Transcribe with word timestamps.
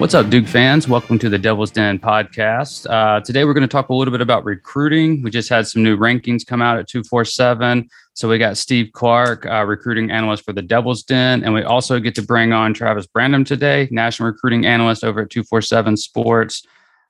What's 0.00 0.14
up, 0.14 0.30
Duke 0.30 0.46
fans? 0.46 0.88
Welcome 0.88 1.18
to 1.18 1.28
the 1.28 1.36
Devil's 1.36 1.70
Den 1.70 1.98
podcast. 1.98 2.88
Uh, 2.88 3.20
today, 3.20 3.44
we're 3.44 3.52
going 3.52 3.60
to 3.60 3.68
talk 3.68 3.90
a 3.90 3.94
little 3.94 4.10
bit 4.10 4.22
about 4.22 4.46
recruiting. 4.46 5.20
We 5.20 5.30
just 5.30 5.50
had 5.50 5.66
some 5.66 5.82
new 5.82 5.94
rankings 5.94 6.46
come 6.46 6.62
out 6.62 6.78
at 6.78 6.88
247. 6.88 7.86
So, 8.14 8.26
we 8.26 8.38
got 8.38 8.56
Steve 8.56 8.92
Clark, 8.94 9.44
uh, 9.44 9.62
recruiting 9.66 10.10
analyst 10.10 10.46
for 10.46 10.54
the 10.54 10.62
Devil's 10.62 11.02
Den. 11.02 11.44
And 11.44 11.52
we 11.52 11.64
also 11.64 12.00
get 12.00 12.14
to 12.14 12.22
bring 12.22 12.54
on 12.54 12.72
Travis 12.72 13.06
Branham 13.06 13.44
today, 13.44 13.88
national 13.90 14.30
recruiting 14.30 14.64
analyst 14.64 15.04
over 15.04 15.20
at 15.20 15.28
247 15.28 15.98
Sports. 15.98 16.62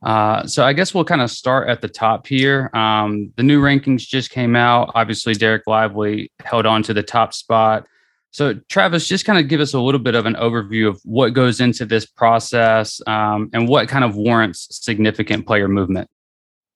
Uh, 0.03 0.45
so, 0.49 0.65
I 0.65 0.73
guess 0.73 0.93
we'll 0.93 1.05
kind 1.05 1.23
of 1.23 1.31
start 1.31 1.69
at 1.69 1.83
the 1.83 1.89
top 1.89 2.27
here. 2.27 2.71
Um, 2.75 3.33
the 3.37 3.45
new 3.45 3.63
rankings 3.63 4.01
just 4.01 4.31
came 4.31 4.57
out. 4.57 4.91
Obviously, 4.97 5.35
Dereck 5.35 5.63
Lively 5.69 6.33
held 6.41 6.67
on 6.67 6.83
to 6.83 6.93
the 6.93 7.05
top 7.05 7.35
spot. 7.35 7.87
So, 8.33 8.55
Travis, 8.69 9.09
just 9.09 9.25
kind 9.25 9.39
of 9.39 9.49
give 9.49 9.61
us 9.61 9.75
a 9.75 9.81
little 9.81 10.01
bit 10.01 10.15
of 10.15 10.25
an 10.25 10.35
overview 10.35 10.89
of 10.89 11.01
what 11.05 11.35
goes 11.35 11.61
into 11.61 11.85
this 11.85 12.07
process 12.07 13.01
um, 13.07 13.51
and 13.53 13.69
what 13.69 13.89
kind 13.89 14.05
of 14.05 14.15
warrants 14.15 14.69
significant 14.71 15.47
player 15.47 15.67
movement. 15.67 16.09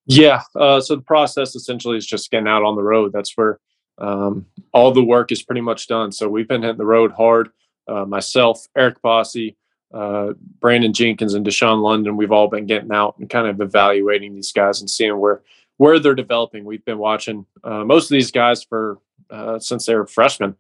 Yeah. 0.07 0.43
Uh, 0.55 0.81
so, 0.81 0.97
the 0.97 1.03
process 1.03 1.55
essentially 1.55 1.97
is 1.97 2.07
just 2.07 2.31
getting 2.31 2.49
out 2.49 2.65
on 2.65 2.75
the 2.75 2.83
road. 2.83 3.13
That's 3.13 3.37
where 3.37 3.61
um, 3.99 4.47
all 4.73 4.91
the 4.91 5.05
work 5.05 5.31
is 5.31 5.43
pretty 5.43 5.61
much 5.61 5.87
done. 5.87 6.11
So, 6.11 6.29
we've 6.29 6.49
been 6.49 6.63
hitting 6.63 6.79
the 6.79 6.87
road 6.87 7.13
hard. 7.13 7.51
Uh, 7.87 8.05
myself, 8.05 8.67
Eric 8.77 9.01
Bossi, 9.03 9.57
uh, 9.93 10.33
Brandon 10.61 10.93
Jenkins, 10.93 11.35
and 11.35 11.47
Deshaun 11.47 11.83
London, 11.83 12.17
we've 12.17 12.33
all 12.33 12.49
been 12.49 12.67
getting 12.67 12.91
out 12.91 13.17
and 13.19 13.31
kind 13.31 13.47
of 13.47 13.61
evaluating 13.61 14.35
these 14.35 14.53
guys 14.53 14.81
and 14.81 14.91
seeing 14.91 15.19
where 15.19 15.43
where 15.77 15.99
they're 15.99 16.15
developing. 16.15 16.65
We've 16.65 16.85
been 16.85 16.99
watching 16.99 17.47
uh, 17.63 17.85
most 17.85 18.05
of 18.05 18.11
these 18.11 18.31
guys 18.31 18.65
for 18.65 18.99
uh, 19.31 19.59
since 19.59 19.87
they 19.87 19.95
were 19.95 20.07
freshmen. 20.07 20.57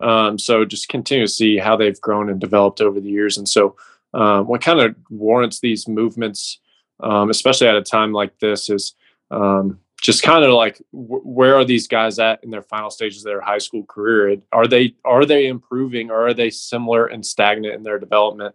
Um, 0.00 0.38
so 0.38 0.64
just 0.64 0.88
continue 0.88 1.26
to 1.26 1.32
see 1.32 1.56
how 1.56 1.76
they've 1.76 2.00
grown 2.00 2.28
and 2.28 2.40
developed 2.40 2.80
over 2.80 3.00
the 3.00 3.10
years. 3.10 3.38
And 3.38 3.48
so, 3.48 3.76
um, 4.14 4.46
what 4.46 4.62
kind 4.62 4.80
of 4.80 4.94
warrants 5.10 5.60
these 5.60 5.88
movements, 5.88 6.58
um, 7.00 7.30
especially 7.30 7.68
at 7.68 7.76
a 7.76 7.82
time 7.82 8.12
like 8.12 8.38
this, 8.38 8.70
is 8.70 8.94
um, 9.30 9.78
just 10.00 10.22
kind 10.22 10.44
of 10.44 10.52
like 10.52 10.80
w- 10.92 11.22
where 11.22 11.56
are 11.56 11.64
these 11.64 11.88
guys 11.88 12.18
at 12.18 12.42
in 12.44 12.50
their 12.50 12.62
final 12.62 12.90
stages 12.90 13.20
of 13.20 13.24
their 13.24 13.40
high 13.40 13.58
school 13.58 13.84
career? 13.84 14.36
Are 14.52 14.66
they 14.66 14.94
are 15.04 15.24
they 15.24 15.46
improving, 15.46 16.10
or 16.10 16.26
are 16.26 16.34
they 16.34 16.50
similar 16.50 17.06
and 17.06 17.24
stagnant 17.24 17.74
in 17.74 17.82
their 17.82 17.98
development? 17.98 18.54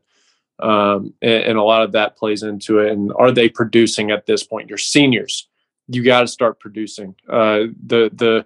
Um, 0.60 1.14
and, 1.24 1.44
and, 1.44 1.58
a 1.58 1.64
lot 1.64 1.82
of 1.82 1.94
that 1.94 2.18
plays 2.18 2.44
into 2.44 2.78
it. 2.80 2.92
And 2.92 3.12
are 3.14 3.32
they 3.32 3.50
producing 3.50 4.12
at 4.12 4.28
this 4.28 4.44
point? 4.44 4.70
Your 4.70 4.78
seniors, 4.78 5.48
you 5.88 6.04
got 6.04 6.22
to 6.22 6.28
start 6.28 6.60
producing. 6.60 7.16
Uh, 7.28 7.66
the 7.84 8.12
the 8.14 8.46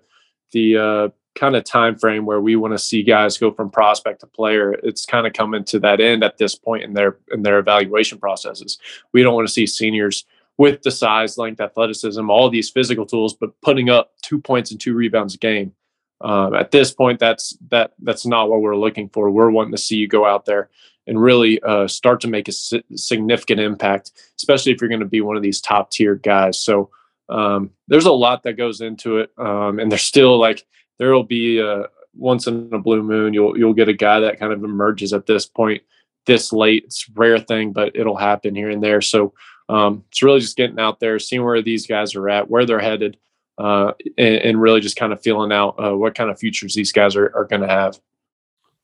the 0.51 0.77
uh, 0.77 1.09
kind 1.35 1.55
of 1.55 1.63
time 1.63 1.95
frame 1.97 2.25
where 2.25 2.39
we 2.39 2.55
want 2.55 2.73
to 2.73 2.79
see 2.79 3.03
guys 3.03 3.37
go 3.37 3.51
from 3.51 3.69
prospect 3.69 4.21
to 4.21 4.27
player 4.27 4.73
it's 4.83 5.05
kind 5.05 5.27
of 5.27 5.33
coming 5.33 5.63
to 5.65 5.79
that 5.79 5.99
end 5.99 6.23
at 6.23 6.37
this 6.37 6.55
point 6.55 6.83
in 6.83 6.93
their 6.93 7.17
in 7.31 7.43
their 7.43 7.59
evaluation 7.59 8.17
processes. 8.17 8.79
We 9.11 9.21
don't 9.21 9.35
want 9.35 9.47
to 9.47 9.53
see 9.53 9.67
seniors 9.67 10.25
with 10.57 10.81
the 10.83 10.91
size 10.91 11.37
length 11.37 11.59
athleticism 11.59 12.29
all 12.29 12.49
these 12.49 12.69
physical 12.69 13.05
tools 13.05 13.33
but 13.33 13.59
putting 13.61 13.89
up 13.89 14.13
two 14.21 14.39
points 14.39 14.71
and 14.71 14.79
two 14.79 14.93
rebounds 14.93 15.35
a 15.35 15.37
game. 15.37 15.73
Um, 16.21 16.55
at 16.55 16.71
this 16.71 16.93
point 16.93 17.19
that's 17.19 17.57
that 17.69 17.93
that's 18.01 18.25
not 18.25 18.49
what 18.49 18.61
we're 18.61 18.77
looking 18.77 19.09
for. 19.09 19.29
We're 19.29 19.51
wanting 19.51 19.73
to 19.73 19.77
see 19.77 19.97
you 19.97 20.07
go 20.07 20.25
out 20.25 20.45
there 20.45 20.69
and 21.07 21.21
really 21.21 21.61
uh, 21.61 21.87
start 21.87 22.19
to 22.21 22.27
make 22.27 22.47
a 22.47 22.51
si- 22.51 22.83
significant 22.95 23.59
impact 23.59 24.11
especially 24.37 24.71
if 24.71 24.81
you're 24.81 24.89
going 24.89 24.99
to 25.01 25.05
be 25.05 25.21
one 25.21 25.35
of 25.35 25.43
these 25.43 25.59
top 25.59 25.91
tier 25.91 26.15
guys. 26.15 26.61
So 26.61 26.89
um, 27.27 27.71
there's 27.87 28.05
a 28.05 28.11
lot 28.11 28.43
that 28.43 28.53
goes 28.53 28.81
into 28.81 29.17
it 29.17 29.31
um, 29.37 29.79
and 29.79 29.91
there's 29.91 30.03
still 30.03 30.39
like 30.39 30.65
there 30.99 31.13
will 31.13 31.23
be 31.23 31.59
a 31.59 31.85
once 32.17 32.47
in 32.47 32.69
a 32.71 32.79
blue 32.79 33.03
moon 33.03 33.33
you'll 33.33 33.57
you'll 33.57 33.73
get 33.73 33.89
a 33.89 33.93
guy 33.93 34.21
that 34.21 34.39
kind 34.39 34.53
of 34.53 34.63
emerges 34.63 35.11
at 35.11 35.25
this 35.25 35.45
point 35.45 35.81
this 36.25 36.51
late. 36.51 36.83
It's 36.85 37.09
rare 37.09 37.39
thing, 37.39 37.71
but 37.71 37.95
it'll 37.95 38.17
happen 38.17 38.55
here 38.55 38.69
and 38.69 38.83
there. 38.83 39.01
So 39.01 39.33
um, 39.69 40.03
it's 40.09 40.21
really 40.21 40.39
just 40.39 40.57
getting 40.57 40.79
out 40.79 40.99
there, 40.99 41.17
seeing 41.19 41.43
where 41.43 41.61
these 41.61 41.87
guys 41.87 42.15
are 42.15 42.29
at, 42.29 42.49
where 42.49 42.65
they're 42.65 42.79
headed, 42.79 43.17
uh, 43.57 43.93
and, 44.17 44.35
and, 44.35 44.61
really 44.61 44.81
just 44.81 44.97
kind 44.97 45.13
of 45.13 45.21
feeling 45.21 45.51
out 45.51 45.75
uh, 45.79 45.95
what 45.95 46.13
kind 46.13 46.29
of 46.29 46.37
futures 46.37 46.75
these 46.75 46.91
guys 46.91 47.15
are, 47.15 47.33
are 47.35 47.45
going 47.45 47.61
to 47.61 47.67
have. 47.67 47.97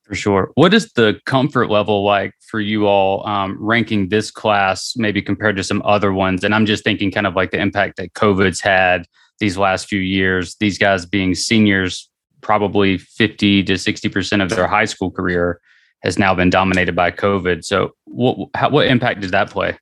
For 0.04 0.16
sure. 0.16 0.52
What 0.56 0.74
is 0.74 0.94
the 0.94 1.20
comfort 1.26 1.70
level 1.70 2.04
like 2.04 2.34
for 2.40 2.60
you 2.60 2.88
all 2.88 3.28
um, 3.28 3.58
ranking 3.60 4.10
this 4.10 4.32
class, 4.32 4.94
maybe 4.96 5.22
compared 5.22 5.58
to 5.58 5.64
some 5.64 5.82
other 5.86 6.14
ones? 6.14 6.44
And 6.44 6.56
I'm 6.56 6.66
just 6.66 6.84
thinking 6.84 7.12
kind 7.12 7.28
of 7.28 7.36
like 7.36 7.52
the 7.52 7.60
impact 7.60 7.98
that 7.98 8.14
COVID's 8.14 8.62
had 8.62 9.08
these 9.42 9.58
last 9.58 9.90
few 9.90 10.00
years, 10.00 10.56
these 10.62 10.78
guys 10.78 11.06
being 11.06 11.36
seniors, 11.36 12.10
probably 12.40 12.98
50 12.98 13.64
to 13.64 13.74
60% 13.74 14.42
of 14.42 14.50
their 14.50 14.68
high 14.68 14.86
school 14.86 15.12
career 15.12 15.60
has 16.04 16.18
now 16.18 16.34
been 16.34 16.50
dominated 16.50 16.96
by 16.96 17.12
COVID. 17.12 17.66
So, 17.66 17.92
what, 18.06 18.50
how, 18.56 18.70
what 18.70 18.88
impact 18.88 19.20
does 19.20 19.32
that 19.32 19.50
play? 19.50 19.78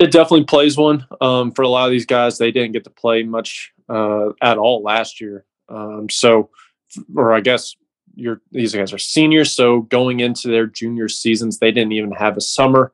It 0.00 0.10
definitely 0.10 0.44
plays 0.44 0.76
one 0.76 1.06
um, 1.20 1.52
for 1.52 1.62
a 1.62 1.68
lot 1.68 1.84
of 1.84 1.90
these 1.92 2.06
guys. 2.06 2.38
They 2.38 2.50
didn't 2.50 2.72
get 2.72 2.84
to 2.84 2.90
play 2.90 3.22
much 3.22 3.72
uh, 3.88 4.30
at 4.42 4.58
all 4.58 4.82
last 4.82 5.20
year. 5.20 5.44
Um, 5.68 6.08
so, 6.08 6.50
or 7.14 7.32
I 7.32 7.40
guess 7.40 7.76
your 8.16 8.40
these 8.50 8.74
guys 8.74 8.92
are 8.92 8.98
seniors, 8.98 9.52
so 9.52 9.82
going 9.82 10.20
into 10.20 10.48
their 10.48 10.66
junior 10.66 11.08
seasons, 11.08 11.58
they 11.58 11.70
didn't 11.70 11.92
even 11.92 12.12
have 12.12 12.36
a 12.36 12.40
summer. 12.40 12.92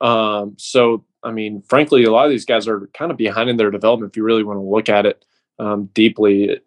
Um, 0.00 0.54
so 0.58 1.04
I 1.24 1.30
mean, 1.30 1.62
frankly, 1.62 2.04
a 2.04 2.10
lot 2.10 2.24
of 2.24 2.30
these 2.30 2.44
guys 2.44 2.66
are 2.66 2.88
kind 2.94 3.10
of 3.10 3.16
behind 3.16 3.48
in 3.48 3.56
their 3.56 3.70
development. 3.70 4.12
If 4.12 4.16
you 4.16 4.24
really 4.24 4.44
want 4.44 4.58
to 4.58 4.62
look 4.62 4.88
at 4.88 5.06
it 5.06 5.24
um, 5.58 5.88
deeply, 5.94 6.60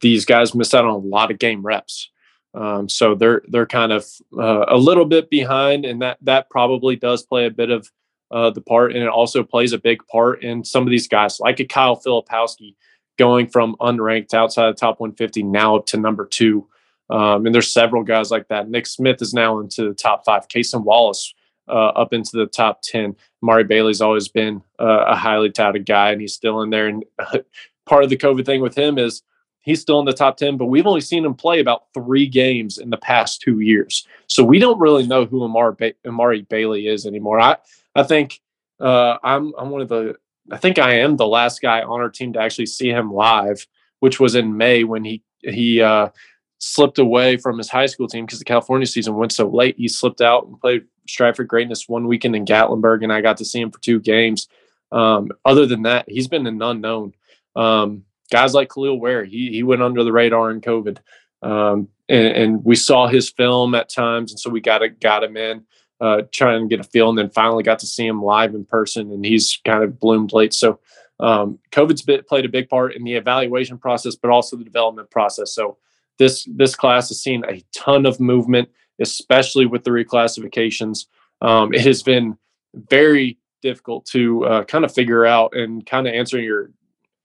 these 0.00 0.24
guys 0.24 0.54
missed 0.54 0.74
out 0.74 0.84
on 0.84 0.90
a 0.90 0.98
lot 0.98 1.30
of 1.30 1.38
game 1.38 1.64
reps. 1.64 2.10
Um, 2.54 2.88
so 2.88 3.14
they're 3.14 3.42
they're 3.48 3.66
kind 3.66 3.92
of 3.92 4.06
uh, 4.38 4.64
a 4.68 4.76
little 4.76 5.04
bit 5.04 5.30
behind, 5.30 5.84
and 5.84 6.02
that 6.02 6.18
that 6.22 6.50
probably 6.50 6.96
does 6.96 7.22
play 7.22 7.46
a 7.46 7.50
bit 7.50 7.70
of 7.70 7.90
uh, 8.30 8.50
the 8.50 8.60
part, 8.60 8.92
and 8.92 9.02
it 9.02 9.08
also 9.08 9.42
plays 9.42 9.72
a 9.72 9.78
big 9.78 10.06
part 10.08 10.42
in 10.42 10.64
some 10.64 10.84
of 10.84 10.90
these 10.90 11.08
guys, 11.08 11.40
like 11.40 11.60
a 11.60 11.64
Kyle 11.64 12.00
Filipowski, 12.00 12.74
going 13.18 13.48
from 13.48 13.76
unranked 13.80 14.34
outside 14.34 14.70
the 14.70 14.78
top 14.78 15.00
150 15.00 15.42
now 15.42 15.76
up 15.76 15.86
to 15.86 15.98
number 15.98 16.24
two. 16.24 16.66
Um, 17.10 17.46
and 17.46 17.54
there's 17.54 17.72
several 17.72 18.02
guys 18.02 18.30
like 18.30 18.48
that. 18.48 18.68
Nick 18.68 18.86
Smith 18.86 19.22
is 19.22 19.32
now 19.32 19.60
into 19.60 19.88
the 19.88 19.94
top 19.94 20.24
five. 20.24 20.48
Cason 20.48 20.84
Wallace 20.84 21.34
uh, 21.68 21.92
up 21.96 22.12
into 22.12 22.36
the 22.36 22.46
top 22.46 22.82
10. 22.82 23.16
Mari 23.40 23.64
Bailey's 23.64 24.00
always 24.00 24.28
been 24.28 24.62
uh, 24.80 25.04
a 25.08 25.16
highly 25.16 25.50
touted 25.50 25.86
guy, 25.86 26.10
and 26.10 26.20
he's 26.20 26.34
still 26.34 26.62
in 26.62 26.70
there. 26.70 26.86
And 26.86 27.04
part 27.86 28.04
of 28.04 28.10
the 28.10 28.16
COVID 28.16 28.44
thing 28.44 28.60
with 28.60 28.76
him 28.76 28.98
is 28.98 29.22
he's 29.60 29.80
still 29.80 30.00
in 30.00 30.06
the 30.06 30.12
top 30.12 30.36
10, 30.36 30.56
but 30.56 30.66
we've 30.66 30.86
only 30.86 31.00
seen 31.00 31.24
him 31.24 31.34
play 31.34 31.60
about 31.60 31.84
three 31.94 32.26
games 32.26 32.78
in 32.78 32.90
the 32.90 32.96
past 32.96 33.40
two 33.40 33.60
years. 33.60 34.06
So 34.26 34.42
we 34.42 34.58
don't 34.58 34.80
really 34.80 35.06
know 35.06 35.24
who 35.26 35.44
Amari, 35.44 35.74
ba- 35.78 36.08
Amari 36.08 36.42
Bailey 36.42 36.86
is 36.86 37.06
anymore. 37.06 37.38
I, 37.40 37.56
I 37.94 38.02
think 38.02 38.40
uh, 38.80 39.18
I'm, 39.22 39.52
I'm 39.58 39.70
one 39.70 39.82
of 39.82 39.88
the, 39.88 40.16
I 40.50 40.56
think 40.56 40.78
I 40.78 41.00
am 41.00 41.16
the 41.16 41.26
last 41.26 41.60
guy 41.60 41.82
on 41.82 42.00
our 42.00 42.08
team 42.08 42.32
to 42.32 42.40
actually 42.40 42.66
see 42.66 42.88
him 42.88 43.12
live, 43.12 43.66
which 44.00 44.18
was 44.18 44.34
in 44.34 44.56
May 44.56 44.84
when 44.84 45.04
he, 45.04 45.22
he, 45.42 45.82
uh, 45.82 46.08
slipped 46.58 46.98
away 46.98 47.36
from 47.36 47.56
his 47.58 47.68
high 47.68 47.86
school 47.86 48.08
team 48.08 48.26
because 48.26 48.38
the 48.38 48.44
California 48.44 48.86
season 48.86 49.14
went 49.14 49.32
so 49.32 49.48
late. 49.48 49.76
He 49.78 49.88
slipped 49.88 50.20
out 50.20 50.46
and 50.46 50.60
played 50.60 50.84
Strive 51.08 51.36
for 51.36 51.44
Greatness 51.44 51.88
one 51.88 52.06
weekend 52.06 52.36
in 52.36 52.44
Gatlinburg, 52.44 53.02
and 53.02 53.12
I 53.12 53.20
got 53.20 53.36
to 53.38 53.44
see 53.44 53.60
him 53.60 53.70
for 53.70 53.80
two 53.80 54.00
games. 54.00 54.48
Um, 54.92 55.30
other 55.44 55.66
than 55.66 55.82
that, 55.82 56.04
he's 56.08 56.28
been 56.28 56.46
an 56.46 56.60
unknown. 56.60 57.14
Um, 57.54 58.04
guys 58.30 58.54
like 58.54 58.68
Kel'el 58.68 58.98
Ware, 58.98 59.24
he 59.24 59.50
he 59.50 59.62
went 59.62 59.82
under 59.82 60.04
the 60.04 60.12
radar 60.12 60.50
in 60.50 60.60
COVID, 60.60 60.98
um, 61.42 61.88
and, 62.08 62.26
and, 62.26 62.64
we 62.64 62.74
saw 62.74 63.06
his 63.06 63.30
film 63.30 63.74
at 63.74 63.88
times, 63.88 64.32
and 64.32 64.40
so 64.40 64.50
we 64.50 64.60
got 64.60 64.82
it, 64.82 65.00
got 65.00 65.22
him 65.22 65.36
in, 65.36 65.64
uh, 66.00 66.22
trying 66.32 66.62
to 66.62 66.68
get 66.68 66.84
a 66.84 66.88
feel, 66.88 67.08
and 67.08 67.18
then 67.18 67.30
finally 67.30 67.62
got 67.62 67.78
to 67.80 67.86
see 67.86 68.06
him 68.06 68.22
live 68.22 68.54
in 68.54 68.64
person, 68.64 69.12
and 69.12 69.24
he's 69.24 69.60
kind 69.64 69.84
of 69.84 70.00
bloomed 70.00 70.32
late. 70.32 70.54
So 70.54 70.80
um, 71.20 71.58
COVID's 71.70 72.02
bit, 72.02 72.28
played 72.28 72.44
a 72.44 72.48
big 72.48 72.68
part 72.68 72.94
in 72.94 73.04
the 73.04 73.14
evaluation 73.14 73.78
process, 73.78 74.16
but 74.16 74.30
also 74.30 74.56
the 74.56 74.64
development 74.64 75.10
process. 75.10 75.52
So 75.52 75.78
this 76.18 76.46
this 76.54 76.74
class 76.74 77.08
has 77.08 77.22
seen 77.22 77.44
a 77.48 77.62
ton 77.74 78.06
of 78.06 78.20
movement, 78.20 78.68
especially 79.00 79.66
with 79.66 79.84
the 79.84 79.90
reclassifications. 79.90 81.06
Um, 81.40 81.72
it 81.72 81.82
has 81.82 82.02
been 82.02 82.36
very 82.74 83.38
difficult 83.62 84.06
to 84.06 84.44
uh, 84.44 84.64
kind 84.64 84.84
of 84.84 84.92
figure 84.92 85.26
out 85.26 85.56
and 85.56 85.84
kind 85.86 86.06
of 86.06 86.14
answering 86.14 86.44
your 86.44 86.70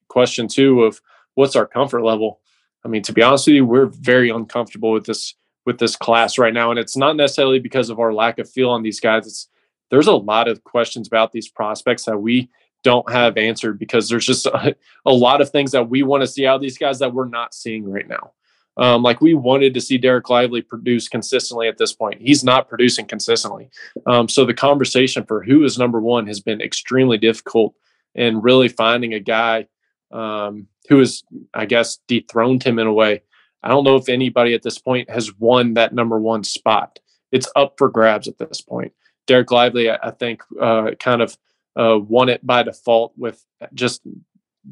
question 0.07 0.47
too 0.47 0.83
of 0.83 1.01
what's 1.35 1.55
our 1.55 1.65
comfort 1.65 2.03
level. 2.03 2.39
I 2.85 2.87
mean, 2.87 3.01
to 3.03 3.13
be 3.13 3.21
honest 3.21 3.47
with 3.47 3.55
you, 3.55 3.65
we're 3.65 3.85
very 3.87 4.29
uncomfortable 4.29 4.91
with 4.91 5.05
this 5.05 5.35
with 5.65 5.79
this 5.79 5.95
class 5.95 6.37
right 6.37 6.53
now, 6.53 6.71
and 6.71 6.79
it's 6.79 6.97
not 6.97 7.15
necessarily 7.15 7.59
because 7.59 7.89
of 7.89 7.99
our 7.99 8.13
lack 8.13 8.37
of 8.37 8.49
feel 8.49 8.69
on 8.69 8.83
these 8.83 8.99
guys. 8.99 9.25
It's 9.25 9.47
there's 9.89 10.07
a 10.07 10.13
lot 10.15 10.47
of 10.47 10.63
questions 10.63 11.07
about 11.07 11.31
these 11.31 11.47
prospects 11.47 12.05
that 12.05 12.17
we 12.17 12.49
don't 12.83 13.09
have 13.11 13.37
answered 13.37 13.79
because 13.79 14.09
there's 14.09 14.25
just 14.25 14.45
a, 14.45 14.75
a 15.05 15.13
lot 15.13 15.41
of 15.41 15.49
things 15.49 15.71
that 15.71 15.89
we 15.89 16.03
want 16.03 16.21
to 16.21 16.27
see 16.27 16.45
out 16.45 16.55
of 16.55 16.61
these 16.61 16.77
guys 16.77 16.99
that 16.99 17.13
we're 17.13 17.27
not 17.27 17.53
seeing 17.53 17.89
right 17.89 18.07
now. 18.07 18.33
Um, 18.77 19.03
like 19.03 19.21
we 19.21 19.33
wanted 19.35 19.73
to 19.75 19.81
see 19.81 19.99
Dereck 19.99 20.29
Lively 20.29 20.61
produce 20.61 21.07
consistently 21.07 21.67
at 21.67 21.77
this 21.77 21.93
point. 21.93 22.21
He's 22.21 22.43
not 22.43 22.69
producing 22.69 23.05
consistently. 23.05 23.69
Um, 24.05 24.27
so 24.27 24.45
the 24.45 24.53
conversation 24.53 25.25
for 25.25 25.43
who 25.43 25.63
is 25.63 25.77
number 25.77 26.01
one 26.01 26.25
has 26.27 26.39
been 26.39 26.61
extremely 26.61 27.17
difficult 27.17 27.75
and 28.15 28.43
really 28.43 28.67
finding 28.67 29.13
a 29.13 29.19
guy 29.19 29.67
um, 30.11 30.67
who 30.89 30.99
has, 30.99 31.23
I 31.53 31.65
guess, 31.65 31.99
dethroned 32.07 32.63
him 32.63 32.79
in 32.79 32.87
a 32.87 32.93
way. 32.93 33.23
I 33.61 33.69
don't 33.69 33.83
know 33.83 33.95
if 33.95 34.09
anybody 34.09 34.53
at 34.53 34.63
this 34.63 34.79
point 34.79 35.09
has 35.09 35.37
won 35.37 35.75
that 35.75 35.93
number 35.93 36.19
one 36.19 36.43
spot. 36.43 36.99
It's 37.31 37.49
up 37.55 37.75
for 37.77 37.89
grabs 37.89 38.27
at 38.27 38.37
this 38.37 38.61
point. 38.61 38.93
Dereck 39.27 39.51
Lively, 39.51 39.89
I, 39.89 39.97
I 40.03 40.11
think, 40.11 40.41
uh, 40.59 40.91
kind 40.99 41.21
of 41.21 41.37
uh, 41.75 41.97
won 41.97 42.29
it 42.29 42.45
by 42.45 42.63
default 42.63 43.13
with 43.17 43.43
just 43.73 44.01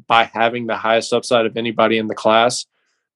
by 0.06 0.24
having 0.24 0.66
the 0.66 0.76
highest 0.76 1.12
upside 1.12 1.46
of 1.46 1.56
anybody 1.56 1.98
in 1.98 2.06
the 2.06 2.14
class. 2.14 2.66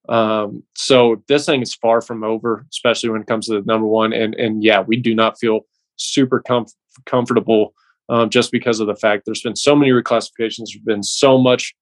Um, 0.09 0.63
so 0.77 1.23
this 1.29 1.47
thing 1.47 1.63
is 1.63 1.75
far 1.75 2.01
from 2.01 2.23
over, 2.23 2.65
especially 2.71 3.11
when 3.11 3.23
it 3.23 3.27
comes 3.27 3.47
to 3.47 3.55
the 3.55 3.67
number 3.67 3.87
one. 3.87 4.13
And 4.13 4.35
and 4.35 4.63
yeah, 4.63 4.81
we 4.81 4.97
do 4.97 5.15
not 5.15 5.39
feel 5.39 5.61
super 5.97 6.41
com- 6.41 6.67
comfortable 7.07 7.75
um, 8.09 8.31
just 8.31 8.53
because 8.53 8.81
of 8.81 8.87
the 8.87 8.95
fact 8.95 9.25
there's 9.25 9.43
been 9.43 9.57
so 9.57 9.75
many 9.75 9.91
reclassifications, 9.91 10.67
there's 10.69 10.85
been 10.85 11.03
so 11.03 11.39
much, 11.39 11.75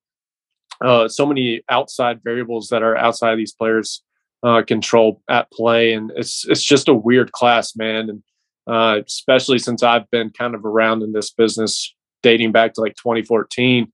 uh, 0.82 1.06
so 1.08 1.26
many 1.26 1.62
outside 1.70 2.20
variables 2.24 2.68
that 2.68 2.82
are 2.82 2.96
outside 2.96 3.32
of 3.32 3.38
these 3.38 3.52
players' 3.52 4.02
uh, 4.42 4.62
control 4.62 5.22
at 5.28 5.50
play, 5.50 5.92
and 5.92 6.12
it's 6.16 6.46
it's 6.48 6.64
just 6.64 6.88
a 6.88 6.94
weird 6.94 7.32
class, 7.32 7.76
man. 7.76 8.08
And 8.08 8.22
uh, 8.66 9.00
especially 9.06 9.58
since 9.58 9.82
I've 9.82 10.10
been 10.10 10.30
kind 10.30 10.54
of 10.54 10.64
around 10.64 11.02
in 11.02 11.12
this 11.12 11.30
business 11.30 11.94
dating 12.22 12.52
back 12.52 12.72
to 12.72 12.80
like 12.80 12.96
2014 12.96 13.92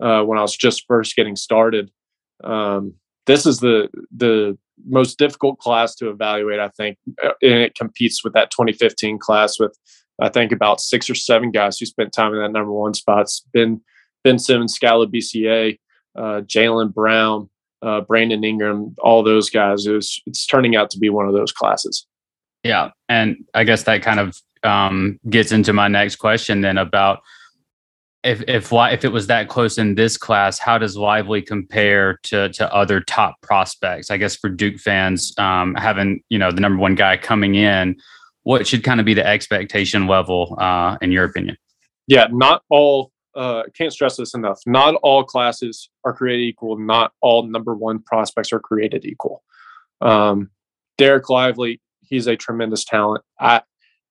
uh, 0.00 0.22
when 0.22 0.38
I 0.38 0.42
was 0.42 0.56
just 0.56 0.84
first 0.86 1.16
getting 1.16 1.34
started. 1.34 1.90
Um, 2.44 2.94
this 3.26 3.46
is 3.46 3.60
the 3.60 3.88
the 4.14 4.58
most 4.86 5.18
difficult 5.18 5.58
class 5.58 5.94
to 5.96 6.10
evaluate, 6.10 6.60
I 6.60 6.68
think, 6.68 6.98
uh, 7.22 7.30
and 7.42 7.54
it 7.54 7.74
competes 7.74 8.24
with 8.24 8.32
that 8.34 8.50
2015 8.50 9.18
class 9.18 9.58
with 9.58 9.76
I 10.20 10.28
think 10.28 10.52
about 10.52 10.80
six 10.80 11.10
or 11.10 11.14
seven 11.14 11.50
guys 11.50 11.78
who 11.78 11.86
spent 11.86 12.12
time 12.12 12.32
in 12.34 12.40
that 12.40 12.52
number 12.52 12.72
one 12.72 12.94
spots. 12.94 13.44
Ben 13.52 13.80
Ben 14.22 14.38
Simmons, 14.38 14.74
Skal 14.74 15.06
Labissière, 15.06 15.78
uh, 16.16 16.40
Jaylen 16.42 16.92
Brown, 16.92 17.48
uh, 17.82 18.00
Brandon 18.00 18.42
Ingram, 18.42 18.94
all 18.98 19.22
those 19.22 19.50
guys. 19.50 19.86
It 19.86 19.92
was, 19.92 20.20
it's 20.26 20.46
turning 20.46 20.74
out 20.74 20.90
to 20.90 20.98
be 20.98 21.10
one 21.10 21.28
of 21.28 21.34
those 21.34 21.52
classes. 21.52 22.06
Yeah, 22.62 22.90
and 23.08 23.36
I 23.52 23.64
guess 23.64 23.82
that 23.82 24.02
kind 24.02 24.18
of 24.18 24.40
um, 24.62 25.20
gets 25.28 25.52
into 25.52 25.74
my 25.74 25.88
next 25.88 26.16
question 26.16 26.62
then 26.62 26.78
about 26.78 27.20
if 28.24 28.42
if 28.48 28.72
if 28.72 29.04
it 29.04 29.12
was 29.12 29.26
that 29.26 29.48
close 29.48 29.76
in 29.76 29.94
this 29.94 30.16
class, 30.16 30.58
how 30.58 30.78
does 30.78 30.96
Lively 30.96 31.42
compare 31.42 32.18
to 32.24 32.48
to 32.50 32.74
other 32.74 33.00
top 33.00 33.40
prospects? 33.42 34.10
I 34.10 34.16
guess 34.16 34.34
for 34.34 34.48
Duke 34.48 34.78
fans, 34.78 35.34
um, 35.38 35.74
having 35.74 36.22
you 36.30 36.38
know 36.38 36.50
the 36.50 36.60
number 36.60 36.80
one 36.80 36.94
guy 36.94 37.16
coming 37.18 37.54
in, 37.54 37.96
what 38.42 38.66
should 38.66 38.82
kind 38.82 38.98
of 38.98 39.06
be 39.06 39.14
the 39.14 39.26
expectation 39.26 40.06
level 40.06 40.56
uh, 40.58 40.96
in 41.02 41.12
your 41.12 41.24
opinion? 41.24 41.56
Yeah, 42.06 42.28
not 42.30 42.62
all. 42.70 43.12
Uh, 43.34 43.64
can't 43.76 43.92
stress 43.92 44.16
this 44.16 44.32
enough. 44.32 44.60
Not 44.64 44.94
all 45.02 45.24
classes 45.24 45.90
are 46.04 46.12
created 46.12 46.44
equal. 46.44 46.78
Not 46.78 47.12
all 47.20 47.42
number 47.42 47.74
one 47.74 47.98
prospects 47.98 48.52
are 48.52 48.60
created 48.60 49.04
equal. 49.04 49.42
Um, 50.00 50.50
Dereck 50.98 51.28
Lively, 51.28 51.80
he's 52.00 52.28
a 52.28 52.36
tremendous 52.36 52.84
talent. 52.84 53.24
I, 53.40 53.62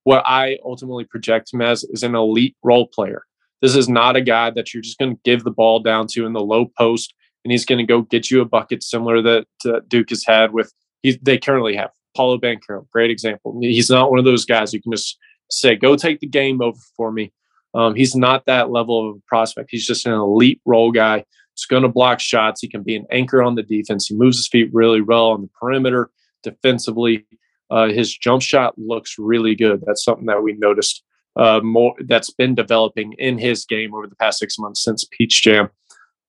what 0.03 0.23
I 0.25 0.57
ultimately 0.65 1.05
project 1.05 1.53
him 1.53 1.61
as 1.61 1.85
is 1.85 2.03
an 2.03 2.15
elite 2.15 2.57
role 2.63 2.85
player 2.85 3.23
this 3.63 3.77
is 3.77 3.87
not 3.87 4.17
a 4.17 4.21
guy 4.21 4.51
that 4.51 4.73
you're 4.73 4.83
just 4.83 4.99
going 4.99 5.15
to 5.15 5.21
give 5.23 5.45
the 5.45 5.51
ball 5.51 5.79
down 5.79 6.05
to 6.11 6.25
in 6.25 6.33
the 6.33 6.41
low 6.41 6.69
post 6.77 7.15
and 7.43 7.51
he's 7.51 7.65
going 7.65 7.79
to 7.79 7.85
go 7.85 8.01
get 8.01 8.29
you 8.29 8.41
a 8.41 8.45
bucket 8.45 8.83
similar 8.83 9.21
that 9.21 9.47
uh, 9.65 9.79
Duke 9.87 10.09
has 10.09 10.25
had 10.25 10.53
with 10.53 10.71
he, 11.01 11.17
they 11.21 11.37
currently 11.37 11.75
have 11.75 11.89
Paolo 12.15 12.37
Banchero, 12.37 12.87
great 12.91 13.09
example. 13.09 13.57
He's 13.61 13.89
not 13.89 14.09
one 14.09 14.19
of 14.19 14.25
those 14.25 14.45
guys 14.45 14.73
you 14.73 14.81
can 14.81 14.91
just 14.91 15.17
say, 15.49 15.75
"Go 15.75 15.95
take 15.95 16.19
the 16.19 16.27
game 16.27 16.61
over 16.61 16.77
for 16.95 17.11
me." 17.11 17.33
Um, 17.73 17.95
he's 17.95 18.15
not 18.15 18.45
that 18.45 18.69
level 18.69 19.09
of 19.09 19.15
a 19.17 19.19
prospect. 19.27 19.69
He's 19.71 19.87
just 19.87 20.05
an 20.05 20.13
elite 20.13 20.61
role 20.65 20.91
guy. 20.91 21.25
He's 21.55 21.65
going 21.65 21.83
to 21.83 21.89
block 21.89 22.19
shots. 22.19 22.61
He 22.61 22.67
can 22.67 22.83
be 22.83 22.95
an 22.95 23.05
anchor 23.11 23.41
on 23.41 23.55
the 23.55 23.63
defense. 23.63 24.07
He 24.07 24.15
moves 24.15 24.37
his 24.37 24.47
feet 24.47 24.69
really 24.73 25.01
well 25.01 25.27
on 25.31 25.41
the 25.41 25.49
perimeter 25.59 26.09
defensively. 26.43 27.25
Uh, 27.71 27.87
his 27.87 28.15
jump 28.15 28.41
shot 28.41 28.77
looks 28.77 29.15
really 29.17 29.55
good. 29.55 29.81
That's 29.85 30.03
something 30.03 30.27
that 30.27 30.43
we 30.43 30.53
noticed 30.53 31.03
uh, 31.35 31.59
more 31.61 31.95
that's 32.05 32.29
been 32.29 32.55
developing 32.55 33.13
in 33.13 33.37
his 33.37 33.65
game 33.65 33.93
over 33.93 34.07
the 34.07 34.15
past 34.15 34.39
six 34.39 34.57
months 34.59 34.83
since 34.83 35.05
Peach 35.11 35.41
Jam. 35.41 35.69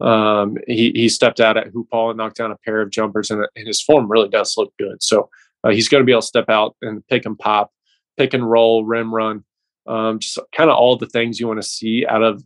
Um, 0.01 0.57
he, 0.67 0.93
he 0.95 1.09
stepped 1.09 1.41
out 1.41 1.57
at 1.57 1.69
hoop 1.69 1.89
hall 1.93 2.11
and 2.11 2.17
knocked 2.17 2.37
down 2.37 2.51
a 2.51 2.57
pair 2.65 2.81
of 2.81 2.91
jumpers, 2.91 3.31
and, 3.31 3.47
and 3.57 3.67
his 3.67 3.83
form 3.83 4.11
really 4.11 4.29
does 4.29 4.55
look 4.57 4.73
good. 4.79 5.03
So 5.03 5.31
uh, 5.63 5.71
he's 5.71 5.89
going 5.89 6.01
to 6.01 6.07
be 6.07 6.13
able 6.13 6.23
to 6.23 6.27
step 6.27 6.49
out 6.49 6.77
and 6.83 7.07
pick 7.07 7.27
and 7.27 7.39
pop, 7.39 7.73
pick 8.17 8.35
and 8.35 8.49
roll, 8.49 8.85
rim 8.85 9.15
run, 9.15 9.45
um, 9.87 10.19
just 10.19 10.39
kind 10.57 10.71
of 10.71 10.77
all 10.77 10.97
the 10.97 11.07
things 11.07 11.39
you 11.39 11.47
want 11.47 11.63
to 11.63 11.69
see 11.69 12.07
out 12.07 12.23
of 12.23 12.43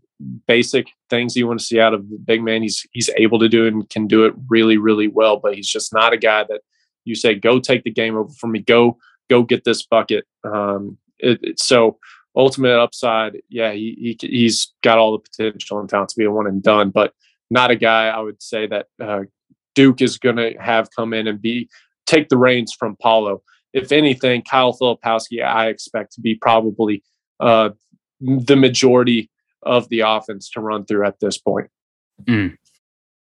basic 0.47 0.89
things 1.09 1.37
you 1.37 1.47
want 1.47 1.61
to 1.61 1.65
see 1.65 1.81
out 1.81 1.95
of 1.95 2.09
the 2.11 2.19
big 2.19 2.43
man. 2.43 2.63
He's 2.63 2.87
he's 2.93 3.11
able 3.17 3.39
to 3.39 3.49
do 3.49 3.67
and 3.67 3.89
can 3.89 4.07
do 4.07 4.25
it 4.25 4.35
really 4.49 4.77
really 4.77 5.09
well. 5.09 5.39
But 5.39 5.55
he's 5.55 5.69
just 5.69 5.93
not 5.93 6.13
a 6.13 6.19
guy 6.19 6.45
that 6.49 6.63
you 7.05 7.15
say 7.15 7.35
go 7.35 7.61
take 7.61 7.85
the 7.85 7.91
game 7.91 8.17
over 8.17 8.33
for 8.41 8.49
me. 8.49 8.61
Go 8.61 8.99
go 9.31 9.43
get 9.43 9.65
this 9.65 9.85
bucket. 9.87 10.27
Um, 10.45 10.99
it, 11.19 11.39
it, 11.43 11.61
so 11.61 11.99
ultimate 12.39 12.81
upside, 12.81 13.43
yeah, 13.49 13.73
he, 13.73 14.17
he 14.21 14.29
he's 14.29 14.73
got 14.83 14.97
all 14.97 15.13
the 15.13 15.19
potential 15.19 15.81
and 15.81 15.89
talent 15.89 16.11
to 16.11 16.17
be 16.17 16.25
a 16.25 16.31
one 16.31 16.47
and 16.47 16.63
done, 16.63 16.91
but 16.91 17.13
not 17.51 17.71
a 17.71 17.77
guy 17.77 18.09
I 18.09 18.21
would 18.21 18.41
say 18.41 18.67
that 18.69 18.87
uh, 19.03 19.23
Duke 19.75 20.01
is 20.01 20.19
going 20.19 20.37
to 20.37 20.55
have 20.59 20.89
come 20.95 21.13
in 21.13 21.27
and 21.27 21.43
be 21.43 21.69
take 22.07 22.29
the 22.29 22.39
reins 22.39 22.73
from 22.73 22.97
Paolo. 22.97 23.43
If 23.75 23.93
anything, 23.93 24.43
Kyle 24.43 24.73
Filipowski, 24.73 25.45
I 25.45 25.69
expect 25.69 26.13
to 26.15 26.21
be 26.21 26.37
probably 26.37 27.03
uh, 27.41 27.71
the 28.21 28.57
majority 28.57 29.31
of 29.63 29.89
the 29.89 30.01
offense 30.01 30.49
to 30.51 30.61
run 30.61 30.85
through 30.85 31.07
at 31.07 31.21
this 31.21 31.37
point. 31.37 31.69
Mm. 32.25 32.57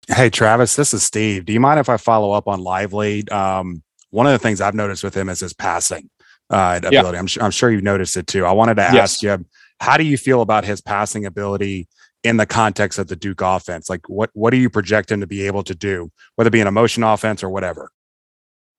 Hey, 0.10 0.30
Travis, 0.30 0.76
this 0.76 0.94
is 0.94 1.04
Steve. 1.04 1.46
Do 1.46 1.54
you 1.54 1.60
mind 1.60 1.80
if 1.80 1.90
I 1.90 1.98
follow 1.98 2.32
up 2.32 2.48
on 2.48 2.60
Lively? 2.60 3.28
Um, 3.30 3.84
one 4.10 4.26
of 4.26 4.32
the 4.32 4.40
things 4.40 4.62
I've 4.62 4.76
noticed 4.76 5.04
with 5.04 5.16
him 5.16 5.28
is 5.30 5.40
his 5.40 5.54
passing 5.54 6.10
uh, 6.50 6.80
ability. 6.84 7.16
Yeah. 7.16 7.20
I'm, 7.20 7.28
sure, 7.28 7.44
I'm 7.44 7.52
sure 7.52 7.72
you've 7.72 7.84
noticed 7.84 8.18
it 8.18 8.28
too. 8.28 8.46
I 8.46 8.52
wanted 8.52 8.76
to 8.76 8.84
yes. 8.84 8.96
ask 8.96 9.24
you, 9.24 9.46
how 9.80 9.98
do 9.98 10.04
you 10.04 10.18
feel 10.18 10.42
about 10.42 10.66
his 10.66 10.82
passing 10.82 11.26
ability 11.26 11.88
in 12.24 12.38
the 12.38 12.46
context 12.46 13.00
of 13.00 13.08
the 13.08 13.16
Duke 13.16 13.42
offense? 13.42 13.90
Like, 13.90 14.08
what 14.10 14.30
what 14.34 14.52
do 14.52 14.58
you 14.58 14.70
project 14.70 15.12
him 15.12 15.20
to 15.22 15.28
be 15.28 15.46
able 15.48 15.64
to 15.64 15.76
do, 15.76 16.12
whether 16.36 16.48
it 16.48 16.52
be 16.52 16.62
an 16.62 16.68
emotion 16.68 17.04
offense 17.04 17.44
or 17.44 17.50
whatever? 17.50 17.92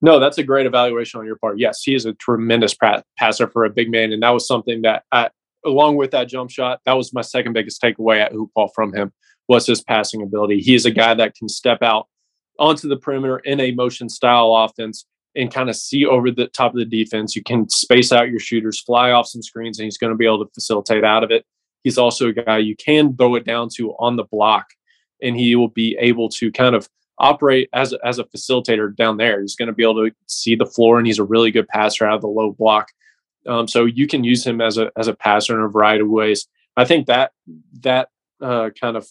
No, 0.00 0.20
that's 0.20 0.38
a 0.38 0.44
great 0.44 0.66
evaluation 0.66 1.18
on 1.20 1.26
your 1.26 1.36
part. 1.36 1.58
Yes, 1.58 1.82
he 1.82 1.94
is 1.94 2.04
a 2.04 2.12
tremendous 2.14 2.72
pra- 2.74 3.02
passer 3.16 3.48
for 3.48 3.64
a 3.64 3.70
big 3.70 3.90
man, 3.90 4.12
and 4.12 4.22
that 4.22 4.30
was 4.30 4.46
something 4.46 4.82
that, 4.82 5.02
I, 5.10 5.30
along 5.66 5.96
with 5.96 6.12
that 6.12 6.28
jump 6.28 6.50
shot, 6.50 6.80
that 6.86 6.92
was 6.92 7.12
my 7.12 7.20
second 7.20 7.52
biggest 7.52 7.82
takeaway 7.82 8.20
at 8.20 8.32
hoop 8.32 8.50
hall 8.54 8.70
from 8.74 8.94
him 8.94 9.12
was 9.48 9.66
his 9.66 9.82
passing 9.82 10.22
ability. 10.22 10.60
He 10.60 10.74
is 10.74 10.84
a 10.84 10.90
guy 10.90 11.14
that 11.14 11.34
can 11.34 11.48
step 11.48 11.82
out 11.82 12.06
onto 12.58 12.88
the 12.88 12.96
perimeter 12.96 13.38
in 13.38 13.58
a 13.60 13.72
motion 13.72 14.08
style 14.08 14.54
offense 14.54 15.04
and 15.38 15.54
kind 15.54 15.70
of 15.70 15.76
see 15.76 16.04
over 16.04 16.30
the 16.30 16.48
top 16.48 16.72
of 16.72 16.78
the 16.78 16.84
defense. 16.84 17.36
You 17.36 17.42
can 17.42 17.68
space 17.70 18.12
out 18.12 18.28
your 18.28 18.40
shooters, 18.40 18.80
fly 18.80 19.12
off 19.12 19.28
some 19.28 19.42
screens, 19.42 19.78
and 19.78 19.84
he's 19.84 19.96
going 19.96 20.12
to 20.12 20.16
be 20.16 20.26
able 20.26 20.44
to 20.44 20.50
facilitate 20.52 21.04
out 21.04 21.22
of 21.22 21.30
it. 21.30 21.46
He's 21.84 21.96
also 21.96 22.28
a 22.28 22.32
guy 22.32 22.58
you 22.58 22.76
can 22.76 23.16
throw 23.16 23.36
it 23.36 23.44
down 23.44 23.68
to 23.76 23.92
on 23.98 24.16
the 24.16 24.24
block, 24.24 24.66
and 25.22 25.36
he 25.36 25.54
will 25.54 25.68
be 25.68 25.96
able 26.00 26.28
to 26.30 26.50
kind 26.50 26.74
of 26.74 26.88
operate 27.18 27.68
as 27.72 27.92
a, 27.92 27.98
as 28.04 28.18
a 28.18 28.24
facilitator 28.24 28.94
down 28.94 29.16
there. 29.16 29.40
He's 29.40 29.56
going 29.56 29.68
to 29.68 29.72
be 29.72 29.84
able 29.84 30.06
to 30.06 30.14
see 30.26 30.56
the 30.56 30.66
floor, 30.66 30.98
and 30.98 31.06
he's 31.06 31.20
a 31.20 31.24
really 31.24 31.52
good 31.52 31.68
passer 31.68 32.04
out 32.04 32.16
of 32.16 32.20
the 32.20 32.28
low 32.28 32.52
block. 32.52 32.88
Um, 33.46 33.68
so 33.68 33.84
you 33.84 34.06
can 34.08 34.24
use 34.24 34.44
him 34.44 34.60
as 34.60 34.76
a 34.76 34.90
as 34.96 35.06
a 35.06 35.14
passer 35.14 35.56
in 35.56 35.64
a 35.64 35.68
variety 35.68 36.02
of 36.02 36.10
ways. 36.10 36.48
I 36.76 36.84
think 36.84 37.06
that 37.06 37.32
that 37.80 38.08
uh, 38.40 38.70
kind 38.78 38.96
of 38.96 39.08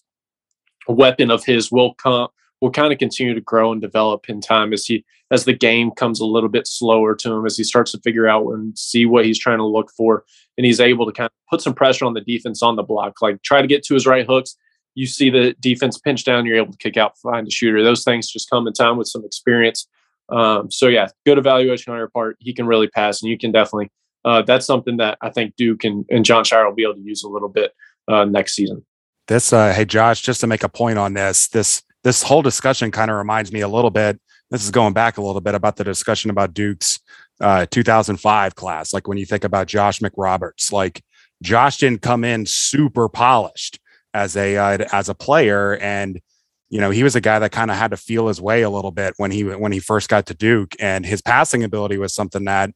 weapon 0.88 1.31
of 1.31 1.46
his 1.46 1.72
will 1.72 1.93
come 1.93 2.27
will 2.62 2.72
kind 2.72 2.92
of 2.92 3.00
continue 3.00 3.34
to 3.34 3.42
grow 3.42 3.72
and 3.72 3.82
develop 3.82 4.30
in 4.30 4.42
time 4.42 4.74
as 4.74 4.86
he 4.86 5.06
as 5.30 5.46
the 5.46 5.54
game 5.54 5.92
comes 5.92 6.20
a 6.20 6.26
little 6.26 6.50
bit 6.50 6.66
slower 6.66 7.14
to 7.14 7.32
him 7.34 7.46
as 7.46 7.58
he 7.58 7.64
starts 7.64 7.92
to 7.92 8.00
figure 8.00 8.28
out 8.28 8.48
and 8.48 8.78
see 8.78 9.06
what 9.06 9.26
he's 9.26 9.40
trying 9.40 9.58
to 9.58 9.66
look 9.66 9.92
for 9.96 10.24
and 10.58 10.66
he's 10.66 10.80
able 10.80 11.06
to 11.06 11.12
kind 11.12 11.28
of 11.28 11.50
put 11.50 11.62
some 11.62 11.74
pressure 11.74 12.06
on 12.06 12.14
the 12.14 12.22
defense 12.22 12.64
on 12.64 12.76
the 12.76 12.84
block 12.84 13.22
like 13.22 13.42
try 13.44 13.62
to 13.62 13.68
get 13.68 13.84
to 13.84 13.94
his 13.94 14.08
right 14.08 14.26
hooks. 14.26 14.56
You 14.96 15.06
see 15.06 15.30
the 15.30 15.54
defense 15.60 15.98
pinch 16.00 16.24
down 16.24 16.46
you're 16.46 16.58
able 16.58 16.72
to 16.72 16.78
kick 16.78 16.98
out 16.98 17.18
find 17.20 17.48
a 17.48 17.52
shooter. 17.52 17.84
Those 17.84 18.04
things 18.04 18.32
just 18.32 18.50
come 18.50 18.68
in 18.68 18.74
time 18.74 18.98
with 18.98 19.08
some 19.08 19.26
experience. 19.26 19.88
Um, 20.30 20.72
so 20.72 20.88
yeah 20.88 21.08
good 21.26 21.38
evaluation 21.38 21.94
on 21.94 22.00
your 22.00 22.10
part. 22.10 22.38
He 22.40 22.54
can 22.54 22.66
really 22.66 22.88
pass 22.88 23.22
and 23.22 23.30
you 23.30 23.38
can 23.38 23.52
definitely 23.52 23.90
uh, 24.26 24.42
that's 24.42 24.66
something 24.66 24.98
that 24.98 25.18
i 25.22 25.30
think 25.30 25.56
duke 25.56 25.86
and, 25.86 26.04
and 26.10 26.26
jon 26.26 26.44
scheyer 26.44 26.66
will 26.66 26.76
be 26.76 26.84
able 26.84 26.96
to 26.96 27.02
use 27.02 27.24
a 27.24 27.30
little 27.30 27.48
bit 27.48 27.72
uh, 28.10 28.26
next 28.26 28.56
season. 28.56 28.86
This 29.28 29.52
uh, 29.54 29.74
hey 29.74 29.86
josh 29.86 30.22
just 30.22 30.42
to 30.42 30.48
make 30.48 30.64
a 30.64 30.70
point 30.70 30.98
on 30.98 31.14
this 31.14 31.48
this 31.50 31.84
this 32.08 32.24
whole 32.24 32.42
discussion 32.42 32.90
kind 32.90 33.12
of 33.12 33.18
reminds 33.18 33.52
me 33.52 33.60
a 33.60 33.68
little 33.68 33.90
bit. 33.90 34.18
This 34.50 34.64
is 34.64 34.72
going 34.72 34.94
back 34.94 35.18
a 35.18 35.22
little 35.22 35.42
bit 35.42 35.56
about 35.56 35.76
the 35.76 35.84
discussion 35.84 36.30
about 36.30 36.54
Duke's 36.54 37.02
uh, 37.42 37.66
2005 37.70 38.56
class. 38.56 38.94
Like 38.94 39.10
when 39.10 39.18
you 39.18 39.26
think 39.26 39.44
about 39.44 39.68
Josh 39.68 40.00
McRoberts, 40.00 40.72
like 40.72 41.04
Josh 41.44 41.80
didn't 41.80 42.02
come 42.02 42.24
in 42.24 42.46
super 42.46 43.10
polished 43.10 43.82
as 44.14 44.38
a 44.38 44.56
uh, 44.56 44.86
as 44.94 45.10
a 45.10 45.14
player, 45.14 45.76
and 45.76 46.22
you 46.70 46.80
know 46.80 46.92
he 46.92 47.04
was 47.04 47.18
a 47.18 47.22
guy 47.22 47.40
that 47.40 47.52
kind 47.52 47.70
of 47.70 47.76
had 47.76 47.92
to 47.92 47.98
feel 47.98 48.30
his 48.30 48.40
way 48.40 48.62
a 48.62 48.70
little 48.70 48.92
bit 48.92 49.14
when 49.18 49.32
he 49.32 49.44
when 49.44 49.74
he 49.74 49.80
first 49.80 50.08
got 50.08 50.28
to 50.28 50.34
Duke, 50.34 50.78
and 50.80 51.06
his 51.06 51.22
passing 51.22 51.62
ability 51.66 51.98
was 51.98 52.14
something 52.14 52.46
that 52.46 52.72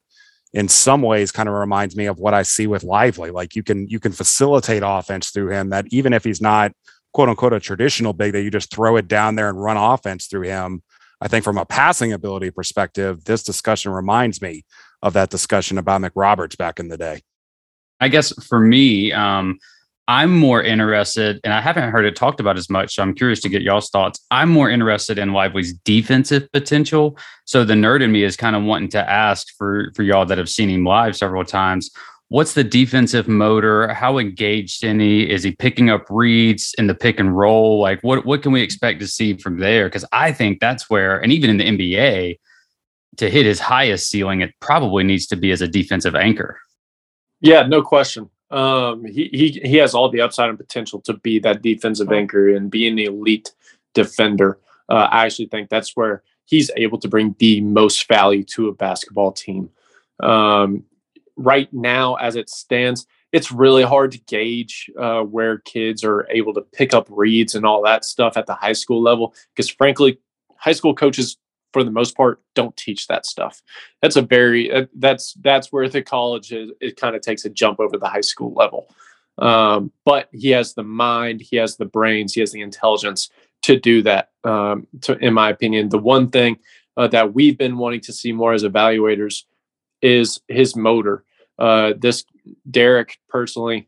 in 0.52 0.68
some 0.68 1.02
ways 1.02 1.32
kind 1.32 1.48
of 1.48 1.56
reminds 1.56 1.96
me 1.96 2.08
of 2.08 2.20
what 2.20 2.34
I 2.34 2.44
see 2.44 2.68
with 2.68 2.84
Lively. 2.84 3.32
Like 3.32 3.56
you 3.56 3.64
can 3.64 3.88
you 3.88 4.02
can 4.02 4.12
facilitate 4.12 4.84
offense 4.86 5.30
through 5.30 5.52
him 5.52 5.70
that 5.70 5.86
even 5.90 6.12
if 6.12 6.26
he's 6.26 6.42
not 6.42 6.74
quote 7.14 7.30
unquote 7.30 7.54
a 7.54 7.60
traditional 7.60 8.14
big 8.14 8.34
that 8.34 8.44
you 8.44 8.52
just 8.52 8.74
throw 8.74 8.96
it 8.98 9.08
down 9.08 9.36
there 9.36 9.50
and 9.50 9.62
run 9.62 9.78
offense 9.78 10.28
through 10.28 10.44
him. 10.44 10.82
I 11.20 11.28
think 11.28 11.44
from 11.44 11.58
a 11.58 11.66
passing 11.66 12.14
ability 12.14 12.52
perspective, 12.52 13.26
this 13.26 13.44
discussion 13.44 13.92
reminds 13.92 14.42
me 14.42 14.66
of 15.02 15.14
that 15.14 15.30
discussion 15.30 15.78
about 15.78 16.02
McRoberts 16.02 16.58
back 16.58 16.80
in 16.80 16.88
the 16.88 16.98
day. 16.98 17.22
I 18.00 18.08
guess 18.08 18.34
for 18.46 18.60
me, 18.60 19.12
um, 19.12 19.60
I'm 20.08 20.36
more 20.36 20.62
interested, 20.62 21.40
and 21.44 21.54
I 21.54 21.62
haven't 21.62 21.92
heard 21.92 22.06
it 22.06 22.16
talked 22.16 22.40
about 22.40 22.58
as 22.58 22.70
much. 22.70 22.96
So 22.96 23.04
I'm 23.04 23.14
curious 23.14 23.40
to 23.42 23.50
get 23.50 23.62
y'all's 23.62 23.90
thoughts. 23.90 24.20
I'm 24.32 24.50
more 24.50 24.70
interested 24.70 25.20
in 25.20 25.32
Lively's 25.32 25.74
defensive 25.74 26.52
potential. 26.52 27.18
So 27.46 27.64
the 27.64 27.76
nerd 27.76 28.02
in 28.02 28.12
me 28.12 28.24
is 28.24 28.36
kind 28.36 28.56
of 28.56 28.64
wanting 28.64 28.90
to 28.90 29.10
ask 29.10 29.56
for 29.58 29.92
for 29.96 30.02
y'all 30.04 30.26
that 30.26 30.40
have 30.40 30.50
seen 30.50 30.70
him 30.70 30.84
live 30.84 31.16
several 31.16 31.46
times. 31.46 31.92
What's 32.32 32.54
the 32.54 32.64
defensive 32.64 33.28
motor? 33.28 33.90
How 33.90 34.18
engaged 34.18 34.86
in 34.86 35.02
he? 35.02 35.30
Is 35.30 35.44
he 35.44 35.52
picking 35.52 35.90
up 35.90 36.06
reads 36.10 36.74
in 36.78 36.88
the 36.88 36.96
pick 36.96 37.20
and 37.20 37.38
roll? 37.38 37.82
Like 37.82 38.00
what 38.04 38.26
what 38.26 38.42
can 38.42 38.54
we 38.54 38.62
expect 38.62 39.02
to 39.02 39.08
see 39.08 39.36
from 39.36 39.60
there? 39.60 39.88
Because 39.88 40.06
I 40.14 40.32
think 40.32 40.62
that's 40.62 40.90
where, 40.90 41.20
and 41.20 41.34
even 41.34 41.50
in 41.50 41.58
the 41.58 41.66
NBA, 41.66 42.40
to 43.18 43.30
hit 43.30 43.46
his 43.46 43.60
highest 43.60 44.10
ceiling, 44.10 44.40
it 44.40 44.54
probably 44.62 45.04
needs 45.04 45.28
to 45.28 45.36
be 45.36 45.52
as 45.52 45.60
a 45.60 45.68
defensive 45.68 46.16
anchor. 46.16 46.58
Yeah, 47.42 47.64
no 47.64 47.82
question. 47.82 48.30
Um, 48.50 49.04
he, 49.04 49.30
he 49.34 49.50
he 49.68 49.76
has 49.76 49.94
all 49.94 50.08
the 50.08 50.22
upside 50.22 50.48
and 50.48 50.58
potential 50.58 51.02
to 51.02 51.16
be 51.16 51.38
that 51.40 51.62
defensive 51.62 52.14
anchor 52.14 52.48
and 52.48 52.72
be 52.72 52.88
an 52.88 52.98
elite 52.98 53.52
defender. 53.94 54.58
Uh, 54.88 55.10
I 55.12 55.26
actually 55.26 55.48
think 55.48 55.70
that's 55.70 55.98
where 55.98 56.24
he's 56.46 56.72
able 56.78 56.98
to 57.00 57.10
bring 57.10 57.36
the 57.40 57.60
most 57.60 58.08
value 58.08 58.46
to 58.56 58.70
a 58.70 58.74
basketball 58.74 59.34
team. 59.34 59.70
Um, 60.22 60.86
right 61.36 61.72
now, 61.74 62.16
as 62.16 62.36
it 62.36 62.50
stands, 62.50 63.06
it's 63.32 63.52
really 63.52 63.84
hard 63.84 64.12
to 64.12 64.20
gauge 64.20 64.90
uh, 65.00 65.22
where 65.22 65.60
kids 65.60 66.04
are 66.04 66.28
able 66.30 66.54
to 66.54 66.62
pick 66.62 66.94
up 66.94 67.08
reads 67.10 67.56
and 67.56 67.66
all 67.66 67.82
that 67.84 68.04
stuff 68.04 68.36
at 68.38 68.46
the 68.46 68.54
high 68.54 68.74
school 68.74 69.02
level 69.02 69.34
because, 69.56 69.70
frankly, 69.70 70.20
high 70.58 70.74
school 70.74 70.94
coaches 70.94 71.38
for 71.74 71.84
the 71.84 71.92
most 71.92 72.16
part 72.16 72.42
don't 72.56 72.76
teach 72.76 73.08
that 73.08 73.26
stuff. 73.26 73.62
That's 74.02 74.16
a 74.16 74.22
very 74.22 74.72
uh, 74.72 74.86
that's 74.98 75.34
that's 75.42 75.72
where 75.72 75.88
the 75.88 76.02
college 76.02 76.52
is 76.52 76.72
it 76.82 76.98
kind 76.98 77.16
of 77.16 77.22
takes 77.22 77.46
a 77.46 77.50
jump 77.50 77.80
over 77.80 77.98
the 77.98 78.10
high 78.10 78.22
school 78.22 78.54
level. 78.54 78.94
Um, 79.38 79.92
but 80.06 80.30
he 80.34 80.50
has 80.50 80.74
the 80.74 80.84
mind 80.84 81.42
he 81.42 81.56
has 81.58 81.78
the 81.78 81.86
brains 81.86 82.34
he 82.34 82.42
has 82.42 82.52
the 82.52 82.62
intelligence 82.62 83.30
to 83.64 83.80
do 83.80 84.02
that. 84.04 84.30
Um, 84.44 84.88
to, 85.02 85.18
in 85.18 85.34
my 85.34 85.50
opinion 85.50 85.90
the 85.90 85.98
one 85.98 86.30
thing 86.30 86.60
uh, 86.98 87.08
that 87.08 87.34
we've 87.34 87.58
been 87.58 87.78
wanting 87.78 88.02
to 88.02 88.14
see 88.14 88.32
more 88.32 88.54
as 88.54 88.64
evaluators 88.64 89.44
is 90.02 90.40
his 90.48 90.76
motor. 90.76 91.24
Uh, 91.60 91.94
this 91.98 92.26
derek 92.70 93.20
personally 93.30 93.88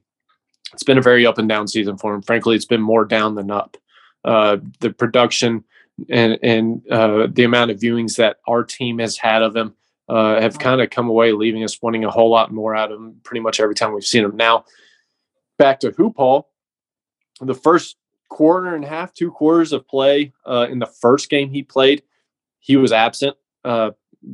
it's 0.73 0.83
been 0.83 0.97
a 0.97 1.01
very 1.01 1.25
up 1.25 1.37
and 1.37 1.49
down 1.49 1.67
season 1.67 1.97
for 1.97 2.13
him. 2.13 2.21
Frankly 2.21 2.55
it's 2.55 2.65
been 2.65 2.81
more 2.81 3.05
down 3.05 3.35
than 3.35 3.51
up. 3.51 3.77
Uh, 4.23 4.57
the 4.79 4.91
production 4.91 5.63
and 6.09 6.39
and 6.41 6.87
uh, 6.89 7.27
the 7.31 7.43
amount 7.43 7.71
of 7.71 7.79
viewings 7.79 8.15
that 8.17 8.37
our 8.47 8.63
team 8.63 8.99
has 8.99 9.17
had 9.17 9.41
of 9.41 9.55
him 9.55 9.73
uh, 10.09 10.39
have 10.41 10.59
kind 10.59 10.81
of 10.81 10.89
come 10.89 11.07
away 11.07 11.31
leaving 11.31 11.63
us 11.63 11.81
wanting 11.81 12.03
a 12.03 12.11
whole 12.11 12.29
lot 12.29 12.51
more 12.51 12.75
out 12.75 12.91
of 12.91 12.99
him 12.99 13.19
pretty 13.23 13.41
much 13.41 13.59
every 13.59 13.75
time 13.75 13.93
we've 13.93 14.03
seen 14.03 14.23
him. 14.23 14.35
Now, 14.35 14.65
back 15.57 15.79
to 15.81 15.91
Hoop 15.91 16.17
Hall, 16.17 16.49
the 17.39 17.53
first 17.53 17.97
quarter 18.29 18.75
and 18.75 18.83
a 18.83 18.87
half, 18.87 19.13
two 19.13 19.31
quarters 19.31 19.71
of 19.71 19.87
play 19.87 20.33
uh, 20.45 20.67
in 20.69 20.79
the 20.79 20.87
first 20.87 21.29
game 21.29 21.49
he 21.49 21.63
played, 21.63 22.03
he 22.59 22.75
was 22.75 22.91
absent. 22.91 23.37
Uh, 23.63 23.91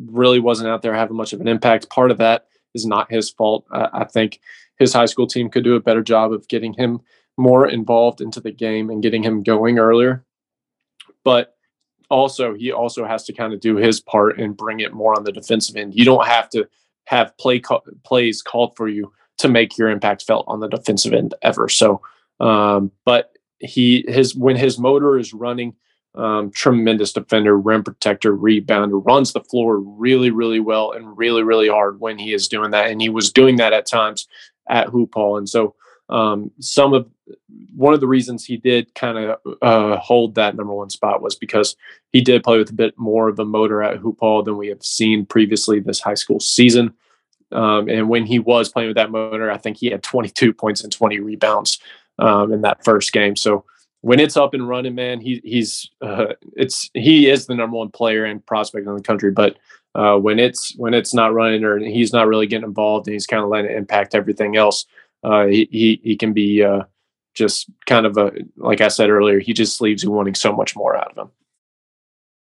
really 0.08 0.39
wasn't 0.39 0.69
out 0.69 0.81
there 0.81 0.93
having 0.93 1.17
much 1.17 1.34
of 1.34 1.41
an 1.41 1.48
impact. 1.48 1.89
Part 1.89 2.12
of 2.12 2.17
that 2.17 2.48
is 2.74 2.86
not 2.86 3.12
his 3.12 3.29
fault. 3.29 3.65
I 3.72 4.05
think 4.05 4.39
his 4.77 4.93
high 4.93 5.05
school 5.05 5.27
team 5.27 5.50
could 5.50 5.63
do 5.63 5.75
a 5.75 5.81
better 5.81 6.03
job 6.03 6.31
of 6.31 6.48
getting 6.48 6.74
him 6.74 7.01
more 7.38 7.67
involved 7.67 8.22
into 8.22 8.39
the 8.39 8.51
game 8.51 8.89
and 8.89 9.01
getting 9.01 9.24
him 9.24 9.43
going 9.43 9.79
earlier 9.79 10.25
but 11.24 11.55
also 12.10 12.53
he 12.55 12.72
also 12.72 13.05
has 13.05 13.24
to 13.25 13.34
kind 13.34 13.53
of 13.53 13.60
do 13.60 13.75
his 13.75 14.00
part 14.00 14.39
and 14.39 14.58
bring 14.58 14.79
it 14.79 14.93
more 14.93 15.15
on 15.15 15.24
the 15.24 15.31
defensive 15.31 15.75
end. 15.75 15.93
You 15.93 16.05
don't 16.05 16.25
have 16.25 16.50
to 16.50 16.67
have 17.05 17.38
play 17.38 17.62
plays 18.03 18.41
called 18.41 18.75
for 18.75 18.88
you 18.88 19.12
to 19.38 19.48
make 19.48 19.77
your 19.77 19.89
impact 19.89 20.24
felt 20.24 20.46
on 20.48 20.60
the 20.60 20.67
defensive 20.67 21.13
end 21.13 21.34
ever. 21.41 21.69
So, 21.69 22.01
um, 22.39 22.91
but 23.05 23.34
he 23.60 24.05
his 24.08 24.36
when 24.36 24.55
his 24.55 24.79
motor 24.79 25.17
is 25.17 25.34
running, 25.34 25.75
um, 26.16 26.51
tremendous 26.51 27.13
defender, 27.13 27.58
rim 27.58 27.84
protector, 27.84 28.36
rebounder, 28.36 29.06
runs 29.06 29.34
the 29.34 29.44
floor 29.44 29.80
really, 29.80 30.32
really 30.32 30.60
well 30.60 30.92
and 30.92 31.18
really, 31.18 31.44
really 31.44 31.70
hard 31.70 32.00
when 32.00 32.18
he 32.18 32.34
is 32.34 32.48
doing 32.48 32.72
that. 32.72 32.89
And 32.89 33.01
he 33.01 33.10
was 33.10 33.32
doing 33.32 33.58
that 33.58 33.74
at 33.74 33.86
times 33.86 34.28
at 34.68 34.89
Hoop 34.89 35.13
Hall. 35.13 35.38
And 35.38 35.48
so 35.48 35.75
um, 36.10 36.51
some 36.60 36.94
of 36.94 37.08
one 37.75 37.94
of 37.94 38.00
the 38.00 38.08
reasons 38.08 38.44
he 38.44 38.58
did 38.58 38.94
kind 38.96 39.18
of 39.18 39.58
uh, 39.62 39.98
hold 39.98 40.36
that 40.36 40.56
number 40.56 40.74
one 40.74 40.89
spot 40.89 41.22
was 41.22 41.36
because 41.36 41.75
he 42.12 42.22
did 42.22 42.44
play 42.44 42.58
with 42.58 42.72
a 42.72 42.74
bit 42.74 42.98
more 42.98 43.30
of 43.30 43.38
a 43.39 43.46
motor 43.46 43.84
at 43.84 43.98
hoop 43.98 44.20
hall 44.20 44.42
than 44.42 44.58
we 44.58 44.68
have 44.68 44.84
seen 44.84 45.25
previously 45.25 45.80
this 45.80 46.00
high 46.00 46.16
school 46.16 46.39
season. 46.39 46.94
Um, 47.51 47.88
and 47.88 48.10
when 48.10 48.25
he 48.25 48.39
was 48.39 48.70
playing 48.70 48.89
with 48.89 48.98
that 48.98 49.12
motor, 49.12 49.51
I 49.51 49.58
think 49.58 49.78
he 49.78 49.88
had 49.88 50.04
22 50.04 50.54
points 50.54 50.84
and 50.84 50.92
20 50.92 51.20
rebounds 51.20 51.80
um, 52.18 52.51
in 52.51 52.62
that 52.62 52.84
first 52.84 53.12
game. 53.12 53.36
So 53.36 53.66
when 54.01 54.20
it's 54.20 54.38
up 54.38 54.53
and 54.53 54.68
running, 54.68 54.96
man, 54.96 55.20
he, 55.20 55.41
he's 55.44 55.89
uh, 56.01 56.34
it's 56.56 56.89
he 56.94 57.29
is 57.29 57.48
the 57.48 57.56
number 57.56 57.77
one 57.77 57.89
player 57.89 58.25
and 58.25 58.46
prospect 58.46 58.88
in 58.88 58.96
the 58.96 59.01
country. 59.01 59.32
But 59.32 59.58
uh, 59.96 60.18
when 60.18 60.39
it's 60.39 60.74
when 60.77 60.94
it's 60.94 61.13
not 61.13 61.34
running 61.34 61.63
or 61.63 61.77
he's 61.79 62.13
not 62.13 62.27
really 62.27 62.48
getting 62.48 62.68
involved 62.68 63.08
and 63.08 63.13
he's 63.13 63.27
kind 63.27 63.44
of 63.44 63.50
letting 63.50 63.72
it 63.72 63.77
impact 63.77 64.15
everything 64.15 64.56
else, 64.56 64.86
uh, 65.24 65.46
he, 65.46 65.68
he, 65.72 66.01
he 66.03 66.15
can 66.15 66.34
be 66.34 66.63
uh, 66.63 66.84
just 67.34 67.70
kind 67.86 68.06
of 68.06 68.18
a 68.18 68.32
like 68.58 68.82
I 68.82 68.88
said 68.88 69.10
earlier. 69.10 69.39
He 69.39 69.53
just 69.53 69.82
leaves 69.82 70.03
you 70.03 70.12
wanting 70.12 70.36
so 70.36 70.53
much 70.53 70.75
more 70.75 70.96
out 70.96 71.12
of 71.12 71.18
him. 71.18 71.32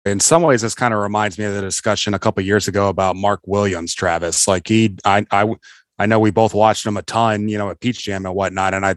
In 0.05 0.19
some 0.19 0.43
ways, 0.43 0.63
this 0.63 0.75
kind 0.75 0.93
of 0.93 1.01
reminds 1.01 1.39
me 1.39 1.45
of 1.45 1.55
the 1.55 1.61
discussion 1.61 2.13
a 2.13 2.19
couple 2.19 2.43
years 2.43 2.67
ago 2.67 2.89
about 2.89 3.15
Mark 3.15 3.41
Williams, 3.47 3.95
Travis. 3.95 4.49
Like 4.49 4.67
he, 4.67 4.97
I, 5.05 5.25
I, 5.31 5.55
I 5.97 6.07
know 6.07 6.19
we 6.19 6.33
both 6.33 6.55
watched 6.55 6.85
him 6.85 6.97
a 6.97 7.03
ton, 7.03 7.49
you 7.49 7.57
know, 7.57 7.71
at 7.71 7.79
Peach 7.79 8.03
Jam 8.03 8.27
and 8.27 8.35
whatnot, 8.35 8.75
and 8.75 8.85
I, 8.85 8.97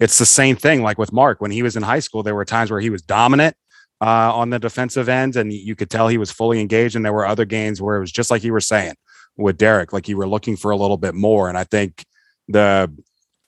it's 0.00 0.18
the 0.18 0.26
same 0.26 0.56
thing. 0.56 0.82
Like 0.82 0.98
with 0.98 1.12
Mark, 1.12 1.40
when 1.40 1.50
he 1.50 1.62
was 1.62 1.76
in 1.76 1.82
high 1.82 1.98
school, 2.00 2.22
there 2.22 2.34
were 2.34 2.44
times 2.44 2.70
where 2.70 2.80
he 2.80 2.90
was 2.90 3.02
dominant 3.02 3.56
uh, 4.00 4.32
on 4.34 4.50
the 4.50 4.58
defensive 4.58 5.08
end, 5.08 5.36
and 5.36 5.52
you 5.52 5.74
could 5.74 5.90
tell 5.90 6.08
he 6.08 6.18
was 6.18 6.30
fully 6.30 6.60
engaged. 6.60 6.96
And 6.96 7.04
there 7.04 7.12
were 7.12 7.26
other 7.26 7.44
games 7.44 7.82
where 7.82 7.96
it 7.96 8.00
was 8.00 8.12
just 8.12 8.30
like 8.30 8.44
you 8.44 8.52
were 8.52 8.60
saying 8.60 8.94
with 9.36 9.56
Derek, 9.56 9.92
like 9.92 10.08
you 10.08 10.16
were 10.16 10.28
looking 10.28 10.56
for 10.56 10.70
a 10.70 10.76
little 10.76 10.96
bit 10.96 11.14
more. 11.14 11.48
And 11.48 11.58
I 11.58 11.64
think 11.64 12.04
the 12.48 12.92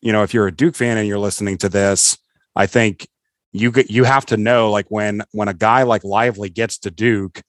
you 0.00 0.12
know, 0.12 0.23
if 0.23 0.33
you're 0.33 0.47
a 0.47 0.52
Duke 0.52 0.76
fan 0.76 0.97
and 0.97 1.07
you're 1.07 1.19
listening 1.19 1.59
to 1.59 1.69
this, 1.69 2.16
I 2.57 2.66
think 2.66 3.07
you 3.52 3.73
you 3.88 4.04
have 4.04 4.26
to 4.26 4.37
know 4.37 4.71
like 4.71 4.87
when 4.88 5.23
when 5.33 5.49
a 5.49 5.54
guy 5.54 5.83
like 5.83 6.04
Lively 6.04 6.49
gets 6.49 6.78
to 6.78 6.90
Duke, 6.90 7.42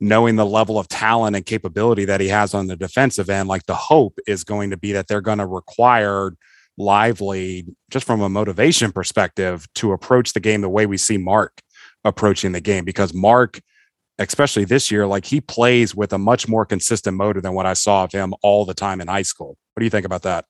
knowing 0.00 0.36
the 0.36 0.46
level 0.46 0.78
of 0.78 0.88
talent 0.88 1.36
and 1.36 1.46
capability 1.46 2.04
that 2.06 2.20
he 2.20 2.28
has 2.28 2.54
on 2.54 2.66
the 2.66 2.76
defensive 2.76 3.30
end, 3.30 3.48
like 3.48 3.66
the 3.66 3.74
hope 3.74 4.18
is 4.26 4.44
going 4.44 4.70
to 4.70 4.76
be 4.76 4.92
that 4.92 5.06
they're 5.06 5.20
going 5.20 5.38
to 5.38 5.46
require 5.46 6.32
Lively 6.76 7.66
just 7.90 8.04
from 8.04 8.20
a 8.20 8.28
motivation 8.28 8.92
perspective 8.92 9.66
to 9.76 9.92
approach 9.92 10.32
the 10.32 10.40
game 10.40 10.60
the 10.60 10.68
way 10.68 10.86
we 10.86 10.96
see 10.96 11.16
Mark 11.16 11.60
approaching 12.04 12.52
the 12.52 12.60
game 12.60 12.84
because 12.84 13.14
Mark 13.14 13.60
especially 14.18 14.64
this 14.64 14.90
year 14.90 15.06
like 15.06 15.24
he 15.24 15.40
plays 15.40 15.94
with 15.94 16.12
a 16.12 16.18
much 16.18 16.46
more 16.46 16.64
consistent 16.64 17.16
motor 17.16 17.40
than 17.40 17.54
what 17.54 17.66
I 17.66 17.72
saw 17.72 18.04
of 18.04 18.12
him 18.12 18.34
all 18.42 18.64
the 18.64 18.74
time 18.74 19.00
in 19.00 19.08
high 19.08 19.22
school. 19.22 19.56
What 19.74 19.80
do 19.80 19.84
you 19.84 19.90
think 19.90 20.06
about 20.06 20.22
that? 20.22 20.44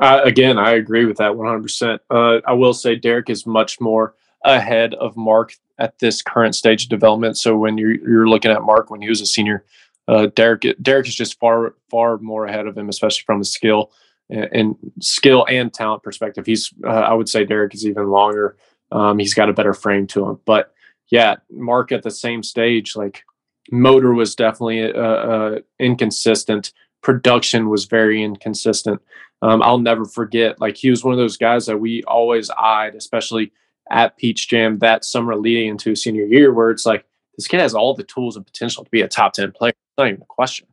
Uh, 0.00 0.20
again, 0.24 0.58
I 0.58 0.72
agree 0.72 1.04
with 1.04 1.18
that 1.18 1.32
100%. 1.32 1.98
Uh, 2.10 2.40
I 2.46 2.52
will 2.52 2.74
say 2.74 2.96
Derek 2.96 3.30
is 3.30 3.46
much 3.46 3.80
more 3.80 4.14
ahead 4.44 4.94
of 4.94 5.16
Mark 5.16 5.54
at 5.78 5.98
this 5.98 6.22
current 6.22 6.54
stage 6.54 6.84
of 6.84 6.88
development. 6.88 7.36
So 7.36 7.56
when 7.56 7.78
you're, 7.78 7.94
you're 7.94 8.28
looking 8.28 8.50
at 8.50 8.62
Mark 8.62 8.90
when 8.90 9.02
he 9.02 9.08
was 9.08 9.20
a 9.20 9.26
senior, 9.26 9.64
uh, 10.08 10.26
Derek 10.34 10.64
Derek 10.82 11.06
is 11.06 11.14
just 11.14 11.38
far 11.38 11.74
far 11.88 12.18
more 12.18 12.46
ahead 12.46 12.66
of 12.66 12.76
him, 12.76 12.88
especially 12.88 13.22
from 13.24 13.40
a 13.40 13.44
skill 13.44 13.92
and, 14.30 14.76
skill 15.00 15.46
and 15.48 15.72
talent 15.72 16.02
perspective. 16.02 16.46
He's 16.46 16.72
uh, 16.84 16.88
I 16.88 17.12
would 17.12 17.28
say 17.28 17.44
Derek 17.44 17.74
is 17.74 17.86
even 17.86 18.08
longer. 18.08 18.56
Um, 18.90 19.18
he's 19.18 19.34
got 19.34 19.48
a 19.48 19.54
better 19.54 19.74
frame 19.74 20.06
to 20.08 20.28
him, 20.28 20.40
but 20.44 20.72
yeah, 21.10 21.36
Mark 21.50 21.92
at 21.92 22.02
the 22.02 22.10
same 22.10 22.42
stage, 22.42 22.96
like 22.96 23.24
motor 23.70 24.12
was 24.12 24.34
definitely 24.34 24.92
uh, 24.92 24.98
uh, 24.98 25.58
inconsistent. 25.78 26.72
Production 27.02 27.68
was 27.68 27.86
very 27.86 28.22
inconsistent 28.22 29.00
um, 29.42 29.60
I'll 29.62 29.78
never 29.78 30.04
forget. 30.04 30.60
Like 30.60 30.76
he 30.76 30.88
was 30.88 31.04
one 31.04 31.12
of 31.12 31.18
those 31.18 31.36
guys 31.36 31.66
that 31.66 31.78
we 31.78 32.02
always 32.04 32.48
eyed, 32.50 32.94
especially 32.94 33.52
at 33.90 34.16
Peach 34.16 34.48
Jam 34.48 34.78
that 34.78 35.04
summer 35.04 35.36
leading 35.36 35.68
into 35.68 35.96
senior 35.96 36.24
year, 36.24 36.54
where 36.54 36.70
it's 36.70 36.86
like 36.86 37.04
this 37.36 37.48
kid 37.48 37.60
has 37.60 37.74
all 37.74 37.92
the 37.92 38.04
tools 38.04 38.36
and 38.36 38.46
potential 38.46 38.84
to 38.84 38.90
be 38.90 39.02
a 39.02 39.08
top 39.08 39.32
ten 39.32 39.50
player. 39.50 39.70
It's 39.70 39.98
not 39.98 40.08
even 40.08 40.22
a 40.22 40.26
question. 40.26 40.68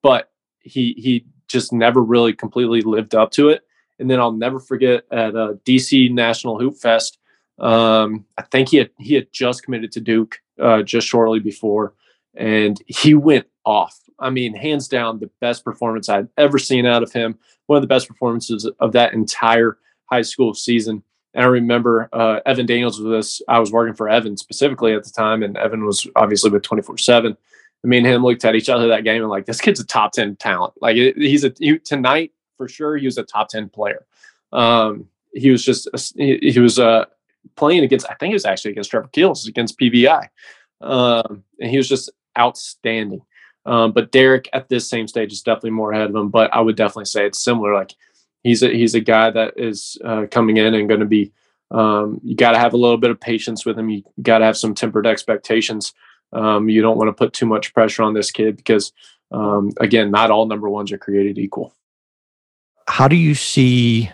But 0.00 0.30
he 0.60 0.94
he 0.96 1.26
just 1.54 1.72
never 1.72 2.02
really 2.02 2.32
completely 2.32 2.82
lived 2.82 3.14
up 3.14 3.30
to 3.30 3.48
it. 3.48 3.62
And 3.98 4.10
then 4.10 4.18
I'll 4.18 4.32
never 4.32 4.58
forget 4.58 5.04
at 5.10 5.36
a 5.36 5.58
DC 5.64 6.10
National 6.10 6.58
Hoop 6.58 6.76
Fest. 6.76 7.18
Um, 7.58 8.26
I 8.36 8.42
think 8.42 8.68
he 8.68 8.78
had 8.78 8.90
he 8.98 9.14
had 9.14 9.28
just 9.32 9.62
committed 9.62 9.92
to 9.92 10.00
Duke 10.00 10.40
uh, 10.60 10.82
just 10.82 11.06
shortly 11.06 11.38
before, 11.38 11.94
and 12.34 12.82
he 12.88 13.14
went 13.14 13.46
off. 13.64 13.98
I 14.18 14.30
mean, 14.30 14.54
hands 14.54 14.88
down, 14.88 15.20
the 15.20 15.30
best 15.40 15.64
performance 15.64 16.08
I've 16.08 16.28
ever 16.36 16.58
seen 16.58 16.86
out 16.86 17.04
of 17.04 17.12
him. 17.12 17.38
One 17.66 17.76
of 17.76 17.82
the 17.82 17.88
best 17.88 18.08
performances 18.08 18.68
of 18.80 18.92
that 18.92 19.14
entire 19.14 19.78
high 20.06 20.22
school 20.22 20.54
season. 20.54 21.02
And 21.32 21.44
I 21.44 21.48
remember 21.48 22.08
uh, 22.12 22.40
Evan 22.46 22.66
Daniels 22.66 22.98
was 22.98 23.06
with 23.06 23.18
us. 23.18 23.42
I 23.48 23.58
was 23.58 23.72
working 23.72 23.94
for 23.94 24.08
Evan 24.08 24.36
specifically 24.36 24.92
at 24.92 25.04
the 25.04 25.10
time, 25.10 25.42
and 25.42 25.56
Evan 25.56 25.84
was 25.84 26.06
obviously 26.16 26.50
with 26.50 26.62
24 26.62 26.98
7. 26.98 27.32
I 27.32 27.36
Me 27.84 27.98
and 27.98 28.06
him 28.06 28.22
looked 28.22 28.44
at 28.44 28.54
each 28.54 28.68
other 28.68 28.88
that 28.88 29.04
game 29.04 29.22
and 29.22 29.30
like, 29.30 29.46
this 29.46 29.60
kid's 29.60 29.80
a 29.80 29.86
top 29.86 30.12
10 30.12 30.36
talent. 30.36 30.74
Like, 30.80 30.96
he's 30.96 31.44
a 31.44 31.52
he, 31.58 31.78
tonight, 31.78 32.32
for 32.56 32.68
sure 32.68 32.96
he 32.96 33.06
was 33.06 33.18
a 33.18 33.24
top 33.24 33.48
10 33.48 33.68
player. 33.68 34.06
Um, 34.52 35.08
he 35.32 35.50
was 35.50 35.64
just, 35.64 35.88
he, 36.16 36.38
he 36.40 36.58
was 36.60 36.78
uh, 36.78 37.04
playing 37.56 37.84
against, 37.84 38.06
I 38.10 38.14
think 38.14 38.30
it 38.32 38.36
was 38.36 38.44
actually 38.44 38.72
against 38.72 38.90
Trevor 38.90 39.08
Keels 39.08 39.46
against 39.46 39.78
PVI. 39.78 40.28
Um, 40.80 41.44
and 41.60 41.70
he 41.70 41.76
was 41.76 41.88
just 41.88 42.10
outstanding. 42.38 43.22
Um, 43.66 43.92
but 43.92 44.12
Derek 44.12 44.48
at 44.52 44.68
this 44.68 44.88
same 44.88 45.08
stage 45.08 45.32
is 45.32 45.42
definitely 45.42 45.70
more 45.70 45.92
ahead 45.92 46.10
of 46.10 46.16
him. 46.16 46.28
But 46.28 46.52
I 46.52 46.60
would 46.60 46.76
definitely 46.76 47.06
say 47.06 47.26
it's 47.26 47.42
similar. 47.42 47.74
Like 47.74 47.94
he's 48.42 48.62
a, 48.62 48.68
he's 48.68 48.94
a 48.94 49.00
guy 49.00 49.30
that 49.30 49.54
is 49.56 49.98
uh, 50.04 50.26
coming 50.30 50.56
in 50.56 50.74
and 50.74 50.88
going 50.88 51.00
to 51.00 51.06
be. 51.06 51.32
Um, 51.70 52.20
you 52.22 52.36
got 52.36 52.52
to 52.52 52.58
have 52.58 52.74
a 52.74 52.76
little 52.76 52.98
bit 52.98 53.10
of 53.10 53.18
patience 53.18 53.64
with 53.64 53.78
him. 53.78 53.88
You 53.88 54.04
got 54.22 54.38
to 54.38 54.44
have 54.44 54.56
some 54.56 54.74
tempered 54.74 55.06
expectations. 55.06 55.94
Um, 56.32 56.68
you 56.68 56.82
don't 56.82 56.98
want 56.98 57.08
to 57.08 57.12
put 57.12 57.32
too 57.32 57.46
much 57.46 57.72
pressure 57.74 58.02
on 58.02 58.14
this 58.14 58.30
kid 58.30 58.56
because, 58.56 58.92
um, 59.30 59.72
again, 59.78 60.10
not 60.10 60.30
all 60.30 60.46
number 60.46 60.68
ones 60.68 60.90
are 60.92 60.98
created 60.98 61.38
equal. 61.38 61.74
How 62.88 63.08
do 63.08 63.16
you 63.16 63.34
see 63.34 64.10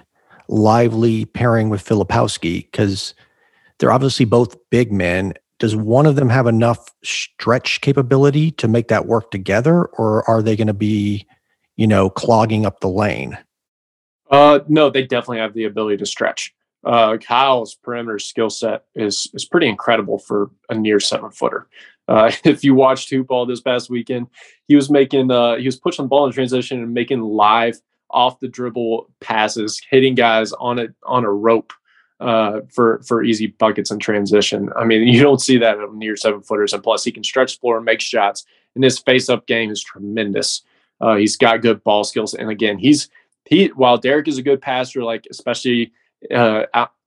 Lively 0.49 1.25
pairing 1.25 1.71
with 1.71 1.85
Filipowski? 1.85 2.71
Because 2.71 3.15
they're 3.79 3.93
obviously 3.93 4.27
both 4.27 4.57
big 4.71 4.93
men 4.93 5.35
does 5.61 5.77
one 5.77 6.07
of 6.07 6.17
them 6.17 6.31
have 6.31 6.47
enough 6.47 6.93
stretch 7.05 7.81
capability 7.83 8.51
to 8.53 8.67
make 8.67 8.89
that 8.89 9.07
work 9.07 9.31
together 9.31 9.85
or 9.85 10.29
are 10.29 10.43
they 10.43 10.57
going 10.57 10.67
to 10.67 10.75
be 10.75 11.27
you 11.77 11.87
know 11.87 12.11
clogging 12.11 12.67
up 12.67 12.81
the 12.81 12.89
lane 12.89 13.39
uh 14.31 14.61
no 14.69 14.91
they 14.91 15.03
definitely 15.03 15.39
have 15.39 15.55
the 15.55 15.65
ability 15.65 15.97
to 15.97 16.07
stretch 16.07 16.53
uh 16.85 17.17
kyle's 17.19 17.75
perimeter 17.75 18.19
skill 18.19 18.51
set 18.51 18.85
is 18.95 19.31
is 19.35 19.45
pretty 19.45 19.69
incredible 19.69 20.19
for 20.19 20.51
a 20.69 20.75
near 20.75 20.99
seven 20.99 21.31
footer 21.31 21.69
uh, 22.11 22.31
if 22.45 22.63
you 22.65 22.75
watched 22.75 23.09
hoop 23.09 23.29
hall 23.29 23.47
this 23.47 23.61
past 23.61 23.89
weekend, 23.89 24.27
he 24.69 24.77
was 24.77 24.91
making 24.91 25.31
uh, 25.31 25.57
he 25.57 25.65
was 25.65 25.77
pushing 25.77 26.05
the 26.05 26.09
ball 26.09 26.27
in 26.27 26.33
transition 26.33 26.83
and 26.83 26.93
making 26.93 27.21
live 27.21 27.81
off 28.11 28.41
the 28.41 28.49
dribble 28.49 29.09
passes, 29.21 29.81
hitting 29.89 30.15
guys 30.15 30.53
on 30.55 30.79
a 30.79 30.89
on 31.07 31.25
a 31.25 31.31
rope 31.31 31.73
uh, 32.19 32.61
for 32.69 33.01
for 33.07 33.23
easy 33.23 33.47
buckets 33.47 33.91
and 33.91 34.01
transition. 34.01 34.69
I 34.77 34.85
mean, 34.85 35.07
you 35.09 35.23
don't 35.23 35.41
see 35.41 35.57
that 35.59 35.79
near 35.95 36.17
seven 36.17 36.43
footers, 36.43 36.73
and 36.73 36.83
plus 36.83 37.05
he 37.05 37.13
can 37.13 37.25
stretch 37.25 37.59
floor 37.59 37.77
and 37.77 37.87
make 37.87 38.01
shots. 38.01 38.45
And 38.75 38.85
his 38.85 38.99
face 38.99 39.29
up 39.29 39.47
game 39.47 39.71
is 39.71 39.83
tremendous. 39.83 40.63
Uh, 41.01 41.17
he's 41.17 41.37
got 41.37 41.63
good 41.63 41.83
ball 41.83 42.05
skills, 42.05 42.35
and 42.35 42.51
again, 42.51 42.79
he's 42.79 43.09
he. 43.47 43.69
While 43.69 43.99
Derek 43.99 44.29
is 44.29 44.39
a 44.39 44.43
good 44.43 44.61
passer, 44.61 45.03
like 45.03 45.27
especially 45.31 45.93
uh, 46.33 46.65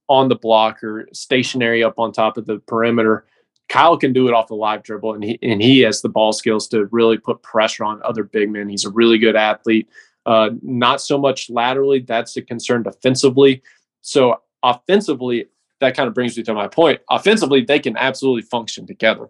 on 0.09 0.29
the 0.29 0.35
block 0.35 0.83
or 0.83 1.07
stationary 1.13 1.83
up 1.83 1.99
on 1.99 2.11
top 2.11 2.37
of 2.37 2.45
the 2.45 2.59
perimeter, 2.59 3.25
Kyle 3.69 3.97
can 3.97 4.13
do 4.13 4.27
it 4.27 4.33
off 4.33 4.47
the 4.47 4.55
live 4.55 4.83
dribble, 4.83 5.13
and 5.13 5.23
he 5.23 5.39
and 5.41 5.61
he 5.61 5.79
has 5.79 6.01
the 6.01 6.09
ball 6.09 6.33
skills 6.33 6.67
to 6.69 6.85
really 6.91 7.17
put 7.17 7.41
pressure 7.41 7.83
on 7.83 8.01
other 8.03 8.23
big 8.23 8.49
men. 8.49 8.69
He's 8.69 8.85
a 8.85 8.91
really 8.91 9.17
good 9.17 9.35
athlete. 9.35 9.89
Uh, 10.25 10.51
not 10.61 11.01
so 11.01 11.17
much 11.17 11.49
laterally. 11.49 11.99
That's 11.99 12.37
a 12.37 12.41
concern 12.41 12.83
defensively. 12.83 13.61
So 14.01 14.41
offensively, 14.61 15.47
that 15.79 15.95
kind 15.95 16.07
of 16.07 16.13
brings 16.13 16.37
me 16.37 16.43
to 16.43 16.53
my 16.53 16.67
point. 16.67 17.01
Offensively, 17.09 17.61
they 17.61 17.79
can 17.79 17.97
absolutely 17.97 18.43
function 18.43 18.85
together. 18.85 19.29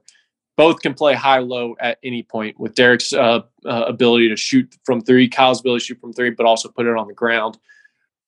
Both 0.55 0.81
can 0.81 0.93
play 0.93 1.15
high 1.15 1.39
low 1.39 1.75
at 1.79 1.97
any 2.03 2.21
point 2.21 2.59
with 2.59 2.75
Derek's 2.75 3.11
uh, 3.11 3.41
uh, 3.65 3.85
ability 3.87 4.29
to 4.29 4.35
shoot 4.35 4.75
from 4.85 5.01
three, 5.01 5.27
Kyle's 5.27 5.61
ability 5.61 5.79
to 5.79 5.85
shoot 5.85 5.99
from 5.99 6.13
three, 6.13 6.29
but 6.29 6.45
also 6.45 6.69
put 6.69 6.85
it 6.85 6.95
on 6.95 7.07
the 7.07 7.13
ground. 7.13 7.57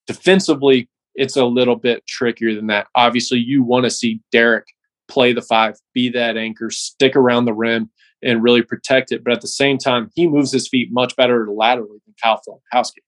Defensively, 0.08 0.90
it's 1.14 1.38
a 1.38 1.46
little 1.46 1.76
bit 1.76 2.06
trickier 2.08 2.56
than 2.56 2.68
that. 2.68 2.88
Obviously, 2.96 3.38
you 3.38 3.64
want 3.64 3.84
to 3.84 3.92
see 3.92 4.22
Derek 4.32 4.75
play 5.08 5.34
the 5.34 5.42
five, 5.42 5.76
be 5.94 6.10
that 6.10 6.38
anchor, 6.38 6.70
stick 6.70 7.16
around 7.16 7.46
the 7.46 7.54
rim, 7.54 7.90
and 8.24 8.44
really 8.44 8.62
protect 8.62 9.12
it. 9.12 9.24
But 9.24 9.34
at 9.34 9.42
the 9.42 9.48
same 9.48 9.78
time, 9.78 10.10
he 10.16 10.28
moves 10.28 10.52
his 10.52 10.68
feet 10.68 10.92
much 10.92 11.16
better 11.16 11.48
laterally 11.50 12.00
than 12.06 12.16
Kyle 12.22 12.42
Filipowski. 12.48 13.04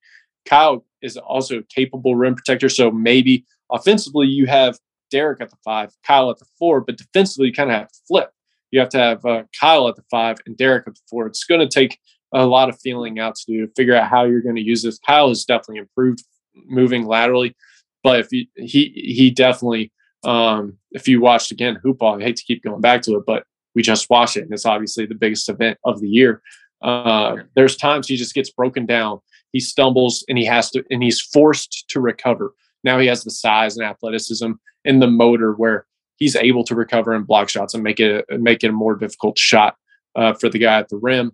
Kyle 0.45 0.85
is 1.01 1.17
also 1.17 1.59
a 1.59 1.63
capable 1.63 2.15
rim 2.15 2.35
protector, 2.35 2.69
so 2.69 2.91
maybe 2.91 3.45
offensively, 3.71 4.27
you 4.27 4.45
have 4.45 4.77
Derek 5.11 5.41
at 5.41 5.49
the 5.49 5.57
five, 5.63 5.91
Kyle 6.05 6.29
at 6.29 6.39
the 6.39 6.45
four, 6.59 6.81
but 6.81 6.97
defensively, 6.97 7.47
you 7.47 7.53
kind 7.53 7.71
of 7.71 7.77
have 7.77 7.91
to 7.91 7.99
flip. 8.07 8.31
You 8.71 8.79
have 8.79 8.89
to 8.89 8.97
have 8.97 9.25
uh, 9.25 9.43
Kyle 9.57 9.87
at 9.87 9.95
the 9.95 10.03
five 10.11 10.37
and 10.45 10.57
Derek 10.57 10.87
at 10.87 10.95
the 10.95 11.01
four. 11.09 11.25
It's 11.27 11.45
going 11.45 11.61
to 11.61 11.67
take 11.67 11.99
a 12.33 12.45
lot 12.45 12.69
of 12.69 12.79
feeling 12.79 13.19
out 13.19 13.35
to 13.35 13.45
do 13.47 13.65
to 13.65 13.71
figure 13.75 13.95
out 13.95 14.09
how 14.09 14.25
you're 14.25 14.41
going 14.41 14.57
to 14.57 14.61
use 14.61 14.83
this. 14.83 14.99
Kyle 14.99 15.29
has 15.29 15.45
definitely 15.45 15.79
improved 15.79 16.23
moving 16.65 17.05
laterally, 17.05 17.55
but 18.03 18.19
if 18.19 18.31
you, 18.31 18.45
he 18.55 18.91
he 18.95 19.31
definitely 19.31 19.91
um, 20.23 20.77
if 20.91 21.07
you 21.07 21.21
watched 21.21 21.51
again 21.51 21.79
hoop 21.81 21.97
hall, 21.99 22.19
I 22.19 22.23
hate 22.23 22.37
to 22.37 22.43
keep 22.43 22.63
going 22.63 22.81
back 22.81 23.01
to 23.03 23.15
it, 23.15 23.23
but 23.25 23.43
we 23.75 23.81
just 23.81 24.09
watched 24.09 24.37
it, 24.37 24.43
and 24.43 24.53
it's 24.53 24.65
obviously 24.65 25.05
the 25.05 25.15
biggest 25.15 25.49
event 25.49 25.77
of 25.83 26.01
the 26.01 26.09
year. 26.09 26.41
Uh, 26.81 27.37
there's 27.55 27.75
times 27.75 28.07
he 28.07 28.15
just 28.15 28.33
gets 28.33 28.49
broken 28.49 28.85
down, 28.85 29.19
he 29.51 29.59
stumbles, 29.59 30.25
and 30.27 30.37
he 30.37 30.45
has 30.45 30.69
to, 30.71 30.83
and 30.89 31.03
he's 31.03 31.21
forced 31.21 31.85
to 31.89 31.99
recover. 31.99 32.53
Now 32.83 32.99
he 32.99 33.07
has 33.07 33.23
the 33.23 33.31
size 33.31 33.77
and 33.77 33.85
athleticism 33.85 34.51
and 34.85 35.01
the 35.01 35.07
motor 35.07 35.53
where 35.53 35.85
he's 36.17 36.35
able 36.35 36.63
to 36.65 36.75
recover 36.75 37.13
and 37.13 37.25
block 37.25 37.49
shots 37.49 37.73
and 37.73 37.83
make 37.83 37.99
it 37.99 38.25
make 38.29 38.63
it 38.63 38.69
a 38.69 38.73
more 38.73 38.95
difficult 38.95 39.37
shot 39.37 39.75
uh, 40.15 40.33
for 40.33 40.49
the 40.49 40.59
guy 40.59 40.79
at 40.79 40.89
the 40.89 40.97
rim. 40.97 41.31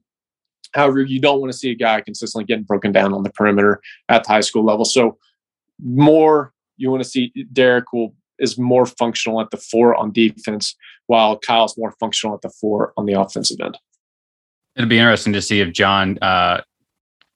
However, 0.74 1.02
you 1.02 1.20
don't 1.20 1.40
want 1.40 1.52
to 1.52 1.58
see 1.58 1.72
a 1.72 1.76
guy 1.76 2.02
consistently 2.02 2.46
getting 2.46 2.64
broken 2.64 2.92
down 2.92 3.14
on 3.14 3.24
the 3.24 3.30
perimeter 3.32 3.82
at 4.10 4.24
the 4.24 4.30
high 4.30 4.42
school 4.42 4.66
level. 4.66 4.86
So 4.86 5.18
more 5.84 6.54
you 6.78 6.90
want 6.90 7.04
to 7.04 7.10
see 7.10 7.32
Derek 7.52 7.94
will 7.94 8.16
is 8.40 8.58
more 8.58 8.86
functional 8.86 9.42
at 9.42 9.52
the 9.52 9.58
four 9.58 9.96
on 9.96 10.12
defense, 10.12 10.76
while 11.08 11.38
Kyle's 11.38 11.78
more 11.78 11.94
functional 12.00 12.36
at 12.36 12.42
the 12.42 12.50
four 12.50 12.94
on 12.98 13.06
the 13.06 13.14
offensive 13.14 13.60
end. 13.62 13.78
It'll 14.76 14.90
be 14.90 14.98
interesting 14.98 15.34
to 15.34 15.42
see 15.42 15.62
if 15.62 15.72
Jon 15.72 16.18
uh, 16.22 16.62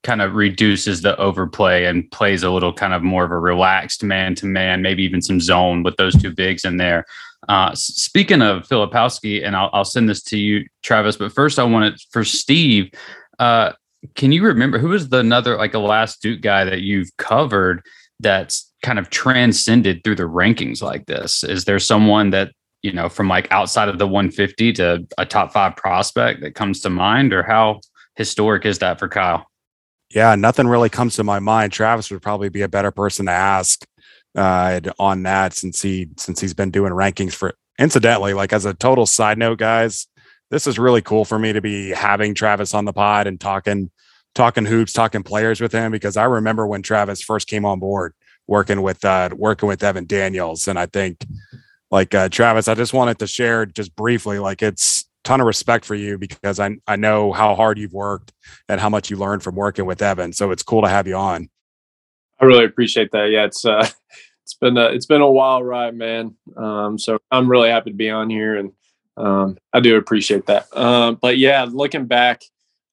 kind 0.04 0.22
of 0.22 0.36
reduces 0.36 1.02
the 1.02 1.18
overplay 1.18 1.86
and 1.86 2.10
plays 2.12 2.44
a 2.44 2.50
little 2.50 2.74
kind 2.74 2.94
of 2.94 3.04
more 3.04 3.26
of 3.26 3.32
a 3.32 3.38
relaxed 3.38 4.04
man 4.04 4.36
to 4.36 4.46
man, 4.46 4.82
maybe 4.82 5.04
even 5.04 5.22
some 5.22 5.40
zone 5.40 5.84
with 5.84 5.96
those 5.98 6.16
two 6.20 6.34
bigs 6.34 6.66
in 6.66 6.78
there. 6.78 7.06
Uh, 7.48 7.74
speaking 7.76 8.42
of 8.42 8.68
Filipowski, 8.68 9.46
and 9.46 9.56
I'll, 9.56 9.70
I'll, 9.74 9.86
send 9.86 10.10
this 10.10 10.24
to 10.24 10.38
you, 10.38 10.66
Travis, 10.84 11.18
but 11.18 11.32
first 11.32 11.60
I 11.60 11.64
wanted 11.64 12.00
for 12.12 12.24
Steve. 12.24 12.92
Uh, 13.38 13.74
can 14.16 14.32
you 14.32 14.44
remember 14.44 14.80
who 14.80 14.90
was 14.90 15.10
the 15.10 15.20
another 15.20 15.58
like 15.58 15.74
a 15.74 15.80
last 15.80 16.22
Duke 16.22 16.42
guy 16.42 16.64
that 16.64 16.82
you've 16.82 17.16
covered 17.18 17.84
that's 18.20 18.72
kind 18.84 19.00
of 19.00 19.10
transcended 19.10 20.04
through 20.04 20.16
the 20.16 20.24
rankings 20.24 20.82
like 20.82 21.06
this? 21.06 21.44
Is 21.44 21.66
there 21.66 21.80
someone 21.80 22.32
that 22.32 22.52
you 22.82 22.92
know 22.94 23.10
from 23.10 23.28
like 23.28 23.52
outside 23.52 23.90
of 23.90 24.00
the 24.00 24.08
150 24.08 24.74
to 24.74 25.08
a 25.18 25.26
top 25.26 25.52
five 25.52 25.76
prospect 25.76 26.42
that 26.42 26.56
comes 26.56 26.82
to 26.82 26.90
mind, 26.90 27.34
or 27.34 27.44
how 27.44 27.82
historic 28.16 28.66
is 28.66 28.80
that 28.80 29.00
for 29.00 29.08
Kyle? 29.08 29.48
Yeah, 30.14 30.36
nothing 30.36 30.68
really 30.68 30.90
comes 30.90 31.16
to 31.16 31.24
my 31.24 31.40
mind. 31.40 31.74
Travis 31.74 32.10
would 32.12 32.22
probably 32.22 32.50
be 32.50 32.62
a 32.62 32.70
better 32.70 32.92
person 32.92 33.26
to 33.26 33.32
ask 33.32 33.86
uh, 34.36 34.80
on 35.00 35.24
that 35.24 35.54
since 35.54 35.82
he 35.82 36.10
since 36.18 36.40
he's 36.40 36.54
been 36.54 36.72
doing 36.72 36.94
rankings 36.94 37.34
for. 37.34 37.54
Incidentally, 37.80 38.34
like 38.34 38.54
as 38.54 38.66
a 38.66 38.74
total 38.74 39.06
side 39.06 39.38
note, 39.38 39.60
guys, 39.60 40.08
this 40.50 40.66
is 40.66 40.80
really 40.80 41.02
cool 41.02 41.26
for 41.26 41.38
me 41.38 41.54
to 41.54 41.62
be 41.62 41.90
having 41.92 42.34
Travis 42.34 42.74
on 42.74 42.86
the 42.86 42.94
pod 42.94 43.28
and 43.28 43.40
talking 43.40 43.92
talking 44.38 44.66
hoops, 44.66 44.94
talking 44.94 45.24
players 45.24 45.60
with 45.60 45.72
him 45.72 45.92
because 45.92 46.16
I 46.16 46.26
remember 46.26 46.66
when 46.68 46.84
Travis 46.84 47.22
first 47.22 47.48
came 47.48 47.66
on 47.66 47.80
board 47.80 48.14
working 48.46 48.82
with 48.82 49.04
uh, 49.04 49.30
working 49.36 49.68
with 49.68 49.84
Evan 49.84 50.06
Daniels, 50.06 50.68
and 50.68 50.80
I 50.80 50.86
think 50.86 51.26
like 51.92 52.16
uh, 52.16 52.30
Travis, 52.30 52.68
I 52.68 52.76
just 52.76 52.94
wanted 52.94 53.20
to 53.20 53.28
share 53.28 53.66
just 53.66 53.96
briefly, 53.96 54.40
like 54.40 54.62
it's 54.62 55.10
ton 55.24 55.42
of 55.42 55.48
respect 55.48 55.84
for 55.84 55.96
you 55.96 56.18
because 56.18 56.60
I 56.60 56.78
I 56.88 56.96
know 56.96 57.34
how 57.34 57.56
hard 57.56 57.78
you've 57.78 57.94
worked 57.94 58.32
and 58.70 58.80
how 58.80 58.90
much 58.90 59.10
you 59.10 59.18
learned 59.18 59.44
from 59.44 59.56
working 59.56 59.86
with 59.86 60.02
Evan. 60.02 60.32
So 60.32 60.52
it's 60.52 60.64
cool 60.64 60.84
to 60.84 60.88
have 60.88 61.08
you 61.08 61.16
on. 61.16 61.50
I 62.40 62.46
really 62.46 62.66
appreciate 62.66 63.12
that. 63.12 63.32
Yeah, 63.32 63.46
it's 63.46 63.66
uh, 63.66 63.88
it's 64.44 64.54
been 64.54 64.78
a, 64.78 64.86
it's 64.86 65.08
been 65.08 65.22
a 65.22 65.30
wild 65.30 65.66
ride, 65.66 65.96
man. 65.96 66.36
Um, 66.56 67.00
so 67.00 67.18
I'm 67.32 67.50
really 67.50 67.70
happy 67.70 67.90
to 67.90 67.98
be 67.98 68.12
on 68.12 68.30
here, 68.30 68.56
and 68.56 68.72
um, 69.18 69.58
I 69.74 69.80
do 69.80 69.98
appreciate 69.98 70.46
that. 70.46 70.68
Um, 70.78 71.16
but 71.20 71.40
yeah, 71.40 71.66
looking 71.70 72.06
back, 72.06 72.44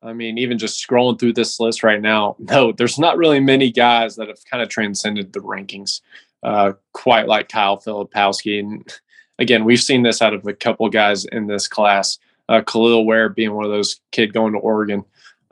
I 0.05 0.12
mean, 0.12 0.38
even 0.38 0.59
just 0.59 0.87
scrolling 0.87 1.19
through 1.19 1.33
this 1.33 1.59
list 1.59 1.83
right 1.83 2.01
now, 2.01 2.37
no, 2.38 2.73
there's 2.73 2.99
not 2.99 3.17
really 3.17 3.40
many 3.40 3.71
guys 3.71 4.17
that 4.17 4.29
have 4.29 4.45
kind 4.51 4.62
of 4.62 4.69
transcended 4.69 5.33
the 5.33 5.40
rankings 5.40 6.01
uh, 6.43 6.73
quite 6.93 7.27
like 7.27 7.49
Kyle 7.49 7.79
Filipowski. 7.79 8.61
And 8.61 8.87
again, 9.38 9.64
we've 9.64 9.81
seen 9.81 10.03
this 10.03 10.23
out 10.23 10.35
of 10.35 10.47
a 10.47 10.53
couple 10.53 10.88
guys 10.88 11.25
in 11.25 11.47
this 11.47 11.67
class. 11.67 12.19
Uh, 12.49 12.61
Kel'el 12.61 13.07
Ware 13.07 13.31
being 13.31 13.55
one 13.55 13.64
of 13.64 13.71
those 13.71 14.01
kid 14.12 14.35
going 14.35 14.53
to 14.53 14.59
Oregon. 14.59 15.05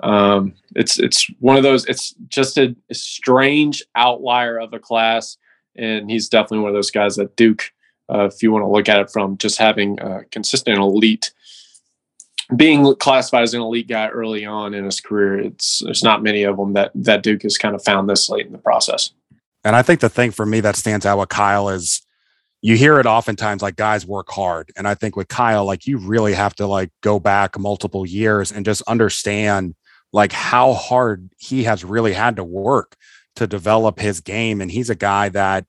Um, 0.02 0.54
it's 0.74 0.98
it's 0.98 1.26
one 1.38 1.56
of 1.56 1.62
those. 1.62 1.86
It's 1.86 2.14
just 2.28 2.58
a, 2.58 2.74
a, 2.90 2.94
strange 2.94 3.82
outlier 3.94 4.58
of 4.58 4.74
a 4.74 4.78
class, 4.78 5.36
and 5.76 6.10
he's 6.10 6.28
definitely 6.28 6.58
one 6.58 6.70
of 6.70 6.74
those 6.74 6.90
guys 6.90 7.16
that 7.16 7.36
Duke. 7.36 7.72
Uh, 8.12 8.24
if 8.24 8.42
you 8.42 8.52
want 8.52 8.62
to 8.62 8.68
look 8.68 8.88
at 8.88 9.00
it 9.00 9.10
from 9.10 9.38
just 9.38 9.58
having 9.58 9.98
a 10.00 10.24
consistent 10.24 10.76
elite, 10.76 11.32
being 12.56 12.94
classified 12.96 13.42
as 13.42 13.54
an 13.54 13.60
elite 13.60 13.88
guy 13.88 14.08
early 14.08 14.44
on 14.44 14.74
in 14.74 14.84
his 14.84 15.00
career, 15.00 15.38
it's 15.38 15.80
there's 15.84 16.02
not 16.02 16.22
many 16.22 16.44
of 16.44 16.56
them 16.56 16.72
that 16.74 16.90
that 16.94 17.22
Duke 17.22 17.42
has 17.42 17.58
kind 17.58 17.74
of 17.74 17.82
found 17.84 18.08
this 18.08 18.28
late 18.28 18.46
in 18.46 18.52
the 18.52 18.58
process. 18.58 19.12
And 19.64 19.76
I 19.76 19.82
think 19.82 20.00
the 20.00 20.08
thing 20.08 20.32
for 20.32 20.44
me 20.44 20.60
that 20.60 20.76
stands 20.76 21.06
out 21.06 21.18
with 21.18 21.28
Kyle 21.28 21.68
is 21.68 22.02
you 22.62 22.76
hear 22.76 22.98
it 23.00 23.06
oftentimes 23.06 23.62
like 23.62 23.74
guys 23.74 24.06
work 24.06 24.30
hard 24.30 24.70
and 24.76 24.86
i 24.86 24.94
think 24.94 25.16
with 25.16 25.26
kyle 25.26 25.64
like 25.64 25.84
you 25.84 25.98
really 25.98 26.32
have 26.32 26.54
to 26.54 26.64
like 26.64 26.92
go 27.00 27.18
back 27.18 27.58
multiple 27.58 28.06
years 28.06 28.52
and 28.52 28.64
just 28.64 28.82
understand 28.82 29.74
like 30.12 30.32
how 30.32 30.74
hard 30.74 31.30
he 31.38 31.64
has 31.64 31.84
really 31.84 32.12
had 32.12 32.36
to 32.36 32.44
work 32.44 32.96
to 33.36 33.46
develop 33.46 33.98
his 33.98 34.20
game. 34.20 34.60
And 34.60 34.70
he's 34.70 34.90
a 34.90 34.94
guy 34.94 35.28
that 35.30 35.66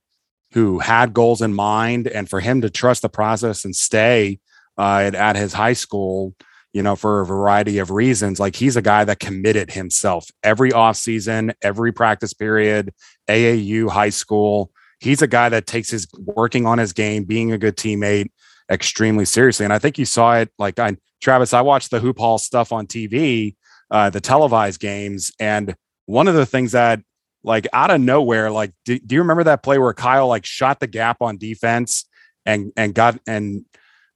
who 0.52 0.78
had 0.78 1.14
goals 1.14 1.42
in 1.42 1.54
mind. 1.54 2.06
And 2.06 2.28
for 2.28 2.40
him 2.40 2.60
to 2.60 2.70
trust 2.70 3.02
the 3.02 3.08
process 3.08 3.64
and 3.64 3.74
stay 3.74 4.38
uh, 4.78 4.98
at, 4.98 5.14
at 5.14 5.36
his 5.36 5.52
high 5.52 5.72
school, 5.72 6.34
you 6.74 6.82
know, 6.82 6.96
for 6.96 7.20
a 7.20 7.26
variety 7.26 7.78
of 7.78 7.92
reasons, 7.92 8.40
like 8.40 8.56
he's 8.56 8.76
a 8.76 8.82
guy 8.82 9.04
that 9.04 9.20
committed 9.20 9.70
himself 9.70 10.26
every 10.42 10.72
offseason, 10.72 11.54
every 11.62 11.92
practice 11.92 12.34
period, 12.34 12.92
AAU, 13.28 13.88
high 13.88 14.10
school. 14.10 14.72
He's 14.98 15.22
a 15.22 15.28
guy 15.28 15.48
that 15.48 15.68
takes 15.68 15.90
his 15.90 16.08
working 16.18 16.66
on 16.66 16.78
his 16.78 16.92
game, 16.92 17.24
being 17.24 17.52
a 17.52 17.58
good 17.58 17.76
teammate 17.76 18.32
extremely 18.68 19.24
seriously. 19.24 19.62
And 19.62 19.72
I 19.72 19.78
think 19.78 19.98
you 19.98 20.04
saw 20.04 20.34
it 20.34 20.50
like 20.58 20.80
I, 20.80 20.96
Travis, 21.22 21.54
I 21.54 21.60
watched 21.60 21.92
the 21.92 22.00
hoop 22.00 22.18
hall 22.18 22.38
stuff 22.38 22.72
on 22.72 22.88
TV, 22.88 23.54
uh, 23.92 24.10
the 24.10 24.20
televised 24.20 24.80
games. 24.80 25.30
And 25.38 25.76
one 26.06 26.26
of 26.26 26.34
the 26.34 26.46
things 26.46 26.72
that 26.72 27.00
like 27.44 27.68
out 27.72 27.92
of 27.92 28.00
nowhere, 28.00 28.50
like, 28.50 28.72
do, 28.84 28.98
do 28.98 29.14
you 29.14 29.20
remember 29.20 29.44
that 29.44 29.62
play 29.62 29.78
where 29.78 29.94
Kyle 29.94 30.26
like 30.26 30.44
shot 30.44 30.80
the 30.80 30.88
gap 30.88 31.18
on 31.22 31.38
defense 31.38 32.06
and, 32.44 32.72
and 32.76 32.94
got, 32.94 33.16
and 33.28 33.64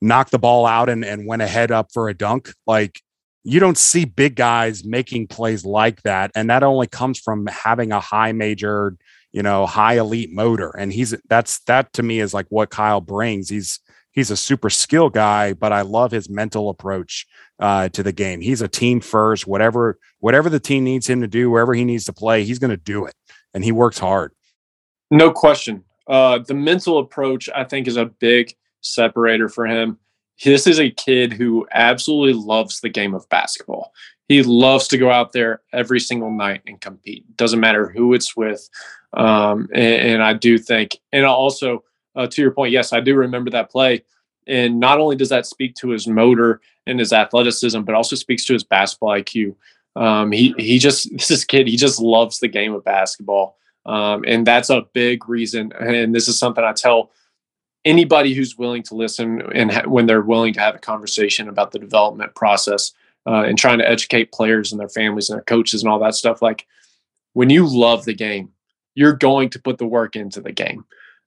knocked 0.00 0.30
the 0.30 0.38
ball 0.38 0.66
out 0.66 0.88
and, 0.88 1.04
and 1.04 1.26
went 1.26 1.42
ahead 1.42 1.70
up 1.70 1.92
for 1.92 2.08
a 2.08 2.14
dunk? 2.14 2.52
Like, 2.66 3.00
you 3.44 3.61
don't 3.61 3.78
see 3.78 4.04
big 4.04 4.34
guys 4.34 4.84
making 4.84 5.28
plays 5.28 5.64
like 5.64 6.02
that. 6.02 6.30
And 6.34 6.50
that 6.50 6.62
only 6.62 6.87
comes 6.87 7.18
from 7.18 7.46
having 7.46 7.92
a 7.92 8.00
high 8.00 8.32
major, 8.32 8.96
you 9.32 9.42
know, 9.42 9.64
high 9.64 9.94
elite 9.94 10.32
motor. 10.32 10.70
And 10.76 10.92
he's 10.92 11.14
that's 11.28 11.61
that 11.61 11.92
to 11.94 12.02
me 12.02 12.20
is 12.20 12.34
like 12.34 12.46
what 12.50 12.70
Kyle 12.70 13.00
brings. 13.00 13.48
He's 13.48 13.80
he's 14.12 14.30
a 14.30 14.37
super 14.37 14.68
skill 14.68 15.08
guy, 15.08 15.52
but 15.52 15.72
I 15.72 15.82
love 15.82 16.11
his 16.11 16.28
mental 16.28 16.68
approach 16.68 17.26
uh, 17.58 17.88
to 17.90 18.02
the 18.02 18.12
game. 18.12 18.40
He's 18.40 18.61
a 18.61 18.68
team 18.68 19.00
first. 19.00 19.46
Whatever 19.46 19.98
whatever 20.20 20.50
the 20.50 20.61
team 20.61 20.84
needs 20.84 21.08
him 21.08 21.20
to 21.20 21.28
do, 21.28 21.50
wherever 21.50 21.72
he 21.72 21.84
needs 21.84 22.04
to 22.06 22.12
play, 22.12 22.44
he's 22.44 22.58
going 22.58 22.70
to 22.70 22.76
do 22.76 23.06
it, 23.06 23.14
and 23.54 23.64
he 23.64 23.72
works 23.72 23.98
hard. 23.98 24.32
No 25.11 25.30
question. 25.30 25.84
Uh, 26.06 26.38
the 26.38 26.54
mental 26.54 26.98
approach, 26.98 27.48
I 27.54 27.64
think, 27.64 27.87
is 27.87 27.96
a 27.96 28.06
big 28.06 28.54
separator 28.80 29.48
for 29.48 29.66
him. 29.66 29.98
This 30.44 30.66
is 30.66 30.78
a 30.78 30.90
kid 30.90 31.32
who 31.32 31.66
absolutely 31.72 32.40
loves 32.40 32.80
the 32.80 32.88
game 32.88 33.14
of 33.14 33.28
basketball. 33.28 33.92
He 34.28 34.42
loves 34.42 34.86
to 34.88 34.98
go 34.98 35.10
out 35.10 35.32
there 35.32 35.62
every 35.72 36.00
single 36.00 36.30
night 36.30 36.62
and 36.66 36.80
compete. 36.80 37.36
Doesn't 37.36 37.60
matter 37.60 37.88
who 37.88 38.14
it's 38.14 38.36
with. 38.36 38.68
Um, 39.14 39.68
and, 39.74 40.12
and 40.12 40.22
I 40.22 40.34
do 40.34 40.58
think, 40.58 40.98
and 41.12 41.24
also 41.24 41.82
uh, 42.14 42.26
to 42.26 42.42
your 42.42 42.50
point, 42.52 42.72
yes, 42.72 42.92
I 42.92 43.00
do 43.00 43.14
remember 43.14 43.50
that 43.50 43.70
play. 43.70 44.04
And 44.46 44.80
not 44.80 44.98
only 44.98 45.16
does 45.16 45.28
that 45.30 45.46
speak 45.46 45.74
to 45.76 45.90
his 45.90 46.06
motor 46.06 46.60
and 46.86 46.98
his 46.98 47.12
athleticism, 47.12 47.82
but 47.82 47.94
also 47.94 48.16
speaks 48.16 48.44
to 48.46 48.52
his 48.52 48.64
basketball 48.64 49.10
IQ. 49.10 49.54
Um, 49.96 50.32
he 50.32 50.54
he 50.58 50.78
just 50.78 51.10
this 51.16 51.30
is 51.30 51.44
kid. 51.44 51.68
He 51.68 51.76
just 51.76 52.00
loves 52.00 52.38
the 52.38 52.48
game 52.48 52.74
of 52.74 52.84
basketball, 52.84 53.56
um, 53.86 54.24
and 54.26 54.46
that's 54.46 54.70
a 54.70 54.86
big 54.92 55.28
reason. 55.28 55.72
And 55.78 56.14
this 56.14 56.28
is 56.28 56.38
something 56.38 56.64
I 56.64 56.72
tell 56.72 57.10
anybody 57.84 58.34
who's 58.34 58.58
willing 58.58 58.82
to 58.84 58.94
listen 58.94 59.42
and 59.54 59.72
ha- 59.72 59.88
when 59.88 60.06
they're 60.06 60.20
willing 60.20 60.52
to 60.54 60.60
have 60.60 60.74
a 60.74 60.80
conversation 60.80 61.48
about 61.48 61.72
the 61.72 61.78
development 61.78 62.34
process 62.34 62.92
uh, 63.26 63.42
and 63.42 63.58
trying 63.58 63.78
to 63.78 63.88
educate 63.88 64.32
players 64.32 64.72
and 64.72 64.80
their 64.80 64.88
families 64.88 65.30
and 65.30 65.36
their 65.36 65.44
coaches 65.44 65.82
and 65.82 65.90
all 65.90 65.98
that 65.98 66.14
stuff. 66.14 66.42
Like 66.42 66.66
when 67.32 67.50
you 67.50 67.66
love 67.66 68.04
the 68.04 68.14
game, 68.14 68.50
you're 68.94 69.12
going 69.12 69.50
to 69.50 69.60
put 69.60 69.78
the 69.78 69.86
work 69.86 70.16
into 70.16 70.40
the 70.40 70.52
game 70.52 70.84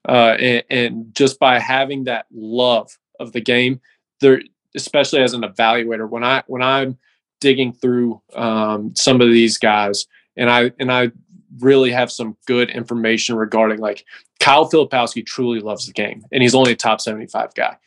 uh, 0.07 0.35
and, 0.39 0.63
and, 0.69 1.15
just 1.15 1.39
by 1.39 1.59
having 1.59 2.05
that 2.05 2.25
love 2.33 2.97
of 3.19 3.33
the 3.33 3.41
game, 3.41 3.79
there, 4.19 4.41
especially 4.75 5.21
as 5.21 5.33
an 5.33 5.41
evaluator, 5.41 6.09
when 6.09 6.23
I 6.23 6.43
when 6.47 6.63
I'm 6.63 6.97
digging 7.39 7.71
through 7.71 8.21
um, 8.33 8.95
some 8.95 9.21
of 9.21 9.29
these 9.29 9.57
guys, 9.57 10.07
and 10.35 10.49
I 10.49 10.71
and 10.79 10.91
I 10.91 11.11
really 11.59 11.91
have 11.91 12.11
some 12.11 12.37
good 12.45 12.69
information 12.69 13.35
regarding 13.35 13.79
like 13.79 14.05
Kyle 14.39 14.69
Filipowski 14.69 15.25
truly 15.25 15.59
loves 15.59 15.85
the 15.85 15.93
game, 15.93 16.23
and 16.31 16.41
he's 16.41 16.55
only 16.55 16.71
a 16.71 16.75
top 16.75 17.01
75 17.01 17.53
guy. 17.53 17.77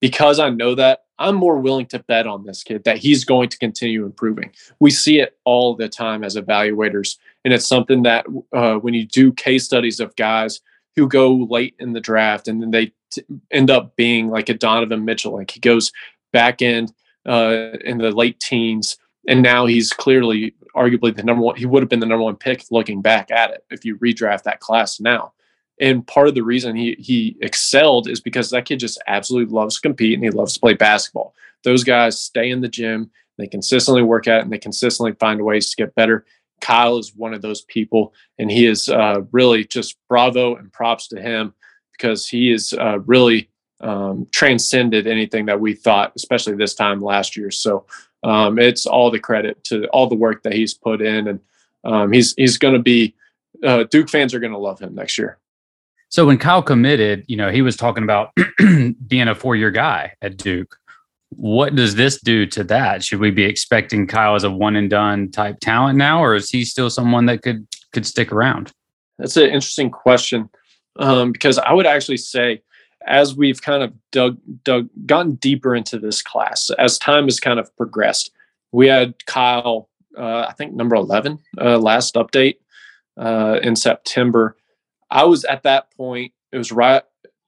Because 0.00 0.38
I 0.38 0.48
know 0.48 0.74
that, 0.74 1.00
I'm 1.18 1.34
more 1.34 1.58
willing 1.58 1.84
to 1.86 1.98
bet 1.98 2.26
on 2.26 2.44
this 2.44 2.62
kid 2.62 2.84
that 2.84 2.96
he's 2.96 3.26
going 3.26 3.50
to 3.50 3.58
continue 3.58 4.06
improving. 4.06 4.50
We 4.80 4.90
see 4.90 5.20
it 5.20 5.36
all 5.44 5.76
the 5.76 5.88
time 5.88 6.24
as 6.24 6.36
evaluators, 6.36 7.18
and 7.44 7.52
it's 7.52 7.66
something 7.66 8.02
that 8.04 8.26
uh, 8.54 8.76
when 8.76 8.94
you 8.94 9.06
do 9.06 9.32
case 9.32 9.64
studies 9.64 10.00
of 10.00 10.16
guys 10.16 10.60
who 10.96 11.06
go 11.06 11.34
late 11.34 11.74
in 11.78 11.92
the 11.92 12.00
draft 12.00 12.48
and 12.48 12.62
then 12.62 12.70
they 12.70 12.92
t- 13.10 13.22
end 13.50 13.70
up 13.70 13.94
being 13.96 14.28
like 14.28 14.48
a 14.48 14.54
Donovan 14.54 15.04
Mitchell. 15.04 15.34
Like 15.34 15.50
he 15.50 15.60
goes 15.60 15.92
back 16.32 16.62
end 16.62 16.92
uh, 17.26 17.72
in 17.84 17.98
the 17.98 18.10
late 18.10 18.40
teens, 18.40 18.96
and 19.28 19.42
now 19.42 19.66
he's 19.66 19.92
clearly, 19.92 20.54
arguably 20.80 21.14
the 21.14 21.22
number 21.22 21.42
one. 21.42 21.56
He 21.56 21.66
would 21.66 21.82
have 21.82 21.90
been 21.90 22.00
the 22.00 22.06
number 22.06 22.24
one 22.24 22.36
pick 22.36 22.64
looking 22.70 23.02
back 23.02 23.30
at 23.30 23.50
it 23.50 23.64
if 23.70 23.84
you 23.84 23.96
redraft 23.96 24.44
that 24.44 24.60
class 24.60 25.00
now. 25.00 25.32
And 25.80 26.06
part 26.06 26.28
of 26.28 26.34
the 26.34 26.42
reason 26.42 26.76
he 26.76 26.96
he 26.98 27.36
excelled 27.40 28.08
is 28.08 28.20
because 28.20 28.50
that 28.50 28.64
kid 28.64 28.80
just 28.80 29.02
absolutely 29.06 29.52
loves 29.52 29.76
to 29.76 29.80
compete 29.80 30.14
and 30.14 30.24
he 30.24 30.30
loves 30.30 30.54
to 30.54 30.60
play 30.60 30.74
basketball. 30.74 31.34
Those 31.64 31.84
guys 31.84 32.18
stay 32.18 32.50
in 32.50 32.60
the 32.60 32.68
gym, 32.68 33.10
they 33.38 33.46
consistently 33.46 34.02
work 34.02 34.28
out, 34.28 34.42
and 34.42 34.52
they 34.52 34.58
consistently 34.58 35.12
find 35.18 35.42
ways 35.42 35.70
to 35.70 35.76
get 35.76 35.94
better. 35.94 36.24
Kyle 36.60 36.98
is 36.98 37.14
one 37.14 37.32
of 37.32 37.42
those 37.42 37.62
people, 37.62 38.12
and 38.38 38.50
he 38.50 38.66
is 38.66 38.88
uh, 38.88 39.22
really 39.32 39.64
just 39.64 39.96
bravo 40.08 40.56
and 40.56 40.72
props 40.72 41.08
to 41.08 41.20
him 41.20 41.54
because 41.92 42.28
he 42.28 42.50
is 42.50 42.74
uh, 42.74 42.98
really 43.00 43.48
um, 43.80 44.26
transcended 44.30 45.06
anything 45.06 45.46
that 45.46 45.60
we 45.60 45.74
thought, 45.74 46.12
especially 46.16 46.54
this 46.54 46.74
time 46.74 47.00
last 47.00 47.36
year. 47.36 47.50
So 47.50 47.86
um, 48.22 48.58
it's 48.58 48.86
all 48.86 49.10
the 49.10 49.18
credit 49.18 49.62
to 49.64 49.86
all 49.88 50.06
the 50.06 50.14
work 50.14 50.42
that 50.42 50.52
he's 50.52 50.74
put 50.74 51.00
in, 51.00 51.28
and 51.28 51.40
um, 51.84 52.12
he's 52.12 52.34
he's 52.36 52.58
going 52.58 52.74
to 52.74 52.80
be 52.80 53.14
uh, 53.64 53.84
Duke 53.84 54.08
fans 54.08 54.34
are 54.34 54.40
going 54.40 54.52
to 54.52 54.58
love 54.58 54.80
him 54.80 54.94
next 54.94 55.18
year. 55.18 55.38
So 56.08 56.26
when 56.26 56.38
Kyle 56.38 56.62
committed, 56.62 57.24
you 57.28 57.36
know, 57.36 57.50
he 57.50 57.62
was 57.62 57.76
talking 57.76 58.02
about 58.02 58.32
being 59.06 59.28
a 59.28 59.34
four-year 59.34 59.70
guy 59.70 60.14
at 60.22 60.36
Duke 60.36 60.76
what 61.30 61.74
does 61.74 61.94
this 61.94 62.20
do 62.20 62.44
to 62.46 62.64
that? 62.64 63.04
Should 63.04 63.20
we 63.20 63.30
be 63.30 63.44
expecting 63.44 64.06
Kyle 64.06 64.34
as 64.34 64.44
a 64.44 64.50
one 64.50 64.76
and 64.76 64.90
done 64.90 65.30
type 65.30 65.60
talent 65.60 65.96
now, 65.96 66.22
or 66.22 66.34
is 66.34 66.50
he 66.50 66.64
still 66.64 66.90
someone 66.90 67.26
that 67.26 67.42
could 67.42 67.66
could 67.92 68.06
stick 68.06 68.32
around? 68.32 68.72
That's 69.18 69.36
an 69.36 69.44
interesting 69.44 69.90
question 69.90 70.48
um, 70.98 71.32
because 71.32 71.58
I 71.58 71.72
would 71.72 71.86
actually 71.86 72.16
say, 72.16 72.62
as 73.06 73.34
we've 73.34 73.62
kind 73.62 73.82
of 73.82 73.92
dug 74.10 74.38
dug 74.64 74.88
gotten 75.06 75.34
deeper 75.36 75.74
into 75.74 75.98
this 75.98 76.22
class, 76.22 76.70
as 76.78 76.98
time 76.98 77.24
has 77.24 77.40
kind 77.40 77.58
of 77.58 77.74
progressed, 77.76 78.30
we 78.72 78.86
had 78.86 79.24
Kyle, 79.26 79.88
uh, 80.18 80.46
I 80.48 80.52
think 80.52 80.74
number 80.74 80.96
eleven, 80.96 81.38
uh, 81.60 81.78
last 81.78 82.14
update 82.14 82.56
uh, 83.16 83.58
in 83.62 83.76
September. 83.76 84.56
I 85.10 85.24
was 85.24 85.44
at 85.44 85.62
that 85.64 85.90
point. 85.96 86.32
It 86.52 86.58
was 86.58 86.72
right 86.72 87.02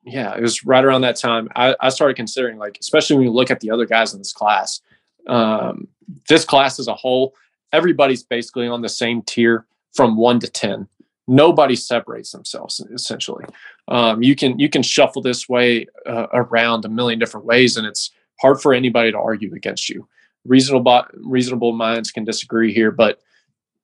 yeah, 0.05 0.35
it 0.35 0.43
was 0.43 0.65
right 0.65 0.85
around 0.85 1.03
that 1.03 1.17
time. 1.17 1.49
I, 1.55 1.77
I 1.81 1.89
started 1.89 2.17
considering 2.17 2.59
like, 2.59 2.77
especially 2.81 3.17
when 3.17 3.25
you 3.25 3.33
look 3.33 3.51
at 3.51 3.61
the 3.61 3.71
other 3.71 3.87
guys 3.87 4.13
in 4.13 4.19
this 4.19 4.33
class, 4.33 4.81
um, 5.29 5.87
this 6.29 6.45
class 6.45 6.79
as 6.79 6.89
a 6.89 6.95
whole, 6.95 7.35
everybody's 7.73 8.23
basically 8.23 8.67
on 8.67 8.83
the 8.83 8.89
same 8.89 9.23
tier 9.23 9.67
from 9.95 10.17
one 10.17 10.41
to 10.41 10.49
ten. 10.49 10.89
Nobody 11.29 11.77
separates 11.77 12.33
themselves 12.33 12.81
essentially. 12.93 13.45
Um, 13.89 14.23
you 14.23 14.35
can 14.35 14.59
you 14.59 14.69
can 14.69 14.83
shuffle 14.83 15.23
this 15.23 15.49
way 15.49 15.87
uh, 16.07 16.27
around 16.33 16.85
a 16.85 16.89
million 16.89 17.19
different 17.19 17.47
ways, 17.47 17.77
and 17.77 17.87
it's 17.87 18.11
hard 18.41 18.61
for 18.61 18.75
anybody 18.75 19.13
to 19.13 19.19
argue 19.19 19.55
against 19.55 19.89
you. 19.89 20.09
Reasonable 20.45 21.05
reasonable 21.15 21.73
minds 21.73 22.11
can 22.11 22.25
disagree 22.25 22.73
here, 22.75 22.91
but 22.91 23.21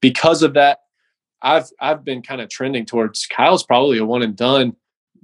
because 0.01 0.43
of 0.43 0.55
that, 0.55 0.81
I've 1.43 1.71
I've 1.81 2.05
been 2.05 2.23
kind 2.23 2.41
of 2.41 2.49
trending 2.49 2.85
towards 2.85 3.27
Kyle's 3.27 3.63
probably 3.63 3.99
a 3.99 4.05
one 4.05 4.23
and 4.23 4.37
done 4.37 4.75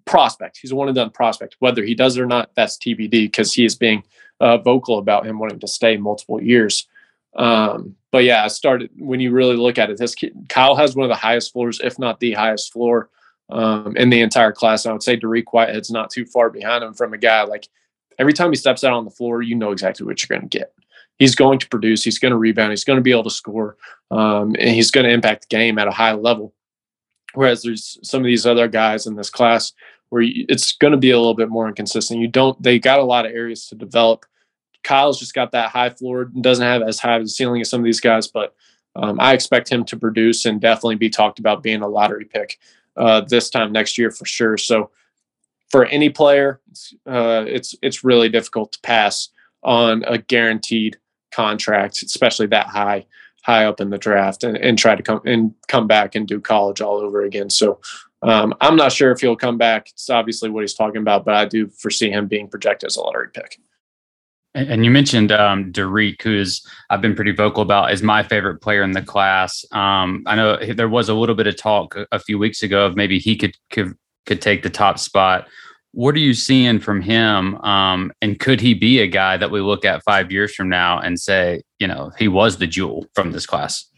prospect. 0.04 0.58
He's 0.60 0.70
a 0.70 0.76
one 0.76 0.88
and 0.88 0.94
done 0.94 1.10
prospect. 1.10 1.56
Whether 1.58 1.82
he 1.84 1.94
does 1.94 2.16
it 2.16 2.22
or 2.22 2.26
not, 2.26 2.50
that's 2.54 2.78
TBD 2.78 3.10
because 3.10 3.52
he 3.52 3.64
is 3.64 3.74
being 3.74 4.04
uh, 4.40 4.58
vocal 4.58 4.98
about 4.98 5.26
him 5.26 5.38
wanting 5.38 5.60
to 5.60 5.68
stay 5.68 5.96
multiple 5.96 6.42
years. 6.42 6.86
Um, 7.36 7.96
but 8.12 8.24
yeah, 8.24 8.44
I 8.44 8.48
started 8.48 8.90
when 8.96 9.20
you 9.20 9.32
really 9.32 9.56
look 9.56 9.78
at 9.78 9.90
it. 9.90 9.98
This 9.98 10.14
kid, 10.14 10.34
Kyle 10.48 10.76
has 10.76 10.94
one 10.94 11.04
of 11.04 11.10
the 11.10 11.16
highest 11.16 11.52
floors, 11.52 11.80
if 11.82 11.98
not 11.98 12.20
the 12.20 12.32
highest 12.32 12.72
floor 12.72 13.10
um, 13.50 13.96
in 13.96 14.10
the 14.10 14.20
entire 14.20 14.52
class. 14.52 14.84
And 14.84 14.90
I 14.90 14.92
would 14.94 15.02
say 15.02 15.16
Dariq 15.16 15.44
Whitehead's 15.52 15.90
not 15.90 16.10
too 16.10 16.24
far 16.24 16.50
behind 16.50 16.84
him 16.84 16.94
from 16.94 17.12
a 17.12 17.18
guy 17.18 17.42
like 17.42 17.68
every 18.18 18.32
time 18.32 18.50
he 18.50 18.56
steps 18.56 18.84
out 18.84 18.92
on 18.92 19.04
the 19.04 19.10
floor, 19.10 19.42
you 19.42 19.54
know 19.54 19.72
exactly 19.72 20.06
what 20.06 20.22
you're 20.22 20.38
going 20.38 20.48
to 20.48 20.58
get. 20.58 20.72
He's 21.18 21.34
going 21.34 21.58
to 21.60 21.68
produce. 21.68 22.02
He's 22.02 22.18
going 22.18 22.32
to 22.32 22.38
rebound. 22.38 22.70
He's 22.70 22.84
going 22.84 22.96
to 22.96 23.02
be 23.02 23.12
able 23.12 23.24
to 23.24 23.30
score, 23.30 23.76
um, 24.10 24.56
and 24.58 24.70
he's 24.70 24.90
going 24.90 25.06
to 25.06 25.12
impact 25.12 25.42
the 25.42 25.56
game 25.56 25.78
at 25.78 25.86
a 25.86 25.92
high 25.92 26.12
level. 26.12 26.52
Whereas 27.34 27.62
there's 27.62 27.98
some 28.02 28.20
of 28.20 28.26
these 28.26 28.46
other 28.46 28.68
guys 28.68 29.06
in 29.06 29.16
this 29.16 29.30
class 29.30 29.72
where 30.08 30.22
you, 30.22 30.44
it's 30.48 30.72
going 30.72 30.92
to 30.92 30.98
be 30.98 31.10
a 31.10 31.18
little 31.18 31.34
bit 31.34 31.48
more 31.48 31.68
inconsistent. 31.68 32.20
You 32.20 32.28
don't, 32.28 32.60
they 32.62 32.78
got 32.78 33.00
a 33.00 33.04
lot 33.04 33.26
of 33.26 33.32
areas 33.32 33.68
to 33.68 33.74
develop. 33.74 34.24
Kyle's 34.84 35.18
just 35.18 35.34
got 35.34 35.50
that 35.52 35.70
high 35.70 35.90
floor, 35.90 36.22
and 36.22 36.42
doesn't 36.42 36.64
have 36.64 36.82
as 36.82 37.00
high 37.00 37.16
of 37.16 37.22
a 37.22 37.28
ceiling 37.28 37.60
as 37.60 37.70
some 37.70 37.80
of 37.80 37.84
these 37.84 38.00
guys, 38.00 38.28
but 38.28 38.54
um, 38.94 39.18
I 39.18 39.32
expect 39.32 39.68
him 39.68 39.84
to 39.86 39.96
produce 39.96 40.44
and 40.44 40.60
definitely 40.60 40.96
be 40.96 41.10
talked 41.10 41.40
about 41.40 41.62
being 41.62 41.82
a 41.82 41.88
lottery 41.88 42.26
pick 42.26 42.58
uh, 42.96 43.22
this 43.22 43.50
time 43.50 43.72
next 43.72 43.98
year 43.98 44.10
for 44.12 44.24
sure. 44.24 44.56
So 44.56 44.90
for 45.70 45.86
any 45.86 46.10
player, 46.10 46.60
uh, 47.04 47.44
it's 47.48 47.74
it's 47.82 48.04
really 48.04 48.28
difficult 48.28 48.72
to 48.72 48.78
pass 48.82 49.30
on 49.62 50.04
a 50.06 50.18
guaranteed 50.18 50.98
contract, 51.32 52.02
especially 52.02 52.46
that 52.46 52.68
high. 52.68 53.06
high 53.44 53.66
up 53.66 53.78
in 53.80 53.90
the 53.90 53.98
draft 53.98 54.42
and, 54.42 54.56
and 54.56 54.78
try 54.78 54.96
to 54.96 55.02
come 55.02 55.20
and 55.26 55.52
come 55.68 55.86
back 55.86 56.14
and 56.14 56.26
do 56.26 56.40
college 56.40 56.80
all 56.80 56.96
over 56.96 57.24
again. 57.24 57.50
So 57.50 57.78
um, 58.22 58.54
I'm 58.58 58.74
not 58.74 58.90
sure 58.90 59.10
if 59.10 59.20
he'll 59.20 59.36
come 59.36 59.58
back. 59.58 59.90
It's 59.90 60.08
obviously 60.08 60.48
what 60.48 60.62
he's 60.62 60.72
talking 60.72 61.02
about, 61.02 61.26
but 61.26 61.34
I 61.34 61.44
do 61.44 61.68
foresee 61.68 62.08
him 62.08 62.26
being 62.26 62.48
projected 62.48 62.86
as 62.86 62.96
a 62.96 63.02
lottery 63.02 63.28
pick. 63.34 63.58
And 64.54 64.84
you 64.84 64.90
mentioned 64.90 65.32
um, 65.32 65.72
Derek, 65.72 66.22
who's 66.22 66.64
I've 66.88 67.00
been 67.00 67.16
pretty 67.16 67.32
vocal 67.32 67.62
about, 67.62 67.92
is 67.92 68.02
my 68.02 68.22
favorite 68.22 68.60
player 68.60 68.84
in 68.84 68.92
the 68.92 69.02
class. 69.02 69.64
Um, 69.72 70.22
I 70.26 70.36
know 70.36 70.56
there 70.56 70.88
was 70.88 71.08
a 71.08 71.14
little 71.14 71.34
bit 71.34 71.48
of 71.48 71.56
talk 71.56 71.96
a, 72.12 72.20
few 72.20 72.38
weeks 72.38 72.62
ago 72.62 72.86
of 72.86 72.94
maybe 72.94 73.18
he 73.18 73.36
could 73.36 73.56
could, 73.70 73.94
could 74.26 74.40
take 74.40 74.62
the 74.62 74.70
top 74.70 75.00
spot. 75.00 75.48
What 75.90 76.14
are 76.14 76.20
you 76.20 76.34
seeing 76.34 76.78
from 76.78 77.02
him? 77.02 77.56
Um, 77.62 78.12
and 78.22 78.38
could 78.38 78.60
he 78.60 78.74
be 78.74 79.00
a 79.00 79.06
guy 79.08 79.36
that 79.36 79.50
we 79.50 79.60
look 79.60 79.84
at 79.84 80.02
five 80.04 80.30
years 80.30 80.54
from 80.54 80.68
now 80.68 81.00
and 81.00 81.18
say, 81.18 81.62
you 81.80 81.88
know, 81.88 82.12
he 82.18 82.28
was 82.28 82.58
the 82.58 82.66
jewel 82.66 83.06
from 83.14 83.32
this 83.32 83.46
class? 83.46 83.88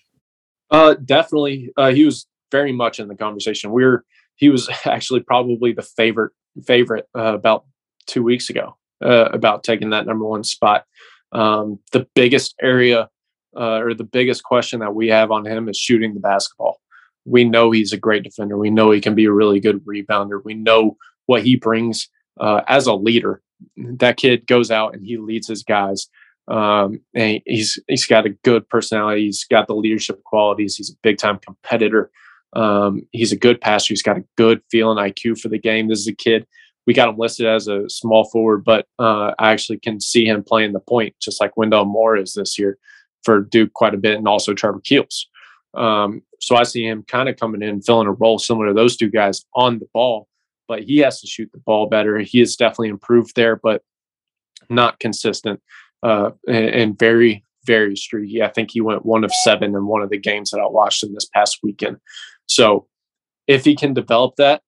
Uh, 0.71 0.95
definitely. 0.95 1.71
Uh, 1.77 1.93
he 1.93 2.05
was 2.05 2.27
very 2.51 2.73
much 2.73 2.99
in 2.99 3.09
the 3.09 3.15
conversation. 3.15 3.73
We 3.73 3.85
are 3.85 4.05
he 4.37 4.49
was 4.49 4.71
actually 4.87 5.21
probably 5.21 5.73
the 5.73 5.83
favorite 5.83 6.33
favorite 6.65 7.07
uh, 7.15 7.35
about 7.35 7.67
two 8.07 8.23
weeks 8.23 8.49
ago 8.49 8.77
uh, 9.05 9.29
about 9.33 9.65
taking 9.65 9.91
that 9.91 10.07
number 10.07 10.25
one 10.25 10.45
spot. 10.45 10.85
Um, 11.33 11.79
the 11.93 12.07
biggest 12.15 12.55
area 12.63 13.09
uh, 13.57 13.81
or 13.81 13.95
the 13.95 14.05
biggest 14.05 14.45
question 14.45 14.81
that 14.81 14.95
we 14.95 15.09
have 15.09 15.31
on 15.31 15.47
him 15.47 15.69
is 15.69 15.79
shooting 15.79 16.15
the 16.15 16.21
basketball. 16.21 16.81
We 17.25 17.45
know 17.45 17.71
he's 17.71 17.93
a 17.93 17.99
great 17.99 18.23
defender. 18.23 18.57
We 18.57 18.71
know 18.71 18.91
he 18.91 19.01
can 19.01 19.15
be 19.15 19.25
a 19.25 19.33
really 19.33 19.61
good 19.61 19.85
rebounder. 19.85 20.41
We 20.45 20.55
know 20.55 20.97
what 21.27 21.43
he 21.43 21.57
brings 21.57 22.09
uh, 22.39 22.61
as 22.69 22.87
a 22.87 22.95
leader. 22.95 23.43
That 23.77 24.19
kid 24.19 24.47
goes 24.47 24.71
out 24.71 24.95
and 24.95 25.05
he 25.05 25.17
leads 25.17 25.49
his 25.49 25.63
guys. 25.63 26.09
Um, 26.49 27.01
and 27.15 27.41
he's 27.45 27.79
he's 27.89 28.07
got 28.07 28.27
a 28.27 28.31
good 28.31 28.69
personality. 28.69 29.25
He's 29.25 29.45
got 29.45 29.67
the 29.67 29.75
leadership 29.75 30.23
qualities. 30.23 30.77
He's 30.77 30.91
a 30.91 30.97
big 31.03 31.19
time 31.19 31.41
competitor. 31.45 32.11
Um, 32.53 33.03
he's 33.11 33.33
a 33.33 33.37
good 33.37 33.61
passer. 33.61 33.93
He's 33.93 34.03
got 34.03 34.19
a 34.19 34.25
good 34.37 34.61
feeling 34.71 34.99
IQ 34.99 35.41
for 35.41 35.49
the 35.49 35.59
game. 35.59 35.89
This 35.89 36.01
is 36.01 36.09
a 36.09 36.15
kid. 36.15 36.47
We 36.87 36.95
got 36.95 37.09
him 37.09 37.19
listed 37.19 37.47
as 37.47 37.69
a 37.69 37.89
small 37.89 38.25
forward, 38.25 38.65
but 38.65 38.87
uh, 38.99 39.33
I 39.39 39.51
actually 39.51 39.79
can 39.79 40.01
see 40.01 40.27
him 40.27 40.45
playing 40.45 40.73
the 40.73 40.81
point, 40.81 41.15
just 41.21 41.41
like 41.41 41.57
Wendell 41.57 41.85
Moore 41.85 42.17
is 42.17 42.35
this 42.35 42.59
year 42.59 42.79
for 43.25 43.41
Duke 43.41 43.73
quite 43.73 43.95
a 43.95 43.99
bit, 43.99 44.17
and 44.17 44.29
also 44.29 44.55
Trevor 44.55 44.81
Keels. 44.81 45.29
Um, 45.75 46.23
so 46.41 46.57
I 46.57 46.63
see 46.63 46.87
him 46.87 47.05
kind 47.09 47.29
of 47.29 47.37
coming 47.37 47.63
in, 47.63 47.83
filling 47.83 48.07
a 48.07 48.13
role 48.13 48.39
similar 48.39 48.69
to 48.69 48.75
those 48.75 48.97
two 48.97 49.11
guys 49.11 49.45
on 49.55 49.79
the 49.79 49.89
ball, 49.93 50.29
but 50.69 50.83
he 50.83 50.99
has 50.99 51.21
to 51.21 51.27
shoot 51.27 51.51
the 51.53 51.59
ball 51.59 51.89
better. 51.89 52.19
He 52.19 52.39
has 52.39 52.57
definitely 52.57 52.89
improved 52.89 53.35
there, 53.35 53.57
but 53.57 53.83
not 54.71 55.01
consistent 55.01 55.61
uh, 56.03 56.31
and, 56.47 56.69
and 56.69 56.99
very, 56.99 57.45
very 57.65 57.97
streaky. 57.97 58.43
I 58.43 58.49
think 58.49 58.71
he 58.71 58.81
went 58.81 59.05
one 59.05 59.25
of 59.25 59.33
seven 59.43 59.75
in 59.75 59.87
one 59.87 60.03
of 60.03 60.11
the 60.11 60.19
games 60.19 60.51
that 60.51 60.61
I 60.61 60.67
watched 60.67 61.03
in 61.03 61.13
this 61.13 61.27
past 61.27 61.59
weekend. 61.63 61.99
So 62.47 62.87
if 63.47 63.65
he 63.65 63.75
can 63.75 63.95
develop 63.95 64.37
that 64.37 64.63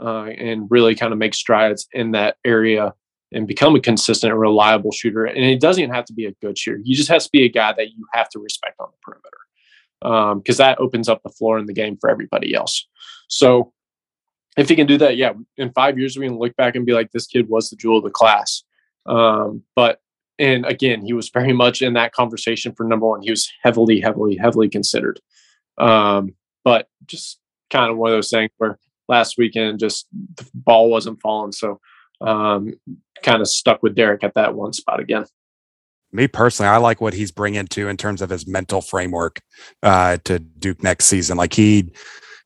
uh, 0.00 0.24
and 0.24 0.66
really 0.70 0.94
kind 0.94 1.12
of 1.12 1.18
make 1.18 1.34
strides 1.34 1.86
in 1.92 2.12
that 2.12 2.36
area 2.44 2.94
and 3.32 3.46
become 3.46 3.74
a 3.74 3.80
consistent 3.80 4.32
and 4.32 4.40
reliable 4.40 4.92
shooter, 4.92 5.24
and 5.24 5.44
it 5.44 5.60
doesn't 5.60 5.82
even 5.82 5.94
have 5.94 6.04
to 6.04 6.12
be 6.12 6.26
a 6.26 6.32
good 6.40 6.56
shooter. 6.56 6.80
You 6.84 6.94
just 6.94 7.08
has 7.08 7.24
to 7.24 7.30
be 7.32 7.44
a 7.44 7.48
guy 7.48 7.72
that 7.76 7.90
you 7.90 8.06
have 8.12 8.28
to 8.30 8.38
respect 8.38 8.76
on 8.78 8.88
the 8.90 8.98
perimeter 9.02 10.34
because 10.40 10.60
um, 10.60 10.64
that 10.64 10.78
opens 10.78 11.08
up 11.08 11.22
the 11.22 11.30
floor 11.30 11.58
in 11.58 11.66
the 11.66 11.72
game 11.72 11.96
for 12.00 12.10
everybody 12.10 12.54
else. 12.54 12.86
So 13.28 13.72
if 14.56 14.68
he 14.68 14.76
can 14.76 14.86
do 14.86 14.98
that, 14.98 15.16
yeah, 15.16 15.32
in 15.56 15.72
five 15.72 15.98
years 15.98 16.16
we 16.16 16.26
can 16.26 16.38
look 16.38 16.54
back 16.56 16.76
and 16.76 16.86
be 16.86 16.92
like, 16.92 17.10
this 17.10 17.26
kid 17.26 17.48
was 17.48 17.70
the 17.70 17.76
jewel 17.76 17.98
of 17.98 18.04
the 18.04 18.10
class. 18.10 18.62
Um, 19.06 19.62
but 19.74 20.00
and 20.38 20.66
again, 20.66 21.04
he 21.04 21.12
was 21.12 21.30
very 21.30 21.52
much 21.64 21.82
in 21.82 21.94
that 21.94 22.12
conversation 22.12 22.74
for 22.74 22.84
number 22.84 23.06
one. 23.06 23.22
He 23.22 23.30
was 23.30 23.50
heavily, 23.62 24.00
heavily, 24.00 24.36
heavily 24.36 24.68
considered. 24.68 25.20
Um, 25.78 26.34
but 26.64 26.88
just 27.06 27.40
kind 27.70 27.90
of 27.90 27.96
one 27.96 28.10
of 28.10 28.16
those 28.16 28.30
things 28.30 28.50
where 28.58 28.78
last 29.08 29.36
weekend 29.38 29.78
just 29.78 30.06
the 30.36 30.46
ball 30.54 30.90
wasn't 30.90 31.20
falling. 31.20 31.52
So 31.52 31.80
um, 32.20 32.74
kind 33.22 33.40
of 33.40 33.48
stuck 33.48 33.82
with 33.82 33.94
Derek 33.94 34.24
at 34.24 34.34
that 34.34 34.54
one 34.54 34.72
spot 34.72 35.00
again. 35.00 35.24
Me 36.12 36.28
personally, 36.28 36.68
I 36.68 36.76
like 36.76 37.00
what 37.00 37.14
he's 37.14 37.32
bringing 37.32 37.66
to 37.68 37.88
in 37.88 37.96
terms 37.96 38.22
of 38.22 38.30
his 38.30 38.46
mental 38.46 38.80
framework 38.80 39.40
uh, 39.82 40.18
to 40.24 40.38
Duke 40.38 40.82
next 40.82 41.06
season. 41.06 41.36
Like 41.36 41.52
he, 41.52 41.90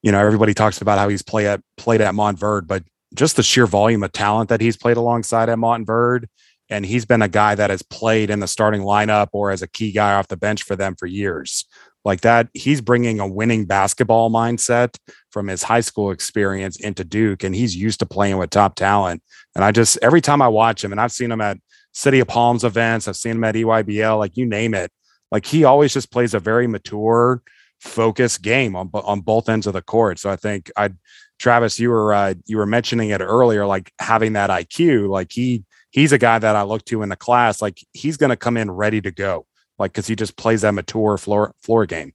you 0.03 0.11
know, 0.11 0.19
everybody 0.19 0.55
talks 0.55 0.81
about 0.81 0.99
how 0.99 1.09
he's 1.09 1.23
play 1.23 1.47
at 1.47 1.61
played 1.77 2.01
at 2.01 2.15
Montverde, 2.15 2.67
but 2.67 2.85
just 3.15 3.37
the 3.37 3.43
sheer 3.43 3.67
volume 3.67 4.03
of 4.03 4.13
talent 4.13 4.49
that 4.49 4.61
he's 4.61 4.77
played 4.77 4.97
alongside 4.97 5.51
at 5.51 5.59
Montverde, 5.59 6.27
and 6.71 6.87
he's 6.87 7.05
been 7.05 7.21
a 7.21 7.29
guy 7.29 7.55
that 7.55 7.69
has 7.69 7.83
played 7.83 8.31
in 8.31 8.41
the 8.41 8.47
starting 8.47 8.83
lineup 8.83 9.29
or 9.33 9.51
as 9.51 9.61
a 9.61 9.69
key 9.69 9.93
guy 9.93 10.15
off 10.15 10.29
the 10.29 10.37
bench 10.37 10.63
for 10.63 10.75
them 10.75 10.95
for 10.99 11.07
years 11.07 11.67
like 12.05 12.21
that 12.23 12.49
he's 12.55 12.81
bringing 12.81 13.21
a 13.21 13.27
winning 13.27 13.65
basketball 13.65 14.31
mindset 14.31 14.97
from 15.31 15.49
his 15.49 15.63
high 15.63 15.81
school 15.81 16.11
experience 16.11 16.79
into 16.81 17.05
duke 17.05 17.45
and 17.45 17.55
he's 17.55 17.77
used 17.77 18.01
to 18.01 18.07
playing 18.07 18.39
with 18.39 18.51
top 18.51 18.75
talent. 18.75 19.23
And 19.55 19.65
i 19.65 19.73
just 19.73 19.99
every 20.03 20.21
time 20.21 20.43
i 20.43 20.49
watch 20.49 20.85
him 20.85 20.93
and 20.93 21.01
i've 21.01 21.13
seen 21.13 21.33
him 21.33 21.41
at 21.41 21.59
city 21.93 22.21
of 22.21 22.29
palms 22.29 22.65
events 22.65 23.09
i've 23.09 23.17
seen 23.17 23.33
him 23.33 23.45
at 23.45 23.55
eybl 23.57 24.19
like 24.19 24.37
you 24.37 24.47
name 24.47 24.75
it 24.75 24.93
like 25.33 25.45
he 25.45 25.65
always 25.65 25.93
just 25.93 26.13
plays 26.13 26.35
a 26.35 26.39
very 26.39 26.67
mature 26.67 27.43
focused 27.81 28.43
game 28.43 28.75
on, 28.77 28.91
on 28.95 29.21
both 29.21 29.49
ends 29.49 29.67
of 29.67 29.73
the 29.73 29.83
court. 29.83 30.19
So 30.19 30.31
i 30.31 30.37
think 30.37 30.71
i 30.77 30.91
travis 31.39 31.79
you 31.79 31.91
were 31.91 32.13
uh, 32.13 32.35
you 32.47 32.57
were 32.57 32.67
mentioning 32.67 33.11
it 33.11 33.21
earlier 33.21 33.67
like 33.67 33.93
having 34.01 34.33
that 34.35 34.51
iq 34.51 35.09
like 35.09 35.31
he 35.33 35.65
he's 35.91 36.13
a 36.13 36.19
guy 36.19 36.39
that 36.39 36.57
i 36.57 36.63
look 36.63 36.85
to 36.85 37.03
in 37.03 37.09
the 37.09 37.17
class 37.17 37.63
like 37.63 37.79
he's 37.93 38.17
going 38.17 38.31
to 38.31 38.37
come 38.37 38.57
in 38.57 38.71
ready 38.71 39.01
to 39.01 39.11
go 39.11 39.47
like 39.79 39.93
because 39.93 40.07
he 40.07 40.17
just 40.17 40.37
plays 40.37 40.63
that 40.63 40.73
mature 40.73 41.17
floor 41.19 41.55
floor 41.59 41.87
game. 41.87 42.13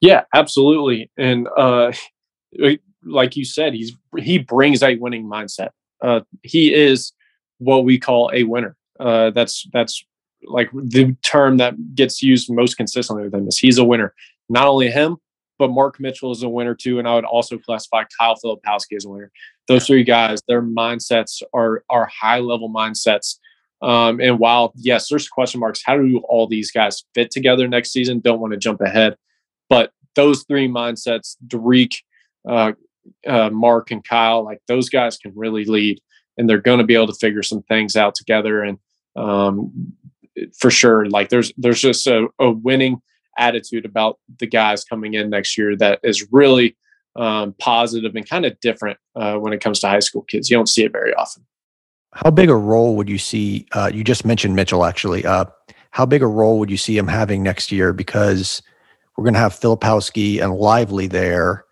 Yeah, 0.00 0.24
absolutely, 0.34 1.10
and 1.16 1.48
uh, 1.56 1.92
like 3.02 3.36
you 3.36 3.44
said, 3.44 3.74
he's 3.74 3.92
he 4.18 4.38
brings 4.38 4.82
a 4.82 4.96
winning 4.96 5.24
mindset. 5.24 5.70
Uh, 6.02 6.20
he 6.42 6.74
is 6.74 7.12
what 7.58 7.84
we 7.84 7.98
call 7.98 8.30
a 8.34 8.42
winner. 8.42 8.76
Uh, 9.00 9.30
that's 9.30 9.66
that's 9.72 10.04
like 10.44 10.70
the 10.72 11.16
term 11.22 11.56
that 11.56 11.94
gets 11.94 12.22
used 12.22 12.50
most 12.50 12.76
consistently 12.76 13.24
with 13.24 13.34
him 13.34 13.48
is 13.48 13.58
he's 13.58 13.78
a 13.78 13.84
winner. 13.84 14.14
Not 14.48 14.66
only 14.66 14.90
him, 14.90 15.16
but 15.58 15.70
Mark 15.70 15.98
Mitchell 15.98 16.32
is 16.32 16.42
a 16.42 16.48
winner 16.48 16.74
too, 16.74 16.98
and 16.98 17.08
I 17.08 17.14
would 17.14 17.24
also 17.24 17.58
classify 17.58 18.04
Kyle 18.18 18.36
Filipowski 18.44 18.96
as 18.96 19.04
a 19.04 19.08
winner. 19.08 19.32
Those 19.68 19.86
three 19.86 20.04
guys, 20.04 20.40
their 20.46 20.62
mindsets 20.62 21.42
are 21.54 21.82
are 21.88 22.06
high 22.20 22.40
level 22.40 22.70
mindsets 22.70 23.38
um, 23.82 24.20
and 24.20 24.38
while 24.38 24.72
yes, 24.76 25.08
there's 25.08 25.28
question 25.28 25.60
marks, 25.60 25.82
how 25.84 25.96
do 25.96 26.18
all 26.28 26.46
these 26.46 26.70
guys 26.70 27.04
fit 27.14 27.30
together 27.30 27.68
next 27.68 27.92
season? 27.92 28.20
Don't 28.20 28.40
want 28.40 28.52
to 28.52 28.58
jump 28.58 28.80
ahead, 28.80 29.16
but 29.68 29.92
those 30.14 30.44
three 30.44 30.68
mindsets, 30.68 31.36
Derek, 31.46 31.92
uh, 32.48 32.72
uh, 33.26 33.50
Mark, 33.50 33.90
and 33.90 34.02
Kyle, 34.02 34.42
like 34.44 34.60
those 34.66 34.88
guys 34.88 35.18
can 35.18 35.32
really 35.36 35.64
lead, 35.64 36.00
and 36.36 36.48
they're 36.48 36.60
going 36.60 36.78
to 36.78 36.84
be 36.84 36.94
able 36.94 37.08
to 37.08 37.14
figure 37.14 37.42
some 37.42 37.62
things 37.62 37.96
out 37.96 38.14
together. 38.14 38.62
And 38.62 38.78
um, 39.14 39.92
for 40.58 40.70
sure, 40.70 41.06
like 41.06 41.28
there's 41.28 41.52
there's 41.56 41.80
just 41.80 42.06
a, 42.06 42.28
a, 42.38 42.50
winning 42.50 43.00
attitude 43.38 43.84
about 43.84 44.18
the 44.38 44.46
guys 44.46 44.84
coming 44.84 45.14
in 45.14 45.30
next 45.30 45.58
year 45.58 45.76
that 45.76 46.00
is 46.02 46.26
really 46.32 46.76
um, 47.16 47.54
positive 47.58 48.14
and 48.14 48.28
kind 48.28 48.46
of 48.46 48.58
different 48.60 48.98
uh, 49.14 49.36
when 49.36 49.52
it 49.52 49.60
comes 49.60 49.80
to 49.80 49.88
high 49.88 50.00
school 50.00 50.22
kids. 50.22 50.50
You 50.50 50.56
don't 50.56 50.68
see 50.68 50.84
it 50.84 50.92
very 50.92 51.14
often. 51.14 51.44
How 52.12 52.30
big 52.30 52.48
a 52.48 52.56
role 52.56 52.96
would 52.96 53.08
you 53.08 53.18
see? 53.18 53.66
Uh, 53.72 53.90
you 53.92 54.04
just 54.04 54.24
mentioned 54.24 54.56
Mitchell, 54.56 54.84
actually. 54.84 55.24
Uh, 55.24 55.44
how 55.90 56.06
big 56.06 56.22
a 56.22 56.26
role 56.26 56.58
would 56.58 56.70
you 56.70 56.76
see 56.76 56.96
him 56.96 57.08
having 57.08 57.42
next 57.42 57.72
year? 57.72 57.92
Because 57.92 58.62
we're 59.16 59.24
going 59.24 59.34
to 59.34 59.40
have 59.40 59.58
Filipowski 59.58 60.42
and 60.42 60.54
Lively 60.54 61.06
there, 61.06 61.64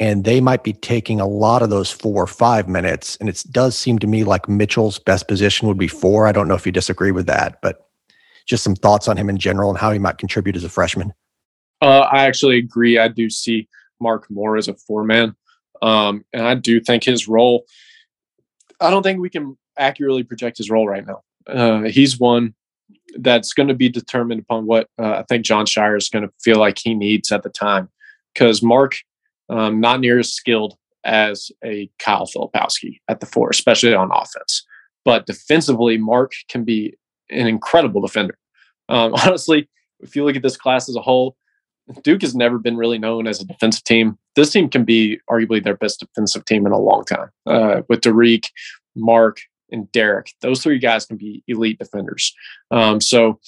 and 0.00 0.24
they 0.24 0.40
might 0.40 0.64
be 0.64 0.72
taking 0.72 1.20
a 1.20 1.26
lot 1.26 1.62
of 1.62 1.70
those 1.70 1.90
four 1.90 2.22
or 2.22 2.26
five 2.26 2.68
minutes. 2.68 3.16
And 3.16 3.28
it 3.28 3.42
does 3.50 3.76
seem 3.76 3.98
to 4.00 4.06
me 4.06 4.24
like 4.24 4.48
Mitchell's 4.48 4.98
best 4.98 5.28
position 5.28 5.68
would 5.68 5.78
be 5.78 5.88
four. 5.88 6.26
I 6.26 6.32
don't 6.32 6.48
know 6.48 6.54
if 6.54 6.66
you 6.66 6.72
disagree 6.72 7.12
with 7.12 7.26
that, 7.26 7.60
but 7.62 7.88
just 8.46 8.64
some 8.64 8.74
thoughts 8.74 9.08
on 9.08 9.16
him 9.16 9.28
in 9.28 9.38
general 9.38 9.70
and 9.70 9.78
how 9.78 9.92
he 9.92 9.98
might 9.98 10.18
contribute 10.18 10.56
as 10.56 10.64
a 10.64 10.68
freshman. 10.68 11.12
Uh, 11.80 12.00
I 12.10 12.24
actually 12.26 12.58
agree. 12.58 12.98
I 12.98 13.08
do 13.08 13.30
see 13.30 13.68
Mark 14.00 14.30
Moore 14.30 14.56
as 14.56 14.68
a 14.68 14.74
four 14.74 15.04
man. 15.04 15.34
Um, 15.80 16.24
and 16.32 16.46
I 16.46 16.54
do 16.54 16.80
think 16.80 17.04
his 17.04 17.26
role, 17.26 17.64
I 18.80 18.90
don't 18.90 19.02
think 19.02 19.20
we 19.20 19.30
can 19.30 19.56
accurately 19.78 20.22
project 20.22 20.58
his 20.58 20.70
role 20.70 20.88
right 20.88 21.06
now. 21.06 21.22
Uh, 21.46 21.82
he's 21.82 22.18
one 22.18 22.54
that's 23.16 23.52
going 23.52 23.68
to 23.68 23.74
be 23.74 23.88
determined 23.88 24.40
upon 24.40 24.66
what 24.66 24.88
uh, 25.00 25.12
I 25.12 25.24
think 25.28 25.44
Jon 25.44 25.66
Scheyer 25.66 25.96
is 25.96 26.08
going 26.08 26.26
to 26.26 26.32
feel 26.42 26.58
like 26.58 26.78
he 26.78 26.94
needs 26.94 27.32
at 27.32 27.42
the 27.42 27.50
time. 27.50 27.90
Because 28.32 28.62
Mark, 28.62 28.94
um, 29.50 29.80
not 29.80 30.00
near 30.00 30.18
as 30.18 30.32
skilled 30.32 30.76
as 31.04 31.50
a 31.64 31.90
Kyle 31.98 32.26
Filipowski 32.26 33.00
at 33.08 33.20
the 33.20 33.26
four, 33.26 33.50
especially 33.50 33.94
on 33.94 34.10
offense. 34.12 34.64
But 35.04 35.26
defensively, 35.26 35.98
Mark 35.98 36.32
can 36.48 36.64
be 36.64 36.94
an 37.30 37.46
incredible 37.46 38.00
defender. 38.00 38.38
Um, 38.88 39.14
honestly, 39.26 39.68
if 40.00 40.16
you 40.16 40.24
look 40.24 40.36
at 40.36 40.42
this 40.42 40.56
class 40.56 40.88
as 40.88 40.96
a 40.96 41.02
whole, 41.02 41.36
Duke 42.02 42.22
has 42.22 42.34
never 42.34 42.58
been 42.58 42.76
really 42.76 42.98
known 42.98 43.26
as 43.26 43.40
a 43.40 43.46
defensive 43.46 43.84
team. 43.84 44.16
This 44.36 44.50
team 44.50 44.68
can 44.68 44.84
be 44.84 45.18
arguably 45.28 45.62
their 45.62 45.76
best 45.76 46.00
defensive 46.00 46.44
team 46.44 46.64
in 46.64 46.72
a 46.72 46.78
long 46.78 47.04
time. 47.04 47.30
Uh, 47.46 47.82
with 47.88 48.00
Derek, 48.00 48.48
Mark, 48.94 49.40
and 49.72 49.90
Derek. 49.92 50.32
Those 50.40 50.62
three 50.62 50.78
guys 50.78 51.06
can 51.06 51.16
be 51.16 51.42
elite 51.48 51.78
defenders. 51.78 52.34
Um, 52.70 53.00
so 53.00 53.40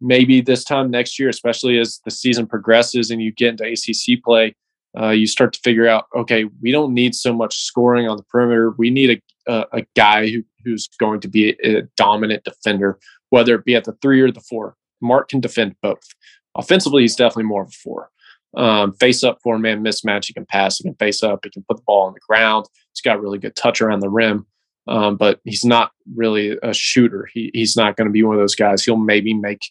maybe 0.00 0.40
this 0.40 0.64
time 0.64 0.90
next 0.90 1.18
year, 1.18 1.28
especially 1.28 1.78
as 1.78 2.00
the 2.04 2.10
season 2.10 2.46
progresses 2.46 3.10
and 3.10 3.22
you 3.22 3.32
get 3.32 3.60
into 3.60 3.64
ACC 3.64 4.22
play, 4.22 4.54
uh, 4.98 5.10
you 5.10 5.26
start 5.26 5.52
to 5.54 5.60
figure 5.64 5.88
out, 5.88 6.06
okay, 6.14 6.44
we 6.60 6.70
don't 6.70 6.92
need 6.92 7.14
so 7.14 7.32
much 7.32 7.62
scoring 7.62 8.08
on 8.08 8.16
the 8.16 8.24
perimeter. 8.24 8.74
We 8.76 8.90
need 8.90 9.22
a, 9.46 9.52
a, 9.52 9.78
a 9.78 9.86
guy 9.96 10.28
who, 10.28 10.42
who's 10.64 10.88
going 11.00 11.20
to 11.20 11.28
be 11.28 11.50
a 11.64 11.82
dominant 11.96 12.44
defender, 12.44 12.98
whether 13.30 13.54
it 13.54 13.64
be 13.64 13.74
at 13.74 13.84
the 13.84 13.96
three 14.02 14.20
or 14.20 14.30
the 14.30 14.40
four. 14.40 14.76
Mark 15.00 15.28
can 15.28 15.40
defend 15.40 15.76
both. 15.82 16.06
Offensively, 16.54 17.02
he's 17.02 17.16
definitely 17.16 17.44
more 17.44 17.62
of 17.62 17.68
a 17.68 17.72
four. 17.72 18.10
Um, 18.54 18.92
face 18.94 19.24
up 19.24 19.38
four 19.42 19.58
man 19.58 19.82
mismatch. 19.82 20.26
He 20.26 20.34
can 20.34 20.44
pass. 20.44 20.76
He 20.76 20.84
can 20.84 20.94
face 20.96 21.22
up. 21.22 21.40
He 21.42 21.50
can 21.50 21.64
put 21.66 21.78
the 21.78 21.82
ball 21.86 22.06
on 22.06 22.12
the 22.12 22.20
ground. 22.28 22.66
He's 22.92 23.00
got 23.00 23.20
really 23.20 23.38
good 23.38 23.56
touch 23.56 23.80
around 23.80 24.00
the 24.00 24.10
rim, 24.10 24.46
um, 24.88 25.16
but 25.16 25.40
he's 25.44 25.64
not 25.64 25.92
really 26.14 26.58
a 26.62 26.72
shooter. 26.72 27.28
He, 27.32 27.50
he's 27.54 27.76
not 27.76 27.96
going 27.96 28.06
to 28.06 28.12
be 28.12 28.22
one 28.22 28.34
of 28.34 28.40
those 28.40 28.54
guys. 28.54 28.84
He'll 28.84 28.96
maybe 28.96 29.34
make. 29.34 29.62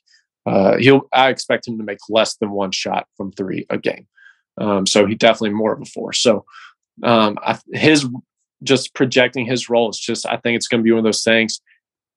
Uh, 0.45 0.77
he'll. 0.77 1.07
I 1.13 1.29
expect 1.29 1.67
him 1.67 1.77
to 1.77 1.83
make 1.83 1.99
less 2.09 2.35
than 2.37 2.51
one 2.51 2.71
shot 2.71 3.07
from 3.17 3.31
three 3.31 3.65
a 3.69 3.77
game. 3.77 4.07
Um, 4.57 4.85
so 4.85 5.05
he 5.05 5.15
definitely 5.15 5.51
more 5.51 5.73
of 5.73 5.81
a 5.81 5.85
four. 5.85 6.13
So 6.13 6.45
um, 7.03 7.37
I, 7.41 7.59
his 7.73 8.07
just 8.63 8.93
projecting 8.93 9.45
his 9.45 9.69
role 9.69 9.89
is 9.89 9.99
just. 9.99 10.25
I 10.25 10.37
think 10.37 10.55
it's 10.55 10.67
going 10.67 10.81
to 10.81 10.83
be 10.85 10.91
one 10.91 10.99
of 10.99 11.05
those 11.05 11.23
things. 11.23 11.61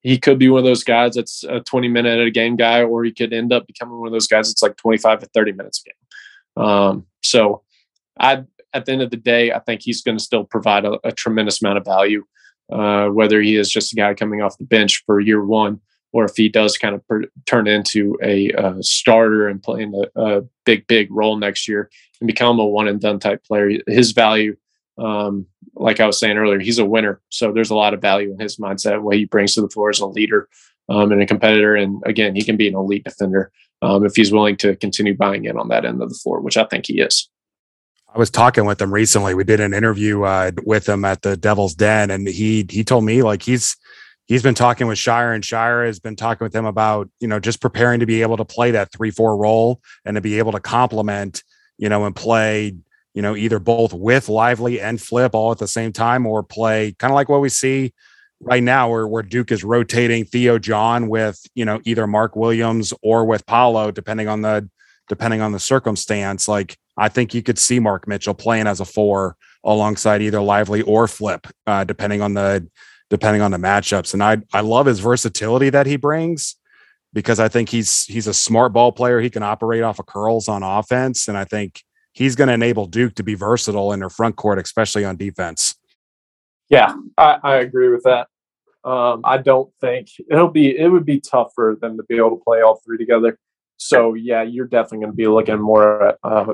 He 0.02 0.18
could 0.18 0.38
be 0.38 0.50
one 0.50 0.58
of 0.58 0.64
those 0.64 0.84
guys 0.84 1.14
that's 1.14 1.44
a 1.44 1.60
20 1.60 1.88
minute 1.88 2.26
a 2.26 2.30
game 2.30 2.56
guy, 2.56 2.82
or 2.82 3.04
he 3.04 3.12
could 3.12 3.32
end 3.32 3.52
up 3.52 3.66
becoming 3.66 3.98
one 3.98 4.06
of 4.06 4.12
those 4.12 4.26
guys 4.26 4.48
that's 4.48 4.62
like 4.62 4.76
25 4.76 5.20
to 5.20 5.26
30 5.32 5.52
minutes 5.52 5.82
a 5.82 5.88
game. 5.88 6.64
Um, 6.64 7.06
so 7.22 7.62
I, 8.18 8.44
at 8.72 8.84
the 8.84 8.92
end 8.92 9.02
of 9.02 9.10
the 9.10 9.16
day, 9.16 9.52
I 9.52 9.60
think 9.60 9.82
he's 9.82 10.02
going 10.02 10.18
to 10.18 10.22
still 10.22 10.44
provide 10.44 10.84
a, 10.84 10.98
a, 11.04 11.12
tremendous 11.12 11.62
amount 11.62 11.78
of 11.78 11.84
value, 11.84 12.24
uh, 12.72 13.08
whether 13.08 13.40
he 13.40 13.56
is 13.56 13.70
just 13.70 13.92
a 13.92 13.96
guy 13.96 14.14
coming 14.14 14.42
off 14.42 14.58
the 14.58 14.64
bench 14.64 15.02
for 15.06 15.20
year 15.20 15.44
one, 15.44 15.80
or 16.12 16.24
if 16.24 16.36
he 16.36 16.48
does 16.48 16.78
kind 16.78 16.94
of 16.94 17.06
per, 17.06 17.24
turn 17.46 17.66
into 17.66 18.16
a, 18.22 18.50
a, 18.50 18.82
starter 18.82 19.48
and 19.48 19.62
playing 19.62 19.92
a, 19.94 20.20
a, 20.20 20.42
big, 20.64 20.86
big 20.86 21.08
role 21.10 21.36
next 21.36 21.68
year 21.68 21.90
and 22.20 22.26
become 22.26 22.58
a 22.58 22.64
one 22.64 22.88
and 22.88 23.00
done 23.00 23.18
type 23.18 23.44
player. 23.44 23.70
His 23.86 24.12
value, 24.12 24.56
um, 24.96 25.46
like 25.74 26.00
I 26.00 26.06
was 26.06 26.18
saying 26.18 26.38
earlier, 26.38 26.60
he's 26.60 26.78
a 26.78 26.86
winner. 26.86 27.20
So 27.28 27.52
there's 27.52 27.70
a 27.70 27.74
lot 27.74 27.94
of 27.94 28.00
value 28.00 28.32
in 28.32 28.38
his 28.38 28.56
mindset, 28.56 29.02
what 29.02 29.16
he 29.16 29.24
brings 29.24 29.54
to 29.54 29.60
the 29.60 29.68
floor 29.68 29.90
as 29.90 30.00
a 30.00 30.06
leader 30.06 30.48
um, 30.88 31.12
and 31.12 31.20
a 31.20 31.26
competitor. 31.26 31.74
And 31.74 32.02
again, 32.06 32.34
he 32.34 32.42
can 32.42 32.56
be 32.56 32.68
an 32.68 32.76
elite 32.76 33.04
defender 33.04 33.50
um, 33.82 34.06
if 34.06 34.14
he's 34.16 34.32
willing 34.32 34.56
to 34.58 34.76
continue 34.76 35.16
buying 35.16 35.44
in 35.44 35.58
on 35.58 35.68
that 35.68 35.84
end 35.84 36.02
of 36.02 36.08
the 36.08 36.14
floor, 36.14 36.40
which 36.40 36.56
I 36.56 36.64
think 36.64 36.86
he 36.86 37.00
is. 37.00 37.28
I 38.14 38.18
was 38.18 38.30
talking 38.30 38.64
with 38.64 38.80
him 38.80 38.94
recently. 38.94 39.34
We 39.34 39.42
did 39.42 39.58
an 39.58 39.74
interview 39.74 40.22
uh, 40.22 40.52
with 40.64 40.88
him 40.88 41.04
at 41.04 41.22
the 41.22 41.36
Devil's 41.36 41.74
Den, 41.74 42.10
and 42.12 42.28
he 42.28 42.64
he 42.70 42.84
told 42.84 43.04
me 43.04 43.22
like 43.22 43.42
he's 43.42 43.76
he's 44.26 44.42
been 44.42 44.54
talking 44.54 44.86
with 44.86 44.98
Scheyer, 44.98 45.34
and 45.34 45.42
Scheyer 45.42 45.84
has 45.84 45.98
been 45.98 46.14
talking 46.14 46.44
with 46.44 46.54
him 46.54 46.64
about 46.64 47.10
you 47.18 47.26
know 47.26 47.40
just 47.40 47.60
preparing 47.60 48.00
to 48.00 48.06
be 48.06 48.22
able 48.22 48.36
to 48.36 48.44
play 48.44 48.70
that 48.70 48.92
three 48.92 49.10
four 49.10 49.36
role 49.36 49.80
and 50.04 50.14
to 50.14 50.20
be 50.20 50.38
able 50.38 50.52
to 50.52 50.60
complement 50.60 51.42
you 51.76 51.88
know 51.88 52.04
and 52.06 52.14
play 52.14 52.76
you 53.14 53.22
know 53.22 53.34
either 53.34 53.58
both 53.58 53.92
with 53.92 54.28
Lively 54.28 54.80
and 54.80 55.00
Flip 55.02 55.34
all 55.34 55.50
at 55.50 55.58
the 55.58 55.66
same 55.66 55.92
time, 55.92 56.24
or 56.24 56.44
play 56.44 56.94
kind 57.00 57.10
of 57.10 57.16
like 57.16 57.28
what 57.28 57.40
we 57.40 57.48
see 57.48 57.92
right 58.40 58.62
now 58.62 58.90
where, 58.90 59.08
where 59.08 59.22
Duke 59.22 59.50
is 59.50 59.64
rotating 59.64 60.24
Theo 60.24 60.58
John 60.58 61.08
with, 61.08 61.40
you 61.54 61.64
know, 61.64 61.80
either 61.84 62.06
Mark 62.06 62.36
Williams 62.36 62.92
or 63.02 63.24
with 63.24 63.46
Paolo, 63.46 63.90
depending 63.90 64.28
on 64.28 64.42
the 64.42 64.68
depending 65.08 65.40
on 65.40 65.52
the 65.52 65.60
circumstance. 65.60 66.46
Like 66.46 66.76
I 66.96 67.08
think 67.08 67.34
you 67.34 67.42
could 67.42 67.58
see 67.58 67.80
Mark 67.80 68.06
Mitchell 68.06 68.34
playing 68.34 68.66
as 68.66 68.80
a 68.80 68.84
four 68.84 69.36
alongside 69.64 70.22
either 70.22 70.40
Lively 70.40 70.82
or 70.82 71.08
Flip, 71.08 71.46
uh, 71.66 71.84
depending 71.84 72.22
on 72.22 72.34
the 72.34 72.66
depending 73.10 73.42
on 73.42 73.50
the 73.50 73.58
matchups. 73.58 74.14
And 74.14 74.22
I 74.22 74.38
I 74.52 74.60
love 74.60 74.86
his 74.86 75.00
versatility 75.00 75.70
that 75.70 75.86
he 75.86 75.96
brings 75.96 76.56
because 77.12 77.40
I 77.40 77.48
think 77.48 77.68
he's 77.68 78.04
he's 78.04 78.26
a 78.26 78.34
smart 78.34 78.72
ball 78.72 78.92
player. 78.92 79.20
He 79.20 79.30
can 79.30 79.42
operate 79.42 79.82
off 79.82 79.98
of 79.98 80.06
curls 80.06 80.48
on 80.48 80.62
offense, 80.62 81.28
and 81.28 81.36
I 81.36 81.44
think 81.44 81.82
he's 82.12 82.36
going 82.36 82.48
to 82.48 82.54
enable 82.54 82.86
Duke 82.86 83.14
to 83.16 83.22
be 83.22 83.34
versatile 83.34 83.92
in 83.92 84.00
their 84.00 84.10
front 84.10 84.36
court, 84.36 84.58
especially 84.58 85.04
on 85.04 85.16
defense. 85.16 85.74
Yeah, 86.68 86.94
I, 87.18 87.38
I 87.42 87.56
agree 87.56 87.88
with 87.88 88.04
that. 88.04 88.28
Um, 88.84 89.22
I 89.24 89.38
don't 89.38 89.72
think 89.80 90.08
it'll 90.30 90.50
be 90.50 90.76
it 90.76 90.88
would 90.88 91.06
be 91.06 91.20
tough 91.20 91.52
for 91.54 91.76
them 91.76 91.96
to 91.96 92.02
be 92.04 92.16
able 92.16 92.36
to 92.36 92.44
play 92.44 92.60
all 92.60 92.80
three 92.84 92.98
together. 92.98 93.38
So 93.76 94.14
yeah, 94.14 94.42
you're 94.42 94.66
definitely 94.66 94.98
going 94.98 95.12
to 95.12 95.16
be 95.16 95.26
looking 95.26 95.60
more 95.60 96.08
at 96.08 96.18
uh, 96.22 96.52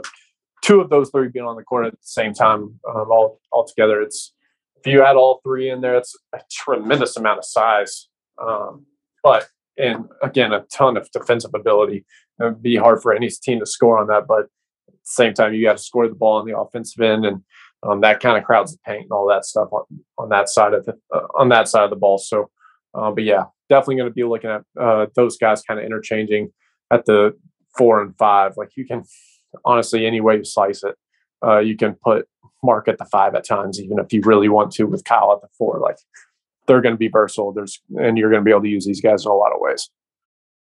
two 0.62 0.80
of 0.80 0.90
those 0.90 1.10
three 1.10 1.28
being 1.28 1.46
on 1.46 1.56
the 1.56 1.62
court 1.62 1.86
at 1.86 1.92
the 1.92 1.98
same 2.02 2.34
time 2.34 2.80
um, 2.88 3.10
all 3.10 3.40
all 3.52 3.66
together. 3.66 4.00
It's 4.00 4.34
if 4.76 4.86
you 4.86 5.02
add 5.04 5.16
all 5.16 5.40
three 5.42 5.70
in 5.70 5.80
there, 5.80 5.96
it's 5.96 6.16
a 6.32 6.40
tremendous 6.50 7.16
amount 7.16 7.38
of 7.38 7.44
size. 7.44 8.08
Um, 8.42 8.86
but 9.22 9.48
and 9.76 10.06
again, 10.22 10.52
a 10.52 10.64
ton 10.72 10.96
of 10.96 11.10
defensive 11.12 11.52
ability. 11.54 12.04
It 12.38 12.44
would 12.44 12.62
be 12.62 12.76
hard 12.76 13.02
for 13.02 13.12
any 13.12 13.28
team 13.28 13.60
to 13.60 13.66
score 13.66 13.98
on 13.98 14.06
that, 14.08 14.26
but 14.26 14.40
at 14.40 14.46
the 14.88 14.98
same 15.04 15.34
time, 15.34 15.54
you 15.54 15.64
got 15.64 15.76
to 15.76 15.82
score 15.82 16.08
the 16.08 16.14
ball 16.14 16.38
on 16.38 16.46
the 16.46 16.58
offensive 16.58 17.00
end 17.02 17.26
and 17.26 17.42
um, 17.82 18.00
that 18.02 18.20
kind 18.20 18.36
of 18.36 18.44
crowds 18.44 18.72
the 18.72 18.78
paint 18.84 19.04
and 19.04 19.12
all 19.12 19.26
that 19.28 19.44
stuff 19.44 19.68
on, 19.72 19.84
on 20.18 20.28
that 20.28 20.48
side 20.48 20.74
of 20.74 20.84
the 20.84 20.98
uh, 21.14 21.26
on 21.34 21.48
that 21.48 21.68
side 21.68 21.84
of 21.84 21.90
the 21.90 21.96
ball. 21.96 22.18
So, 22.18 22.50
uh, 22.94 23.10
but 23.10 23.24
yeah, 23.24 23.44
definitely 23.68 23.96
going 23.96 24.10
to 24.10 24.14
be 24.14 24.24
looking 24.24 24.50
at 24.50 24.62
uh, 24.78 25.06
those 25.14 25.38
guys 25.38 25.62
kind 25.62 25.80
of 25.80 25.86
interchanging 25.86 26.52
at 26.90 27.06
the 27.06 27.36
four 27.76 28.02
and 28.02 28.16
five. 28.18 28.54
Like 28.56 28.70
you 28.76 28.86
can 28.86 29.04
honestly, 29.64 30.06
any 30.06 30.20
way 30.20 30.36
you 30.36 30.44
slice 30.44 30.82
it, 30.82 30.96
uh, 31.44 31.58
you 31.58 31.76
can 31.76 31.94
put 31.94 32.26
Mark 32.62 32.88
at 32.88 32.98
the 32.98 33.04
five 33.06 33.34
at 33.34 33.46
times, 33.46 33.80
even 33.80 33.98
if 33.98 34.12
you 34.12 34.20
really 34.22 34.48
want 34.48 34.72
to 34.72 34.84
with 34.84 35.04
Kyle 35.04 35.32
at 35.32 35.40
the 35.40 35.48
four. 35.56 35.78
Like 35.78 35.96
they're 36.66 36.80
going 36.80 36.94
to 36.94 36.98
be 36.98 37.08
versatile. 37.08 37.52
There's 37.52 37.80
and 37.96 38.18
you're 38.18 38.30
going 38.30 38.42
to 38.42 38.44
be 38.44 38.50
able 38.50 38.62
to 38.62 38.68
use 38.68 38.86
these 38.86 39.00
guys 39.00 39.24
in 39.24 39.30
a 39.30 39.34
lot 39.34 39.52
of 39.52 39.60
ways. 39.60 39.88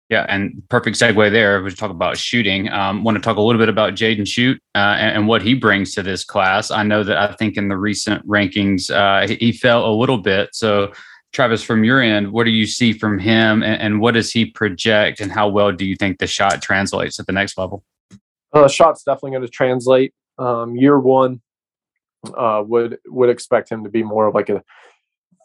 Yeah, 0.08 0.26
and 0.28 0.60
perfect 0.68 0.96
segue 0.96 1.30
there. 1.30 1.62
We 1.62 1.70
talk 1.70 1.92
about 1.92 2.16
shooting. 2.16 2.68
Um, 2.68 3.04
want 3.04 3.16
to 3.16 3.22
talk 3.22 3.36
a 3.36 3.40
little 3.40 3.60
bit 3.60 3.68
about 3.68 3.94
Jaden 3.94 4.22
Schutt 4.22 4.56
uh, 4.74 4.96
and, 4.98 5.18
and, 5.18 5.28
what 5.28 5.40
he 5.40 5.54
brings 5.54 5.94
to 5.94 6.02
this 6.02 6.24
class. 6.24 6.72
I 6.72 6.82
know 6.82 7.04
that 7.04 7.16
I 7.16 7.32
think 7.34 7.56
in 7.56 7.68
the 7.68 7.76
recent 7.76 8.26
rankings 8.26 8.90
uh, 8.90 9.28
he, 9.28 9.36
he, 9.36 9.52
fell 9.52 9.88
a 9.88 9.94
little 9.94 10.18
bit. 10.18 10.48
So, 10.52 10.92
Travis, 11.32 11.62
from 11.62 11.84
your 11.84 12.00
end, 12.00 12.32
what 12.32 12.42
do 12.42 12.50
you 12.50 12.66
see 12.66 12.92
from 12.92 13.20
him, 13.20 13.62
and, 13.62 13.80
and, 13.80 14.00
what 14.00 14.14
does 14.14 14.32
he 14.32 14.46
project, 14.46 15.20
and 15.20 15.30
how 15.30 15.48
well 15.48 15.70
do 15.70 15.86
you 15.86 15.94
think 15.94 16.18
the 16.18 16.26
shot 16.26 16.60
translates 16.60 17.20
at 17.20 17.26
the 17.26 17.32
next 17.32 17.56
level? 17.56 17.84
Uh, 18.52 18.68
shot's 18.68 19.02
definitely 19.04 19.32
going 19.32 19.42
to 19.42 19.48
translate. 19.48 20.12
Um, 20.38 20.76
year 20.76 20.98
one 20.98 21.40
uh, 22.36 22.62
would 22.66 22.98
would 23.06 23.30
expect 23.30 23.70
him 23.70 23.84
to 23.84 23.90
be 23.90 24.02
more 24.02 24.26
of 24.26 24.34
like 24.34 24.48
a 24.48 24.62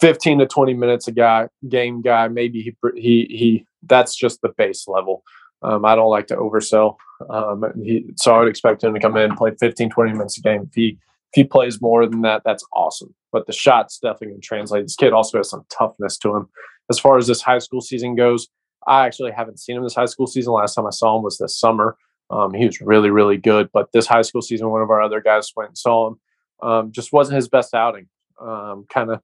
15 0.02 0.40
to 0.40 0.46
20 0.46 0.74
minutes 0.74 1.08
a 1.08 1.12
guy 1.12 1.48
game 1.68 2.02
guy. 2.02 2.28
Maybe 2.28 2.62
he 2.62 2.76
he 2.96 3.26
he 3.30 3.66
that's 3.84 4.16
just 4.16 4.42
the 4.42 4.50
base 4.58 4.88
level. 4.88 5.24
Um, 5.62 5.86
I 5.86 5.96
don't 5.96 6.10
like 6.10 6.28
to 6.28 6.36
oversell. 6.36 6.98
Um, 7.30 7.66
he, 7.82 8.06
so 8.18 8.36
I 8.36 8.40
would 8.40 8.48
expect 8.48 8.84
him 8.84 8.94
to 8.94 9.00
come 9.00 9.18
in 9.18 9.24
and 9.24 9.38
play 9.38 9.52
15, 9.60 9.90
20 9.90 10.12
minutes 10.12 10.38
a 10.38 10.42
game. 10.42 10.64
If 10.68 10.76
he, 10.76 10.88
if 10.90 11.34
he 11.34 11.44
plays 11.44 11.82
more 11.82 12.06
than 12.06 12.22
that, 12.22 12.44
that's 12.46 12.66
awesome. 12.74 13.16
But 13.32 13.48
the 13.48 13.54
shot's 13.54 13.98
definitely 13.98 14.28
going 14.28 14.42
to 14.42 14.48
translate. 14.48 14.84
This 14.84 14.96
kid 14.96 15.14
also 15.14 15.40
has 15.40 15.50
some 15.50 15.66
toughness 15.70 16.18
to 16.20 16.36
him. 16.36 16.50
As 16.90 17.00
far 17.00 17.18
as 17.18 17.26
this 17.26 17.42
high 17.42 17.58
school 17.58 17.82
season 17.82 18.16
goes, 18.16 18.48
I 18.86 19.08
actually 19.08 19.32
haven't 19.32 19.60
seen 19.60 19.78
him 19.78 19.84
this 19.84 19.96
high 19.96 20.06
school 20.06 20.28
season. 20.28 20.54
Last 20.54 20.76
time 20.76 20.86
I 20.86 20.92
saw 20.92 21.18
him 21.18 21.24
was 21.24 21.38
this 21.38 21.58
summer. 21.58 21.98
Um, 22.30 22.54
he 22.54 22.66
was 22.66 22.82
really, 22.82 23.10
really 23.10 23.38
good. 23.38 23.70
But 23.74 23.92
this 23.94 24.08
high 24.08 24.24
school 24.24 24.42
season, 24.42 24.70
one 24.70 24.82
of 24.82 24.90
our 24.90 25.02
other 25.02 25.22
guys 25.22 25.52
went 25.56 25.70
and 25.70 25.78
saw 25.78 26.08
him. 26.08 26.20
Um, 26.64 26.92
just 26.92 27.14
wasn't 27.14 27.36
his 27.36 27.48
best 27.48 27.74
outing. 27.74 28.08
Um, 28.42 28.86
kind 28.90 29.12
of 29.12 29.22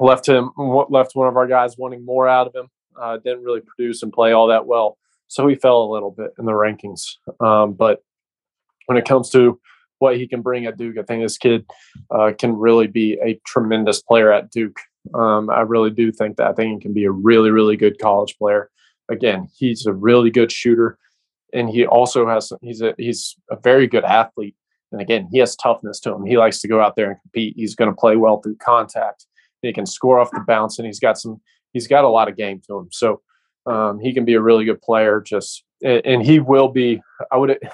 left 0.00 0.28
him, 0.28 0.50
left 0.56 1.14
one 1.14 1.28
of 1.28 1.36
our 1.36 1.46
guys 1.46 1.76
wanting 1.78 2.04
more 2.04 2.28
out 2.28 2.46
of 2.46 2.54
him 2.54 2.68
uh, 3.00 3.16
didn't 3.18 3.44
really 3.44 3.60
produce 3.60 4.02
and 4.02 4.12
play 4.12 4.32
all 4.32 4.48
that 4.48 4.66
well. 4.66 4.98
So 5.28 5.46
he 5.46 5.54
fell 5.54 5.82
a 5.82 5.92
little 5.92 6.10
bit 6.10 6.32
in 6.38 6.46
the 6.46 6.52
rankings. 6.52 7.16
Um, 7.40 7.74
but 7.74 8.02
when 8.86 8.98
it 8.98 9.04
comes 9.04 9.30
to 9.30 9.60
what 9.98 10.16
he 10.16 10.26
can 10.26 10.42
bring 10.42 10.66
at 10.66 10.78
Duke, 10.78 10.96
I 10.98 11.02
think 11.02 11.22
this 11.22 11.38
kid 11.38 11.66
uh, 12.10 12.32
can 12.38 12.56
really 12.56 12.86
be 12.86 13.18
a 13.22 13.40
tremendous 13.46 14.00
player 14.00 14.32
at 14.32 14.50
Duke. 14.50 14.78
Um, 15.14 15.50
I 15.50 15.60
really 15.60 15.90
do 15.90 16.12
think 16.12 16.36
that. 16.36 16.48
I 16.48 16.52
think 16.52 16.74
he 16.74 16.82
can 16.82 16.94
be 16.94 17.04
a 17.04 17.10
really, 17.10 17.50
really 17.50 17.76
good 17.76 17.98
college 17.98 18.36
player. 18.38 18.70
Again, 19.10 19.48
he's 19.56 19.86
a 19.86 19.92
really 19.92 20.30
good 20.30 20.52
shooter, 20.52 20.98
and 21.52 21.68
he 21.68 21.86
also 21.86 22.26
has 22.28 22.52
he's 22.62 22.82
a 22.82 22.94
he's 22.98 23.36
a 23.50 23.56
very 23.56 23.86
good 23.86 24.04
athlete. 24.04 24.54
And 24.92 25.00
again, 25.00 25.28
he 25.30 25.38
has 25.38 25.54
toughness 25.56 26.00
to 26.00 26.14
him. 26.14 26.24
He 26.24 26.38
likes 26.38 26.60
to 26.60 26.68
go 26.68 26.80
out 26.80 26.96
there 26.96 27.10
and 27.10 27.20
compete. 27.20 27.54
He's 27.56 27.74
going 27.74 27.90
to 27.90 27.96
play 27.96 28.16
well 28.16 28.40
through 28.40 28.56
contact. 28.56 29.26
He 29.60 29.72
can 29.72 29.84
score 29.86 30.18
off 30.18 30.30
the 30.30 30.44
bounce, 30.46 30.78
and 30.78 30.86
he's 30.86 31.00
got 31.00 31.18
some 31.18 31.40
he's 31.72 31.86
got 31.86 32.04
a 32.04 32.08
lot 32.08 32.28
of 32.28 32.36
game 32.36 32.60
to 32.66 32.78
him. 32.78 32.88
So 32.90 33.20
um, 33.66 34.00
he 34.00 34.12
can 34.12 34.24
be 34.24 34.34
a 34.34 34.40
really 34.40 34.64
good 34.64 34.80
player. 34.80 35.20
Just 35.20 35.64
and, 35.82 36.22
he 36.22 36.40
will 36.40 36.68
be. 36.68 37.02
I 37.30 37.36
would. 37.36 37.58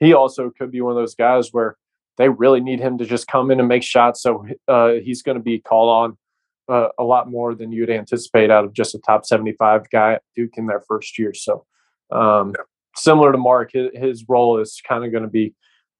He 0.00 0.12
also 0.12 0.52
could 0.56 0.70
be 0.70 0.80
one 0.80 0.92
of 0.92 0.96
those 0.96 1.16
guys 1.16 1.52
where 1.52 1.76
they 2.18 2.28
really 2.28 2.60
need 2.60 2.78
him 2.78 2.98
to 2.98 3.04
just 3.04 3.26
come 3.26 3.50
in 3.50 3.58
and 3.58 3.68
make 3.68 3.82
shots. 3.82 4.22
So 4.22 4.46
uh, 4.68 4.92
he's 5.02 5.22
going 5.22 5.38
to 5.38 5.42
be 5.42 5.58
called 5.58 5.88
on 5.90 6.18
uh, 6.72 6.90
a 6.98 7.02
lot 7.02 7.28
more 7.28 7.54
than 7.54 7.72
you'd 7.72 7.90
anticipate 7.90 8.48
out 8.48 8.64
of 8.64 8.72
just 8.72 8.94
a 8.94 9.00
top 9.00 9.26
75 9.26 9.90
guy 9.90 10.12
at 10.12 10.22
Duke 10.36 10.56
in 10.56 10.66
their 10.66 10.82
first 10.86 11.18
year. 11.18 11.34
So 11.34 11.66
um, 12.12 12.54
yeah. 12.56 12.62
Similar 12.96 13.32
to 13.32 13.38
Mark, 13.38 13.72
his, 13.72 13.90
his 13.94 14.24
role 14.28 14.58
is 14.58 14.80
kind 14.86 15.04
of 15.04 15.12
going 15.12 15.24
to 15.24 15.30
be 15.30 15.54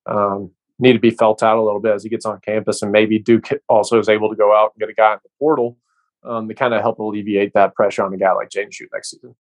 um, 0.06 0.50
need 0.78 0.92
to 0.92 0.98
be 0.98 1.10
felt 1.10 1.42
out 1.42 1.58
a 1.58 1.62
little 1.62 1.80
bit 1.80 1.94
as 1.94 2.02
he 2.02 2.08
gets 2.08 2.24
on 2.24 2.40
campus, 2.40 2.82
and 2.82 2.92
maybe 2.92 3.18
Duke 3.18 3.48
also 3.68 3.98
is 3.98 4.08
able 4.08 4.30
to 4.30 4.36
go 4.36 4.56
out 4.56 4.72
and 4.74 4.80
get 4.80 4.88
a 4.88 4.94
guy 4.94 5.12
in 5.12 5.18
the 5.22 5.30
portal 5.38 5.76
um, 6.24 6.48
to 6.48 6.54
kind 6.54 6.74
of 6.74 6.80
help 6.80 6.98
alleviate 6.98 7.52
that 7.54 7.74
pressure 7.74 8.04
on 8.04 8.12
a 8.14 8.16
guy 8.16 8.32
like 8.32 8.50
Jaden 8.50 8.70
Schutt 8.70 8.88
next 8.92 9.10
season. 9.10 9.34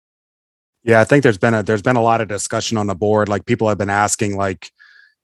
Yeah, 0.83 1.01
I 1.01 1.05
think 1.05 1.23
there's 1.23 1.39
been 1.39 1.55
a 1.55 1.63
there's 1.63 1.83
been 1.83 1.97
a 1.97 2.03
lot 2.03 2.21
of 2.21 2.29
discussion 2.29 2.79
on 2.79 2.87
the 2.87 2.95
board. 2.95 3.29
Like 3.29 3.45
people 3.45 3.69
have 3.69 3.79
been 3.79 3.91
asking, 3.91 4.37
like, 4.37 4.71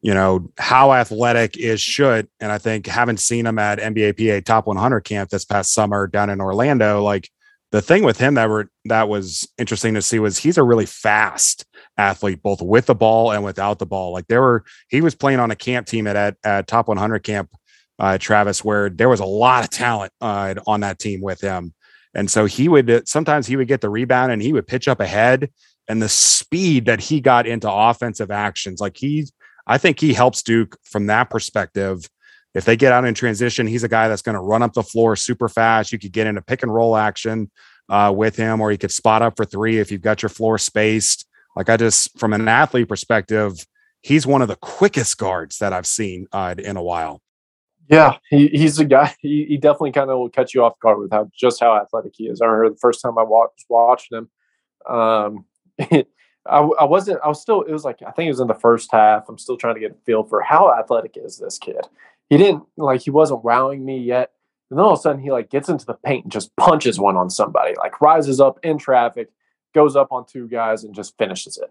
you 0.01 0.13
know, 0.13 0.51
how 0.59 0.93
athletic 0.93 1.57
is 1.57 1.81
Schutt? 1.81 2.27
And 2.41 2.51
I 2.51 2.59
think 2.59 2.87
haven't 2.87 3.21
seen 3.21 3.47
him 3.47 3.59
at 3.59 3.79
NBAPA 3.79 4.45
Top 4.45 4.67
100 4.67 5.01
camp 5.03 5.31
this 5.31 5.45
past 5.45 5.73
summer 5.73 6.09
down 6.09 6.31
in 6.31 6.41
Orlando. 6.41 7.03
Like 7.03 7.31
the 7.73 7.83
thing 7.83 8.05
with 8.05 8.19
him 8.19 8.35
that 8.35 8.51
were 8.51 8.71
that 8.85 9.09
was 9.09 9.49
interesting 9.59 9.95
to 9.95 10.03
see 10.03 10.19
was 10.19 10.39
he's 10.39 10.59
a 10.59 10.63
really 10.63 10.87
fast 10.87 11.65
athlete, 11.97 12.43
both 12.43 12.61
with 12.61 12.87
the 12.87 12.95
ball 12.95 13.33
and 13.33 13.43
without 13.43 13.79
the 13.79 13.87
ball. 13.87 14.13
Like 14.13 14.27
there 14.29 14.43
were 14.43 14.65
he 14.89 15.01
was 15.01 15.15
playing 15.15 15.41
on 15.41 15.51
a 15.51 15.57
camp 15.57 15.87
team 15.87 16.07
at 16.07 16.15
at, 16.15 16.37
at 16.45 16.67
Top 16.67 16.87
100 16.87 17.21
camp, 17.21 17.51
uh, 17.99 18.19
Travis, 18.19 18.63
where 18.63 18.91
there 18.91 19.09
was 19.09 19.21
a 19.21 19.25
lot 19.25 19.65
of 19.65 19.71
talent 19.71 20.13
uh, 20.21 20.55
on 20.67 20.81
that 20.81 20.99
team 20.99 21.23
with 21.23 21.41
him. 21.41 21.73
And 22.15 22.31
so 22.31 22.45
he 22.45 22.69
would 22.69 23.09
sometimes 23.09 23.47
he 23.47 23.57
would 23.57 23.69
get 23.69 23.81
the 23.81 23.91
rebound 23.91 24.33
and 24.33 24.43
he 24.43 24.53
would 24.53 24.67
pitch 24.67 24.87
up 24.87 25.01
ahead. 25.01 25.51
And 25.89 26.01
the 26.01 26.11
speed 26.11 26.85
that 26.87 27.01
he 27.01 27.21
got 27.21 27.47
into 27.47 27.73
offensive 27.73 28.31
actions, 28.31 28.81
like 28.81 28.99
he, 28.99 29.27
I 29.67 29.79
think 29.79 29.99
he 29.99 30.13
helps 30.13 30.43
Duke 30.43 30.77
from 30.85 31.07
that 31.07 31.31
perspective. 31.31 32.09
If 32.55 32.65
they 32.65 32.77
get 32.77 32.93
out 32.93 33.05
in 33.05 33.15
transition, 33.15 33.67
he's 33.67 33.85
a 33.85 33.89
guy 33.89 34.09
that's 34.09 34.23
going 34.23 34.35
to 34.35 34.41
run 34.41 34.63
up 34.63 34.75
the 34.75 34.83
floor 34.83 35.17
super 35.17 35.49
fast. 35.49 35.93
You 35.93 35.99
could 35.99 36.13
get 36.13 36.27
into 36.27 36.43
pick 36.43 36.63
and 36.63 36.73
roll 36.73 36.97
action 36.97 37.51
uh, 37.89 38.13
with 38.15 38.37
him, 38.37 38.61
or 38.61 38.71
you 38.71 38.79
could 38.79 38.93
spot 38.93 39.23
up 39.23 39.37
for 39.37 39.45
three 39.45 39.79
if 39.79 39.91
you've 39.91 40.03
got 40.03 40.23
your 40.23 40.29
floor 40.29 40.59
spaced. 40.59 41.27
Like 41.57 41.71
I 41.71 41.77
just, 41.77 42.19
from 42.19 42.33
an 42.33 42.49
athlete 42.49 42.89
perspective, 42.89 43.67
he's 44.03 44.27
one 44.27 44.43
of 44.43 44.49
the 44.49 44.57
quickest 44.57 45.17
guards 45.19 45.59
that 45.59 45.73
I've 45.73 45.87
seen 45.87 46.27
uh, 46.33 46.55
in 46.59 46.77
a 46.77 46.83
while. 46.83 47.23
Yeah, 47.89 48.17
he, 48.31 48.49
he's 48.49 48.79
a 48.79 48.85
guy. 48.85 49.15
He, 49.21 49.45
he 49.47 49.57
definitely 49.57 49.93
kind 49.93 50.11
of 50.11 50.19
will 50.19 50.29
catch 50.29 50.55
you 50.55 50.65
off 50.65 50.79
guard 50.81 50.99
with 50.99 51.11
how 51.11 51.31
just 51.35 51.61
how 51.61 51.77
athletic 51.77 52.13
he 52.17 52.25
is. 52.25 52.41
I 52.41 52.47
remember 52.47 52.75
the 52.75 52.81
first 52.81 53.01
time 53.01 53.19
I 53.19 53.23
watched 53.23 53.67
watched 53.69 54.13
him. 54.13 54.29
Um, 54.89 55.45
I, 56.45 56.59
I 56.59 56.85
wasn't. 56.85 57.21
I 57.25 57.29
was 57.29 57.41
still. 57.41 57.63
It 57.63 57.73
was 57.73 57.85
like 57.85 58.01
I 58.07 58.11
think 58.11 58.27
it 58.27 58.33
was 58.33 58.41
in 58.41 58.49
the 58.49 58.55
first 58.55 58.91
half. 58.91 59.29
I'm 59.29 59.39
still 59.39 59.57
trying 59.57 59.75
to 59.75 59.81
get 59.81 59.93
a 59.93 59.97
feel 60.05 60.25
for 60.25 60.41
how 60.41 60.73
athletic 60.73 61.17
is 61.17 61.39
this 61.39 61.59
kid. 61.59 61.87
He 62.31 62.37
didn't 62.39 62.65
like 62.77 63.03
he 63.03 63.11
wasn't 63.11 63.45
wowing 63.45 63.85
me 63.85 63.99
yet. 63.99 64.33
And 64.71 64.79
then 64.79 64.85
all 64.85 64.95
of 64.95 64.99
a 64.99 65.03
sudden 65.03 65.23
he 65.23 65.31
like 65.31 65.51
gets 65.51 65.69
into 65.69 65.85
the 65.85 65.95
paint 65.95 66.25
and 66.25 66.33
just 66.33 66.55
punches 66.57 66.99
one 66.99 67.17
on 67.17 67.29
somebody. 67.29 67.75
Like 67.77 68.01
rises 68.01 68.41
up 68.41 68.59
in 68.63 68.79
traffic, 68.79 69.31
goes 69.75 69.97
up 69.97 70.13
on 70.13 70.25
two 70.27 70.49
guys 70.49 70.85
and 70.85 70.95
just 70.95 71.17
finishes 71.19 71.59
it. 71.59 71.71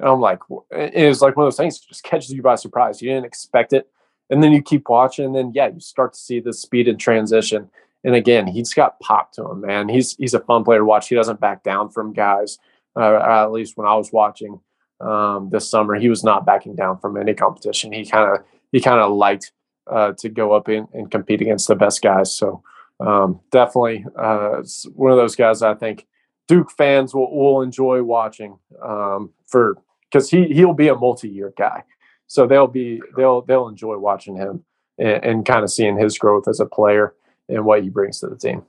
And 0.00 0.08
I'm 0.08 0.20
like, 0.20 0.40
it 0.70 1.08
was 1.08 1.20
like 1.20 1.36
one 1.36 1.46
of 1.46 1.52
those 1.52 1.58
things 1.58 1.80
that 1.80 1.88
just 1.88 2.04
catches 2.04 2.32
you 2.32 2.40
by 2.40 2.54
surprise. 2.54 3.02
You 3.02 3.10
didn't 3.10 3.26
expect 3.26 3.72
it 3.72 3.88
and 4.30 4.42
then 4.42 4.52
you 4.52 4.62
keep 4.62 4.88
watching, 4.88 5.24
and 5.24 5.34
then 5.34 5.52
yeah, 5.54 5.68
you 5.68 5.80
start 5.80 6.12
to 6.12 6.18
see 6.18 6.40
the 6.40 6.52
speed 6.52 6.88
and 6.88 7.00
transition. 7.00 7.70
And 8.04 8.14
again, 8.14 8.46
he's 8.46 8.74
got 8.74 9.00
pop 9.00 9.32
to 9.32 9.44
him, 9.48 9.62
man. 9.62 9.88
He's 9.88 10.16
he's 10.16 10.34
a 10.34 10.40
fun 10.40 10.64
player 10.64 10.80
to 10.80 10.84
watch. 10.84 11.08
He 11.08 11.14
doesn't 11.14 11.40
back 11.40 11.62
down 11.62 11.90
from 11.90 12.12
guys. 12.12 12.58
Uh, 12.96 13.16
at 13.16 13.52
least 13.52 13.76
when 13.76 13.86
I 13.86 13.94
was 13.94 14.12
watching 14.12 14.60
um, 15.00 15.50
this 15.50 15.68
summer, 15.68 15.94
he 15.94 16.08
was 16.08 16.24
not 16.24 16.44
backing 16.44 16.74
down 16.74 16.98
from 16.98 17.16
any 17.16 17.34
competition. 17.34 17.92
He 17.92 18.04
kind 18.04 18.30
of 18.30 18.44
he 18.72 18.80
kind 18.80 19.00
of 19.00 19.12
liked 19.12 19.52
uh, 19.90 20.12
to 20.18 20.28
go 20.28 20.52
up 20.52 20.68
in, 20.68 20.86
and 20.92 21.10
compete 21.10 21.40
against 21.40 21.68
the 21.68 21.76
best 21.76 22.02
guys. 22.02 22.36
So 22.36 22.62
um, 23.00 23.40
definitely 23.50 24.04
uh, 24.16 24.62
one 24.94 25.12
of 25.12 25.18
those 25.18 25.36
guys 25.36 25.62
I 25.62 25.74
think 25.74 26.06
Duke 26.46 26.70
fans 26.70 27.14
will, 27.14 27.34
will 27.34 27.62
enjoy 27.62 28.02
watching 28.02 28.58
um, 28.82 29.30
for 29.46 29.78
because 30.10 30.30
he 30.30 30.46
he'll 30.46 30.72
be 30.72 30.88
a 30.88 30.94
multi 30.94 31.28
year 31.28 31.52
guy 31.56 31.84
so 32.28 32.46
they'll 32.46 32.68
be 32.68 33.02
they'll 33.16 33.40
they'll 33.42 33.68
enjoy 33.68 33.98
watching 33.98 34.36
him 34.36 34.64
and, 34.98 35.24
and 35.24 35.46
kind 35.46 35.64
of 35.64 35.72
seeing 35.72 35.98
his 35.98 36.16
growth 36.16 36.46
as 36.46 36.60
a 36.60 36.66
player 36.66 37.14
and 37.48 37.64
what 37.64 37.82
he 37.82 37.88
brings 37.88 38.20
to 38.20 38.28
the 38.28 38.36
team. 38.36 38.62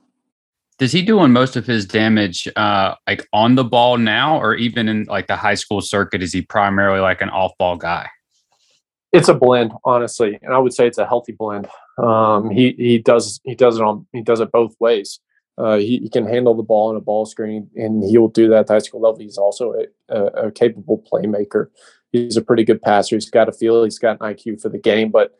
Does 0.78 0.92
he 0.92 1.02
doing 1.02 1.30
most 1.30 1.56
of 1.56 1.66
his 1.66 1.84
damage 1.84 2.48
uh, 2.56 2.94
like 3.06 3.28
on 3.34 3.54
the 3.54 3.64
ball 3.64 3.98
now, 3.98 4.40
or 4.40 4.54
even 4.54 4.88
in 4.88 5.04
like 5.04 5.26
the 5.26 5.36
high 5.36 5.54
school 5.54 5.82
circuit? 5.82 6.22
Is 6.22 6.32
he 6.32 6.40
primarily 6.40 7.00
like 7.00 7.20
an 7.20 7.28
off 7.28 7.52
ball 7.58 7.76
guy? 7.76 8.08
It's 9.12 9.28
a 9.28 9.34
blend, 9.34 9.72
honestly, 9.84 10.38
and 10.42 10.54
I 10.54 10.58
would 10.58 10.72
say 10.72 10.86
it's 10.86 10.98
a 10.98 11.06
healthy 11.06 11.32
blend. 11.32 11.68
Um, 11.98 12.50
he 12.50 12.74
he 12.78 12.98
does 12.98 13.40
he 13.44 13.54
does 13.54 13.76
it 13.76 13.82
on 13.82 14.06
he 14.12 14.22
does 14.22 14.40
it 14.40 14.52
both 14.52 14.74
ways. 14.78 15.20
Uh, 15.58 15.76
he, 15.76 15.98
he, 15.98 16.08
can 16.08 16.26
handle 16.26 16.54
the 16.54 16.62
ball 16.62 16.90
in 16.90 16.96
a 16.96 17.00
ball 17.00 17.26
screen, 17.26 17.68
and 17.76 18.02
he 18.02 18.16
will 18.16 18.28
do 18.28 18.48
that 18.48 18.60
at 18.60 18.66
the 18.66 18.72
high 18.72 18.78
school 18.78 19.02
level. 19.02 19.20
He's 19.20 19.36
also 19.36 19.74
a, 19.74 19.84
a, 20.08 20.46
a 20.46 20.52
capable 20.52 21.04
playmaker 21.12 21.66
he's 22.12 22.36
a 22.36 22.42
pretty 22.42 22.64
good 22.64 22.82
passer. 22.82 23.16
He's 23.16 23.30
got 23.30 23.48
a 23.48 23.52
feel. 23.52 23.84
He's 23.84 23.98
got 23.98 24.20
an 24.20 24.34
IQ 24.34 24.60
for 24.60 24.68
the 24.68 24.78
game, 24.78 25.10
but 25.10 25.36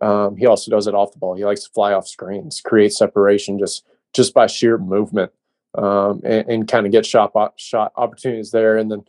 um, 0.00 0.36
he 0.36 0.46
also 0.46 0.70
does 0.70 0.86
it 0.86 0.94
off 0.94 1.12
the 1.12 1.18
ball. 1.18 1.34
He 1.34 1.44
likes 1.44 1.64
to 1.64 1.70
fly 1.70 1.92
off 1.92 2.08
screens, 2.08 2.60
create 2.60 2.92
separation 2.92 3.58
just 3.58 3.84
just 4.12 4.34
by 4.34 4.46
sheer 4.46 4.78
movement, 4.78 5.32
um, 5.76 6.20
and, 6.24 6.48
and 6.48 6.68
kind 6.68 6.86
of 6.86 6.92
get 6.92 7.06
shot 7.06 7.32
shot 7.56 7.92
opportunities 7.96 8.50
there. 8.50 8.76
And 8.76 8.90
then 8.90 9.04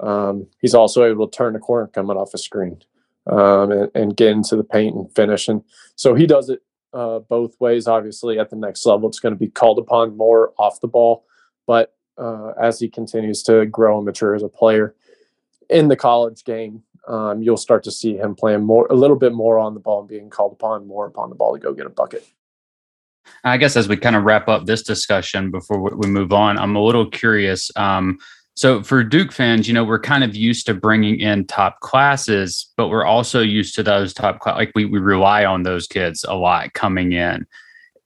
um, 0.00 0.46
he's 0.60 0.74
also 0.74 1.04
able 1.04 1.28
to 1.28 1.36
turn 1.36 1.54
the 1.54 1.58
corner 1.58 1.88
coming 1.88 2.16
off 2.16 2.34
a 2.34 2.38
screen 2.38 2.82
um, 3.26 3.70
and, 3.70 3.90
and, 3.94 4.16
get 4.16 4.30
into 4.30 4.56
the 4.56 4.64
paint 4.64 4.94
and 4.96 5.14
finish. 5.14 5.48
And 5.48 5.62
so 5.94 6.14
he 6.14 6.26
does 6.26 6.48
it 6.48 6.62
uh, 6.92 7.20
both 7.20 7.58
ways. 7.60 7.86
Obviously, 7.86 8.38
at 8.38 8.50
the 8.50 8.56
next 8.56 8.84
level, 8.86 9.08
it's 9.08 9.20
going 9.20 9.34
to 9.34 9.38
be 9.38 9.48
called 9.48 9.78
upon 9.78 10.16
more 10.16 10.52
off 10.58 10.80
the 10.80 10.88
ball, 10.88 11.24
but 11.66 11.94
uh, 12.18 12.52
as 12.60 12.78
he 12.80 12.88
continues 12.88 13.42
to 13.44 13.66
grow 13.66 13.96
and 13.96 14.06
mature 14.06 14.34
as 14.34 14.42
a 14.42 14.48
player, 14.48 14.94
in 15.68 15.88
the 15.88 15.96
college 15.96 16.44
game, 16.44 16.82
um, 17.08 17.42
you'll 17.42 17.56
start 17.56 17.82
to 17.84 17.90
see 17.90 18.16
him 18.16 18.34
playing 18.34 18.62
more, 18.62 18.86
a 18.90 18.94
little 18.94 19.16
bit 19.16 19.32
more 19.32 19.58
on 19.58 19.74
the 19.74 19.80
ball 19.80 20.00
and 20.00 20.08
being 20.08 20.30
called 20.30 20.52
upon 20.52 20.86
more 20.86 21.06
upon 21.06 21.30
the 21.30 21.34
ball 21.34 21.54
to 21.54 21.60
go 21.60 21.72
get 21.72 21.86
a 21.86 21.90
bucket. 21.90 22.26
I 23.44 23.56
guess 23.56 23.76
as 23.76 23.88
we 23.88 23.96
kind 23.96 24.16
of 24.16 24.24
wrap 24.24 24.48
up 24.48 24.66
this 24.66 24.82
discussion 24.82 25.50
before 25.50 25.80
we 25.80 26.08
move 26.08 26.32
on, 26.32 26.58
I'm 26.58 26.76
a 26.76 26.82
little 26.82 27.08
curious. 27.08 27.70
Um, 27.76 28.18
so 28.60 28.82
for 28.82 29.02
Duke 29.02 29.32
fans, 29.32 29.66
you 29.66 29.72
know, 29.72 29.84
we're 29.84 29.98
kind 29.98 30.22
of 30.22 30.36
used 30.36 30.66
to 30.66 30.74
bringing 30.74 31.18
in 31.18 31.46
top 31.46 31.80
classes, 31.80 32.70
but 32.76 32.88
we're 32.88 33.06
also 33.06 33.40
used 33.40 33.74
to 33.76 33.82
those 33.82 34.12
top 34.12 34.40
class. 34.40 34.54
Like 34.54 34.72
we 34.74 34.84
we 34.84 34.98
rely 34.98 35.46
on 35.46 35.62
those 35.62 35.86
kids 35.86 36.26
a 36.28 36.34
lot 36.34 36.74
coming 36.74 37.12
in. 37.12 37.46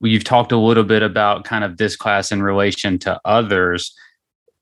You've 0.00 0.22
talked 0.22 0.52
a 0.52 0.56
little 0.56 0.84
bit 0.84 1.02
about 1.02 1.42
kind 1.42 1.64
of 1.64 1.76
this 1.76 1.96
class 1.96 2.30
in 2.30 2.40
relation 2.40 3.00
to 3.00 3.20
others 3.24 3.92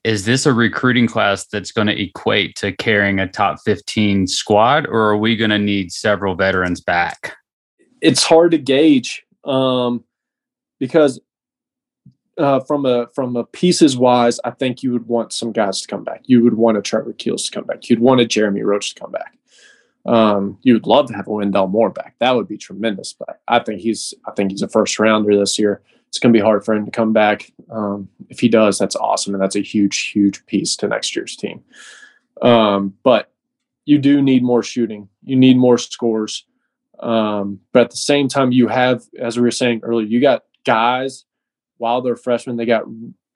is 0.02 0.24
this 0.24 0.46
a 0.46 0.54
recruiting 0.54 1.06
class 1.06 1.46
that's 1.46 1.72
going 1.72 1.88
to 1.88 2.02
equate 2.02 2.56
to 2.56 2.72
carrying 2.72 3.20
a 3.20 3.28
top 3.28 3.58
15 3.62 4.28
squad 4.28 4.86
or 4.86 5.10
are 5.10 5.18
we 5.18 5.36
going 5.36 5.50
to 5.50 5.58
need 5.58 5.92
several 5.92 6.34
veterans 6.34 6.80
back 6.80 7.36
it's 8.00 8.24
hard 8.24 8.52
to 8.52 8.58
gauge 8.58 9.24
um, 9.44 10.02
because 10.80 11.20
uh, 12.42 12.60
from 12.60 12.86
a 12.86 13.06
from 13.14 13.36
a 13.36 13.44
pieces 13.44 13.96
wise 13.96 14.40
i 14.44 14.50
think 14.50 14.82
you 14.82 14.92
would 14.92 15.06
want 15.06 15.32
some 15.32 15.52
guys 15.52 15.80
to 15.80 15.88
come 15.88 16.04
back 16.04 16.22
you 16.26 16.42
would 16.42 16.54
want 16.54 16.76
a 16.76 16.82
trevor 16.82 17.12
keels 17.12 17.44
to 17.44 17.50
come 17.50 17.64
back 17.64 17.88
you'd 17.88 18.00
want 18.00 18.20
a 18.20 18.26
jeremy 18.26 18.62
roach 18.62 18.94
to 18.94 19.00
come 19.00 19.10
back 19.10 19.38
um, 20.04 20.58
you 20.62 20.72
would 20.72 20.86
love 20.86 21.06
to 21.06 21.14
have 21.14 21.28
a 21.28 21.32
wendell 21.32 21.68
moore 21.68 21.90
back 21.90 22.16
that 22.18 22.34
would 22.34 22.48
be 22.48 22.58
tremendous 22.58 23.12
but 23.12 23.40
i 23.48 23.58
think 23.58 23.80
he's 23.80 24.14
i 24.26 24.32
think 24.32 24.50
he's 24.50 24.62
a 24.62 24.68
first 24.68 24.98
rounder 24.98 25.38
this 25.38 25.58
year 25.58 25.82
it's 26.12 26.18
going 26.18 26.30
to 26.30 26.38
be 26.38 26.44
hard 26.44 26.62
for 26.62 26.74
him 26.74 26.84
to 26.84 26.90
come 26.90 27.14
back. 27.14 27.50
Um, 27.70 28.06
if 28.28 28.38
he 28.38 28.46
does, 28.46 28.78
that's 28.78 28.96
awesome, 28.96 29.32
and 29.32 29.42
that's 29.42 29.56
a 29.56 29.62
huge, 29.62 30.10
huge 30.10 30.44
piece 30.44 30.76
to 30.76 30.86
next 30.86 31.16
year's 31.16 31.36
team. 31.36 31.64
Um, 32.42 32.92
but 33.02 33.32
you 33.86 33.98
do 33.98 34.20
need 34.20 34.42
more 34.42 34.62
shooting. 34.62 35.08
You 35.22 35.36
need 35.36 35.56
more 35.56 35.78
scores. 35.78 36.44
Um, 37.00 37.60
but 37.72 37.84
at 37.84 37.90
the 37.92 37.96
same 37.96 38.28
time, 38.28 38.52
you 38.52 38.68
have, 38.68 39.04
as 39.18 39.38
we 39.38 39.42
were 39.42 39.50
saying 39.50 39.80
earlier, 39.84 40.06
you 40.06 40.20
got 40.20 40.44
guys 40.66 41.24
while 41.82 42.00
they're 42.00 42.14
freshmen, 42.14 42.56
they 42.56 42.64
got 42.64 42.84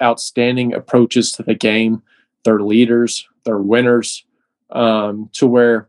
outstanding 0.00 0.72
approaches 0.72 1.32
to 1.32 1.42
the 1.42 1.54
game. 1.54 2.00
They're 2.44 2.62
leaders. 2.62 3.28
They're 3.44 3.58
winners. 3.58 4.24
Um, 4.70 5.30
to 5.32 5.48
where 5.48 5.88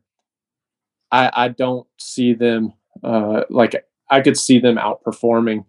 I, 1.11 1.31
I 1.33 1.47
don't 1.49 1.87
see 1.97 2.33
them 2.33 2.73
uh, 3.03 3.43
like 3.51 3.85
I 4.09 4.21
could 4.21 4.37
see 4.37 4.57
them 4.57 4.77
outperforming 4.77 5.65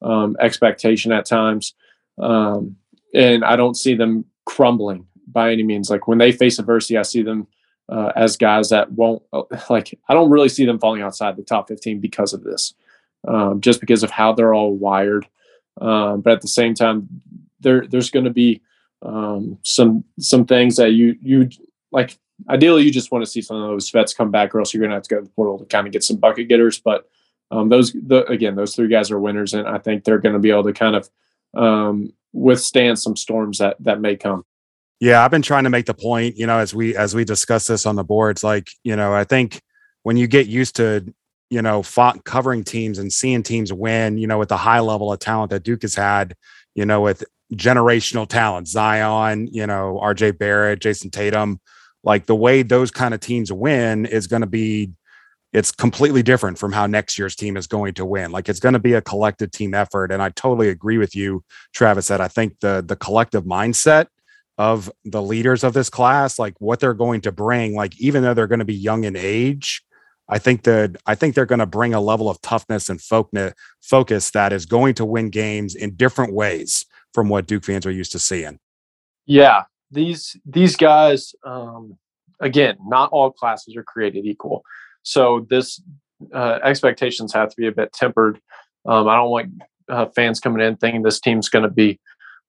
um, 0.00 0.34
expectation 0.40 1.12
at 1.12 1.26
times. 1.26 1.74
Um, 2.18 2.76
and 3.12 3.44
I 3.44 3.56
don't 3.56 3.76
see 3.76 3.94
them 3.94 4.24
crumbling 4.46 5.06
by 5.26 5.52
any 5.52 5.62
means. 5.62 5.90
Like 5.90 6.08
when 6.08 6.16
they 6.16 6.32
face 6.32 6.58
adversity, 6.58 6.96
I 6.96 7.02
see 7.02 7.22
them 7.22 7.46
uh, 7.90 8.12
as 8.16 8.38
guys 8.38 8.70
that 8.70 8.92
won't, 8.92 9.22
uh, 9.34 9.42
like, 9.70 9.98
I 10.08 10.14
don't 10.14 10.30
really 10.30 10.48
see 10.48 10.64
them 10.64 10.78
falling 10.78 11.02
outside 11.02 11.36
the 11.36 11.42
top 11.42 11.68
15 11.68 12.00
because 12.00 12.32
of 12.32 12.44
this, 12.44 12.72
um, 13.28 13.60
just 13.60 13.80
because 13.80 14.02
of 14.02 14.10
how 14.10 14.32
they're 14.32 14.54
all 14.54 14.74
wired. 14.74 15.26
Um, 15.80 16.20
but 16.20 16.34
at 16.34 16.42
the 16.42 16.48
same 16.48 16.74
time, 16.74 17.08
there 17.60 17.86
there's 17.86 18.10
going 18.10 18.24
to 18.24 18.30
be 18.32 18.60
um, 19.02 19.58
some 19.62 20.04
some 20.18 20.44
things 20.46 20.76
that 20.76 20.92
you 20.92 21.16
you 21.20 21.48
like. 21.90 22.18
Ideally, 22.48 22.84
you 22.84 22.90
just 22.90 23.12
want 23.12 23.22
to 23.22 23.30
see 23.30 23.42
some 23.42 23.56
of 23.56 23.68
those 23.68 23.90
vets 23.90 24.14
come 24.14 24.30
back, 24.30 24.54
or 24.54 24.60
else 24.60 24.72
you're 24.72 24.80
going 24.80 24.90
to 24.90 24.96
have 24.96 25.02
to 25.02 25.14
go 25.14 25.20
to 25.20 25.24
the 25.24 25.30
portal 25.30 25.58
to 25.58 25.66
kind 25.66 25.86
of 25.86 25.92
get 25.92 26.02
some 26.02 26.16
bucket 26.16 26.48
getters. 26.48 26.78
But 26.78 27.08
um, 27.50 27.68
those 27.68 27.92
the, 27.92 28.24
again, 28.26 28.56
those 28.56 28.74
three 28.74 28.88
guys 28.88 29.10
are 29.10 29.20
winners, 29.20 29.54
and 29.54 29.66
I 29.66 29.78
think 29.78 30.04
they're 30.04 30.18
going 30.18 30.32
to 30.34 30.38
be 30.38 30.50
able 30.50 30.64
to 30.64 30.72
kind 30.72 30.96
of 30.96 31.10
um, 31.54 32.12
withstand 32.32 32.98
some 32.98 33.16
storms 33.16 33.58
that 33.58 33.76
that 33.80 34.00
may 34.00 34.16
come. 34.16 34.44
Yeah, 35.00 35.24
I've 35.24 35.30
been 35.30 35.42
trying 35.42 35.64
to 35.64 35.70
make 35.70 35.86
the 35.86 35.94
point, 35.94 36.36
you 36.36 36.46
know, 36.46 36.58
as 36.58 36.74
we 36.74 36.94
as 36.96 37.14
we 37.14 37.24
discuss 37.24 37.66
this 37.66 37.86
on 37.86 37.96
the 37.96 38.04
boards, 38.04 38.44
like 38.44 38.70
you 38.84 38.96
know, 38.96 39.12
I 39.12 39.24
think 39.24 39.60
when 40.02 40.16
you 40.16 40.26
get 40.26 40.46
used 40.46 40.76
to 40.76 41.12
you 41.50 41.60
know 41.60 41.82
fought, 41.82 42.24
covering 42.24 42.64
teams 42.64 42.98
and 42.98 43.12
seeing 43.12 43.42
teams 43.42 43.72
win, 43.72 44.18
you 44.18 44.26
know, 44.26 44.38
with 44.38 44.48
the 44.48 44.56
high 44.56 44.80
level 44.80 45.12
of 45.12 45.18
talent 45.18 45.50
that 45.50 45.62
Duke 45.62 45.82
has 45.82 45.94
had, 45.94 46.34
you 46.74 46.86
know, 46.86 47.00
with 47.00 47.24
generational 47.54 48.28
talent, 48.28 48.68
Zion, 48.68 49.48
you 49.52 49.66
know, 49.66 50.00
RJ 50.02 50.38
Barrett, 50.38 50.80
Jayson 50.80 51.10
Tatum. 51.10 51.60
Like 52.02 52.26
the 52.26 52.36
way 52.36 52.62
those 52.62 52.90
kind 52.90 53.12
of 53.12 53.20
teams 53.20 53.52
win 53.52 54.06
is 54.06 54.26
going 54.26 54.40
to 54.40 54.46
be 54.46 54.92
it's 55.52 55.72
completely 55.72 56.22
different 56.22 56.58
from 56.58 56.72
how 56.72 56.86
next 56.86 57.18
year's 57.18 57.34
team 57.34 57.56
is 57.56 57.66
going 57.66 57.94
to 57.94 58.04
win. 58.04 58.30
Like 58.30 58.48
it's 58.48 58.60
going 58.60 58.74
to 58.74 58.78
be 58.78 58.92
a 58.92 59.02
collective 59.02 59.50
team 59.50 59.74
effort. 59.74 60.12
And 60.12 60.22
I 60.22 60.28
totally 60.30 60.68
agree 60.68 60.96
with 60.96 61.16
you, 61.16 61.42
Travis, 61.74 62.08
that 62.08 62.20
I 62.20 62.28
think 62.28 62.60
the 62.60 62.84
the 62.86 62.96
collective 62.96 63.44
mindset 63.44 64.06
of 64.58 64.90
the 65.04 65.22
leaders 65.22 65.64
of 65.64 65.72
this 65.72 65.90
class, 65.90 66.38
like 66.38 66.54
what 66.58 66.80
they're 66.80 66.94
going 66.94 67.22
to 67.22 67.32
bring, 67.32 67.74
like 67.74 67.98
even 68.00 68.22
though 68.22 68.34
they're 68.34 68.46
going 68.46 68.60
to 68.60 68.64
be 68.64 68.74
young 68.74 69.04
in 69.04 69.16
age, 69.16 69.82
I 70.30 70.38
think 70.38 70.62
that 70.62 70.96
I 71.06 71.14
think 71.14 71.34
they're 71.34 71.44
going 71.44 71.58
to 71.58 71.66
bring 71.66 71.92
a 71.92 72.00
level 72.00 72.30
of 72.30 72.40
toughness 72.40 72.88
and 72.88 73.00
focus 73.00 74.30
that 74.30 74.52
is 74.52 74.64
going 74.64 74.94
to 74.94 75.04
win 75.04 75.28
games 75.30 75.74
in 75.74 75.96
different 75.96 76.32
ways 76.32 76.86
from 77.12 77.28
what 77.28 77.46
Duke 77.46 77.64
fans 77.64 77.84
are 77.84 77.90
used 77.90 78.12
to 78.12 78.18
seeing. 78.18 78.58
Yeah, 79.26 79.64
these 79.90 80.36
these 80.46 80.76
guys, 80.76 81.34
um, 81.44 81.98
again, 82.40 82.76
not 82.86 83.10
all 83.10 83.30
classes 83.32 83.76
are 83.76 83.82
created 83.82 84.24
equal. 84.24 84.62
So 85.02 85.46
this 85.50 85.82
uh, 86.32 86.58
expectations 86.62 87.32
have 87.32 87.50
to 87.50 87.56
be 87.56 87.66
a 87.66 87.72
bit 87.72 87.92
tempered. 87.92 88.40
Um, 88.86 89.08
I 89.08 89.16
don't 89.16 89.30
want 89.30 89.62
uh, 89.88 90.06
fans 90.14 90.40
coming 90.40 90.64
in 90.64 90.76
thinking 90.76 91.02
this 91.02 91.20
team's 91.20 91.48
going 91.48 91.64
to 91.64 91.70
be 91.70 91.98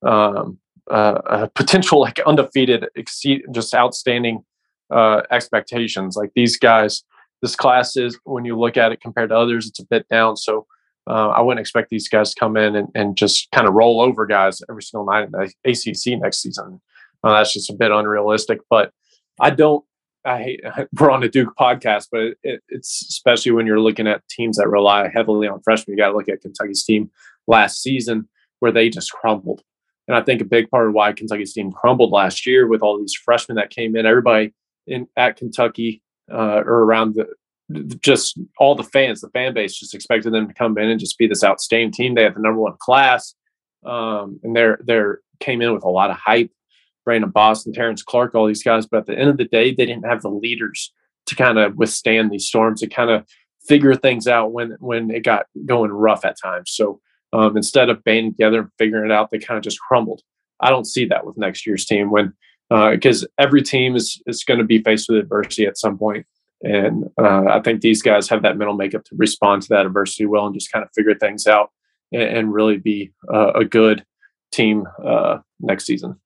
um, 0.04 0.60
uh, 0.90 1.22
a 1.26 1.48
potential 1.56 2.00
like 2.00 2.20
undefeated, 2.22 2.88
exceed 2.96 3.44
just 3.52 3.74
outstanding 3.74 4.44
uh, 4.92 5.22
expectations. 5.32 6.16
Like 6.16 6.32
these 6.36 6.58
guys, 6.58 7.04
this 7.42 7.56
class 7.56 7.98
is 7.98 8.20
when 8.24 8.46
you 8.46 8.58
look 8.58 8.78
at 8.78 8.92
it 8.92 9.02
compared 9.02 9.30
to 9.30 9.38
others, 9.38 9.68
it's 9.68 9.80
a 9.80 9.86
bit 9.86 10.08
down. 10.10 10.38
So 10.38 10.68
uh, 11.10 11.30
I 11.30 11.42
wouldn't 11.42 11.62
expect 11.62 11.90
these 11.90 12.08
guys 12.08 12.34
to 12.34 12.40
come 12.40 12.58
in 12.58 12.76
and, 12.76 12.90
and 12.94 13.18
just 13.18 13.50
kind 13.52 13.68
of 13.68 13.74
roll 13.74 14.02
over 14.02 14.26
guys 14.26 14.62
every 14.70 14.84
single 14.84 15.06
night 15.06 15.26
in 15.26 15.32
the 15.32 15.52
ACC 15.66 16.20
next 16.22 16.42
season. 16.42 16.80
Uh, 17.24 17.34
that's 17.38 17.54
just 17.54 17.70
a 17.70 17.76
bit 17.76 17.92
unrealistic. 17.92 18.60
But 18.70 18.92
I 19.40 19.50
don't 19.50 19.84
I 20.26 20.44
hate 20.44 20.62
we're 21.00 21.12
on 21.12 21.24
a 21.24 21.30
Duke 21.30 21.54
podcast, 21.60 22.08
but 22.12 22.34
it, 22.44 22.62
it's 22.70 23.06
especially 23.10 23.52
when 23.52 23.66
you're 23.66 23.80
looking 23.80 24.08
at 24.08 24.28
teams 24.30 24.58
that 24.58 24.70
rely 24.70 25.10
heavily 25.14 25.48
on 25.48 25.62
freshmen. 25.62 25.98
You 25.98 26.04
got 26.04 26.10
to 26.10 26.18
look 26.18 26.30
at 26.30 26.42
Kentucky's 26.42 26.84
team 26.84 27.10
last 27.48 27.82
season 27.82 28.28
where 28.60 28.72
they 28.72 28.90
just 28.90 29.12
crumbled. 29.12 29.64
And 30.08 30.16
I 30.16 30.22
think 30.22 30.42
a 30.42 30.46
big 30.46 30.70
part 30.70 30.88
of 30.88 30.94
why 30.94 31.14
Kentucky's 31.14 31.54
team 31.54 31.72
crumbled 31.72 32.12
last 32.12 32.46
year 32.46 32.68
with 32.68 32.82
all 32.82 33.00
these 33.00 33.14
freshmen 33.14 33.56
that 33.56 33.70
came 33.70 33.96
in, 33.96 34.06
everybody 34.06 34.54
in 34.88 35.08
at 35.16 35.38
Kentucky 35.38 36.02
uh, 36.32 36.64
or 36.66 36.84
around 36.84 37.16
the 37.16 37.28
just 38.02 38.38
all 38.58 38.76
the 38.76 38.84
fans, 38.84 39.22
the 39.22 39.30
fan 39.30 39.54
base 39.54 39.78
just 39.78 39.96
expected 39.96 40.34
them 40.34 40.48
to 40.48 40.54
come 40.54 40.78
in 40.78 40.90
and 40.90 41.00
just 41.00 41.18
be 41.18 41.28
this 41.28 41.44
outstanding 41.44 41.92
team. 41.92 42.16
They 42.16 42.24
have 42.24 42.36
the 42.36 42.42
number 42.42 42.60
one 42.60 42.76
class, 42.80 43.34
um, 43.86 44.40
and 44.44 44.56
they're 44.56 44.80
they're 44.84 45.20
came 45.40 45.62
in 45.62 45.74
with 45.74 45.84
a 45.84 45.90
lot 45.90 46.12
of 46.12 46.18
hype 46.18 46.52
Brandon 47.06 47.32
Boston, 47.32 47.74
Terrence 47.74 48.04
Clarke, 48.04 48.36
all 48.36 48.48
these 48.48 48.64
guys. 48.64 48.86
But 48.86 48.98
at 48.98 49.06
the 49.08 49.18
end 49.18 49.30
of 49.30 49.38
the 49.38 49.46
day, 49.46 49.74
they 49.74 49.86
didn't 49.86 50.06
have 50.06 50.22
the 50.22 50.30
leaders 50.30 50.94
to 51.28 51.36
kind 51.36 51.58
of 51.58 51.76
withstand 51.76 52.32
these 52.32 52.48
storms 52.48 52.82
to 52.82 52.88
kind 52.88 53.10
of 53.10 53.26
figure 53.68 53.96
things 53.96 54.28
out 54.28 54.52
when 54.52 54.78
when 54.80 55.12
it 55.12 55.24
got 55.24 55.46
going 55.66 55.92
rough 55.92 56.26
at 56.26 56.38
times. 56.42 56.72
So 56.72 57.00
um, 57.34 57.56
instead 57.56 57.90
of 57.90 58.04
banding 58.04 58.34
together 58.34 58.60
and 58.60 58.70
figuring 58.78 59.10
it 59.10 59.14
out, 59.14 59.32
they 59.32 59.40
kind 59.40 59.58
of 59.58 59.64
just 59.64 59.80
crumbled. 59.80 60.22
I 60.60 60.70
don't 60.70 60.86
see 60.86 61.06
that 61.06 61.26
with 61.26 61.38
next 61.38 61.66
year's 61.66 61.86
team 61.86 62.12
when 62.12 62.34
because 62.72 63.24
uh, 63.24 63.28
every 63.38 63.62
team 63.62 63.96
is 63.96 64.22
is 64.26 64.44
going 64.44 64.60
to 64.60 64.66
be 64.66 64.82
faced 64.82 65.10
with 65.10 65.20
adversity 65.20 65.66
at 65.66 65.78
some 65.78 65.98
point. 65.98 66.26
And 66.64 67.10
uh, 67.20 67.46
I 67.50 67.60
think 67.60 67.82
these 67.82 68.02
guys 68.02 68.30
have 68.30 68.44
that 68.44 68.58
mental 68.58 68.76
makeup 68.76 69.04
to 69.06 69.16
respond 69.18 69.64
to 69.64 69.70
that 69.70 69.86
adversity 69.86 70.26
well 70.26 70.46
and 70.46 70.54
just 70.54 70.72
kind 70.72 70.86
of 70.86 70.92
figure 70.96 71.16
things 71.16 71.48
out 71.48 71.72
and, 72.12 72.22
and 72.22 72.54
really 72.54 72.78
be 72.78 73.12
uh, 73.34 73.52
a 73.54 73.66
good 73.66 74.06
team 74.52 74.88
uh, 75.04 75.40
next 75.60 75.86
season. 75.86 76.20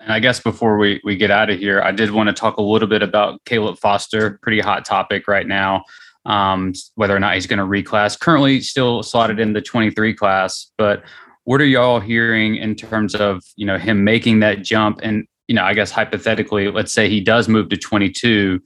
And 0.00 0.12
I 0.12 0.20
guess 0.20 0.40
before 0.40 0.76
we, 0.76 1.00
we 1.04 1.16
get 1.16 1.30
out 1.30 1.48
of 1.48 1.58
here, 1.58 1.80
I 1.80 1.90
did 1.90 2.10
want 2.10 2.28
to 2.28 2.34
talk 2.34 2.58
a 2.58 2.62
little 2.62 2.86
bit 2.86 3.02
about 3.02 3.42
Caleb 3.46 3.78
Foster, 3.78 4.38
pretty 4.42 4.60
hot 4.60 4.84
topic 4.84 5.26
right 5.26 5.46
now, 5.46 5.84
um, 6.26 6.74
whether 6.96 7.16
or 7.16 7.18
not 7.18 7.34
he's 7.34 7.46
going 7.46 7.58
to 7.58 7.64
reclass. 7.64 8.20
Currently 8.20 8.60
still 8.60 9.02
slotted 9.02 9.40
in 9.40 9.54
the 9.54 9.62
23 9.62 10.12
class, 10.12 10.70
but 10.76 11.02
what 11.44 11.62
are 11.62 11.66
y'all 11.66 12.00
hearing 12.00 12.56
in 12.56 12.74
terms 12.74 13.14
of, 13.14 13.42
you 13.56 13.64
know, 13.64 13.78
him 13.78 14.04
making 14.04 14.40
that 14.40 14.62
jump? 14.62 15.00
And, 15.02 15.26
you 15.48 15.54
know, 15.54 15.62
I 15.62 15.74
guess 15.74 15.90
hypothetically, 15.90 16.70
let's 16.70 16.92
say 16.92 17.08
he 17.08 17.20
does 17.20 17.48
move 17.48 17.68
to 17.68 17.76
22, 17.76 18.60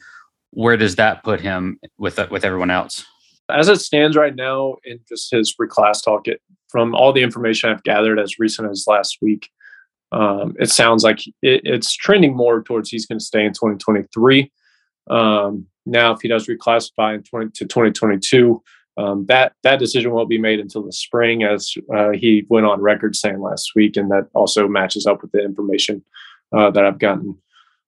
where 0.51 0.77
does 0.77 0.97
that 0.97 1.23
put 1.23 1.41
him 1.41 1.79
with, 1.99 2.19
with 2.31 2.45
everyone 2.45 2.71
else? 2.71 3.05
As 3.51 3.69
it 3.69 3.81
stands 3.81 4.17
right 4.17 4.35
now 4.35 4.77
in 4.85 5.01
just 5.09 5.31
his 5.31 5.55
reclass 5.61 6.05
talk, 6.05 6.29
it, 6.29 6.41
from 6.69 6.95
all 6.95 7.13
the 7.13 7.23
information 7.23 7.71
I've 7.71 7.83
gathered 7.83 8.19
as 8.19 8.39
recent 8.39 8.71
as 8.71 8.85
last 8.87 9.19
week, 9.21 9.49
um, 10.13 10.55
it 10.59 10.71
sounds 10.71 11.05
like 11.05 11.27
it, 11.27 11.63
it's 11.65 11.95
trending 11.95 12.37
more 12.37 12.63
towards 12.63 12.91
he's 12.91 13.07
going 13.07 13.19
to 13.19 13.25
stay 13.25 13.45
in 13.45 13.53
2023. 13.53 14.51
Um, 15.09 15.67
now, 15.87 16.13
if 16.13 16.21
he 16.21 16.29
does 16.29 16.47
reclassify 16.47 17.15
in 17.15 17.23
20 17.23 17.51
to 17.51 17.65
2022, 17.65 18.63
um, 18.97 19.25
that 19.27 19.53
that 19.63 19.79
decision 19.79 20.13
won't 20.13 20.29
be 20.29 20.39
made 20.39 20.61
until 20.61 20.83
the 20.83 20.93
spring, 20.93 21.43
as 21.43 21.75
uh, 21.95 22.11
he 22.11 22.45
went 22.49 22.67
on 22.67 22.81
record 22.81 23.17
saying 23.17 23.41
last 23.41 23.73
week, 23.75 23.97
and 23.97 24.11
that 24.11 24.29
also 24.35 24.69
matches 24.69 25.07
up 25.07 25.23
with 25.23 25.33
the 25.33 25.43
information 25.43 26.05
uh, 26.57 26.71
that 26.71 26.85
I've 26.85 26.99
gotten 26.99 27.37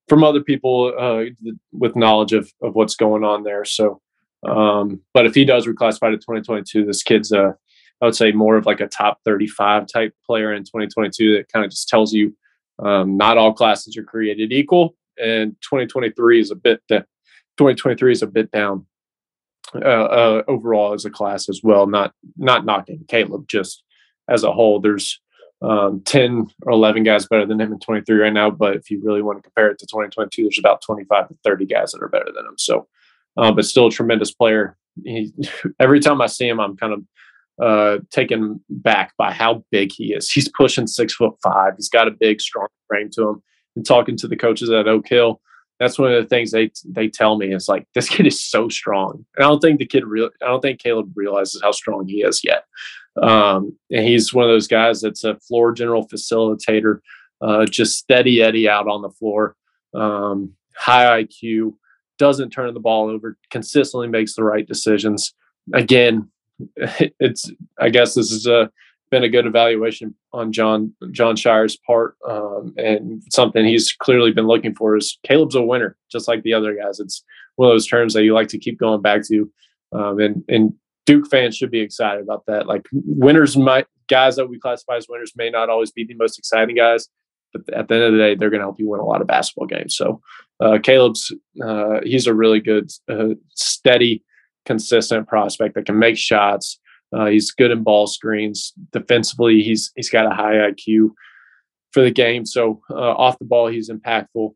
from 0.08 0.24
other 0.24 0.42
people 0.42 0.92
uh, 0.98 1.24
with 1.72 1.96
knowledge 1.96 2.32
of 2.32 2.50
of 2.62 2.74
what's 2.74 2.96
going 2.96 3.24
on 3.24 3.44
there. 3.44 3.64
So, 3.64 4.00
um, 4.46 5.00
but 5.14 5.26
if 5.26 5.34
he 5.34 5.44
does 5.44 5.66
reclassify 5.66 6.10
to 6.10 6.16
2022, 6.16 6.84
this 6.84 7.02
kid's 7.02 7.32
a 7.32 7.56
I 8.02 8.06
would 8.06 8.16
say 8.16 8.32
more 8.32 8.56
of 8.56 8.66
like 8.66 8.80
a 8.80 8.88
top 8.88 9.20
35 9.24 9.86
type 9.86 10.12
player 10.26 10.52
in 10.52 10.64
2022 10.64 11.36
that 11.36 11.52
kind 11.52 11.64
of 11.64 11.70
just 11.70 11.88
tells 11.88 12.12
you 12.12 12.36
um, 12.80 13.16
not 13.16 13.38
all 13.38 13.52
classes 13.52 13.96
are 13.96 14.02
created 14.02 14.52
equal. 14.52 14.96
And 15.22 15.52
2023 15.62 16.40
is 16.40 16.50
a 16.50 16.56
bit, 16.56 16.80
uh, 16.90 17.06
2023 17.58 18.12
is 18.12 18.22
a 18.22 18.26
bit 18.26 18.50
down 18.50 18.86
uh, 19.74 19.78
uh, 19.78 20.42
overall 20.48 20.94
as 20.94 21.04
a 21.04 21.10
class 21.10 21.48
as 21.48 21.60
well. 21.62 21.86
Not, 21.86 22.12
not 22.36 22.64
knocking 22.64 23.04
Caleb, 23.06 23.46
just 23.46 23.84
as 24.28 24.42
a 24.42 24.52
whole, 24.52 24.80
there's 24.80 25.20
um, 25.62 26.02
10 26.04 26.48
or 26.62 26.72
11 26.72 27.04
guys 27.04 27.26
better 27.26 27.46
than 27.46 27.60
him 27.60 27.72
in 27.72 27.78
23 27.78 28.16
right 28.16 28.32
now. 28.32 28.50
But 28.50 28.76
if 28.76 28.90
you 28.90 29.00
really 29.02 29.22
want 29.22 29.38
to 29.38 29.42
compare 29.42 29.70
it 29.70 29.78
to 29.78 29.86
2022, 29.86 30.42
there's 30.42 30.58
about 30.58 30.82
25 30.82 31.28
to 31.28 31.36
30 31.44 31.66
guys 31.66 31.92
that 31.92 32.02
are 32.02 32.08
better 32.08 32.30
than 32.34 32.46
him. 32.46 32.54
So, 32.58 32.88
uh, 33.36 33.52
but 33.52 33.64
still 33.64 33.86
a 33.86 33.90
tremendous 33.90 34.32
player. 34.32 34.76
He, 35.04 35.32
every 35.80 36.00
time 36.00 36.20
I 36.20 36.26
see 36.26 36.48
him, 36.48 36.60
I'm 36.60 36.76
kind 36.76 36.92
of 36.92 37.04
uh, 37.62 37.98
taken 38.10 38.62
back 38.68 39.12
by 39.16 39.32
how 39.32 39.64
big 39.70 39.92
he 39.92 40.12
is. 40.12 40.30
He's 40.30 40.48
pushing 40.48 40.86
six 40.86 41.14
foot 41.14 41.34
five. 41.42 41.74
He's 41.76 41.88
got 41.88 42.08
a 42.08 42.12
big, 42.12 42.40
strong 42.40 42.68
frame 42.88 43.10
to 43.12 43.28
him. 43.28 43.42
And 43.76 43.86
talking 43.86 44.16
to 44.18 44.28
the 44.28 44.36
coaches 44.36 44.68
at 44.68 44.88
Oak 44.88 45.08
Hill, 45.08 45.40
that's 45.78 45.98
one 45.98 46.12
of 46.12 46.22
the 46.22 46.28
things 46.28 46.50
they 46.50 46.70
they 46.84 47.08
tell 47.08 47.36
me 47.36 47.54
is 47.54 47.68
like 47.68 47.86
this 47.94 48.08
kid 48.08 48.26
is 48.26 48.42
so 48.42 48.68
strong. 48.68 49.24
And 49.36 49.44
I 49.44 49.48
don't 49.48 49.60
think 49.60 49.78
the 49.78 49.86
kid 49.86 50.04
real. 50.04 50.30
I 50.42 50.46
don't 50.46 50.60
think 50.60 50.80
Caleb 50.80 51.12
realizes 51.14 51.62
how 51.62 51.72
strong 51.72 52.06
he 52.06 52.22
is 52.22 52.42
yet. 52.44 52.64
Um, 53.20 53.76
and 53.90 54.06
he's 54.06 54.32
one 54.32 54.44
of 54.44 54.50
those 54.50 54.68
guys 54.68 55.00
that's 55.00 55.24
a 55.24 55.36
floor 55.36 55.72
general 55.72 56.08
facilitator, 56.08 57.00
uh, 57.40 57.66
just 57.66 57.98
steady 57.98 58.42
Eddie 58.42 58.68
out 58.68 58.88
on 58.88 59.02
the 59.02 59.10
floor, 59.10 59.56
um, 59.94 60.52
high 60.74 61.22
IQ, 61.22 61.74
doesn't 62.18 62.50
turn 62.50 62.72
the 62.72 62.80
ball 62.80 63.08
over, 63.10 63.36
consistently 63.50 64.08
makes 64.08 64.34
the 64.34 64.44
right 64.44 64.66
decisions. 64.66 65.34
Again, 65.74 66.30
it's 66.76 67.50
I 67.78 67.90
guess 67.90 68.14
this 68.14 68.30
has 68.30 68.46
been 69.12 69.22
a 69.22 69.28
good 69.28 69.46
evaluation 69.46 70.14
on 70.32 70.52
Jon 70.52 70.94
Jon 71.12 71.36
Scheyer's 71.36 71.76
part, 71.76 72.16
um, 72.28 72.74
and 72.78 73.22
something 73.30 73.64
he's 73.64 73.92
clearly 73.92 74.32
been 74.32 74.46
looking 74.46 74.74
for 74.74 74.96
is 74.96 75.18
Caleb's 75.22 75.54
a 75.54 75.62
winner, 75.62 75.96
just 76.10 76.26
like 76.26 76.42
the 76.42 76.54
other 76.54 76.74
guys. 76.74 76.98
It's 76.98 77.22
one 77.56 77.68
of 77.68 77.74
those 77.74 77.86
terms 77.86 78.14
that 78.14 78.24
you 78.24 78.34
like 78.34 78.48
to 78.48 78.58
keep 78.58 78.78
going 78.78 79.02
back 79.02 79.22
to, 79.28 79.52
um, 79.92 80.18
and 80.18 80.42
and 80.48 80.74
Duke 81.06 81.28
fans 81.28 81.56
should 81.56 81.70
be 81.70 81.80
excited 81.80 82.22
about 82.22 82.46
that. 82.46 82.66
Like 82.66 82.86
winners 82.92 83.56
might 83.56 83.86
guys 84.08 84.36
that 84.36 84.48
we 84.48 84.58
classify 84.58 84.96
as 84.96 85.06
winners 85.08 85.32
may 85.36 85.50
not 85.50 85.68
always 85.68 85.90
be 85.90 86.04
the 86.04 86.14
most 86.14 86.38
exciting 86.38 86.76
guys, 86.76 87.08
but 87.52 87.62
at 87.74 87.88
the 87.88 87.94
end 87.94 88.04
of 88.04 88.12
the 88.12 88.18
day, 88.18 88.34
they're 88.34 88.50
going 88.50 88.60
to 88.60 88.66
help 88.66 88.78
you 88.78 88.88
win 88.88 89.00
a 89.00 89.04
lot 89.04 89.20
of 89.20 89.26
basketball 89.26 89.66
games. 89.66 89.96
So 89.96 90.20
uh, 90.60 90.78
Caleb's 90.82 91.32
uh, 91.64 92.00
he's 92.04 92.26
a 92.26 92.34
really 92.34 92.60
good, 92.60 92.90
uh, 93.10 93.34
steady 93.54 94.22
consistent 94.64 95.26
prospect 95.26 95.74
that 95.74 95.86
can 95.86 95.98
make 95.98 96.16
shots. 96.16 96.78
Uh, 97.12 97.26
he's 97.26 97.50
good 97.50 97.70
in 97.70 97.82
ball 97.82 98.06
screens. 98.06 98.72
Defensively, 98.92 99.62
he's 99.62 99.92
he's 99.96 100.10
got 100.10 100.30
a 100.30 100.34
high 100.34 100.54
IQ 100.54 101.10
for 101.90 102.02
the 102.02 102.10
game. 102.10 102.46
So 102.46 102.80
uh, 102.90 102.94
off 102.94 103.38
the 103.38 103.44
ball, 103.44 103.66
he's 103.66 103.90
impactful. 103.90 104.54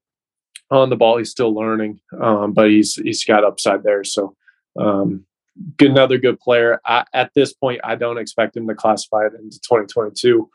On 0.70 0.90
the 0.90 0.96
ball, 0.96 1.18
he's 1.18 1.30
still 1.30 1.54
learning, 1.54 2.00
um, 2.20 2.52
but 2.52 2.70
he's 2.70 2.96
he's 2.96 3.24
got 3.24 3.44
upside 3.44 3.82
there. 3.82 4.04
So 4.04 4.34
um, 4.78 5.26
good, 5.76 5.90
another 5.90 6.18
good 6.18 6.38
player. 6.40 6.80
I, 6.84 7.04
at 7.12 7.32
this 7.34 7.52
point, 7.52 7.80
I 7.84 7.94
don't 7.94 8.18
expect 8.18 8.56
him 8.56 8.66
to 8.68 8.74
classify 8.74 9.26
it 9.26 9.34
into 9.34 9.60
2022, 9.60 10.48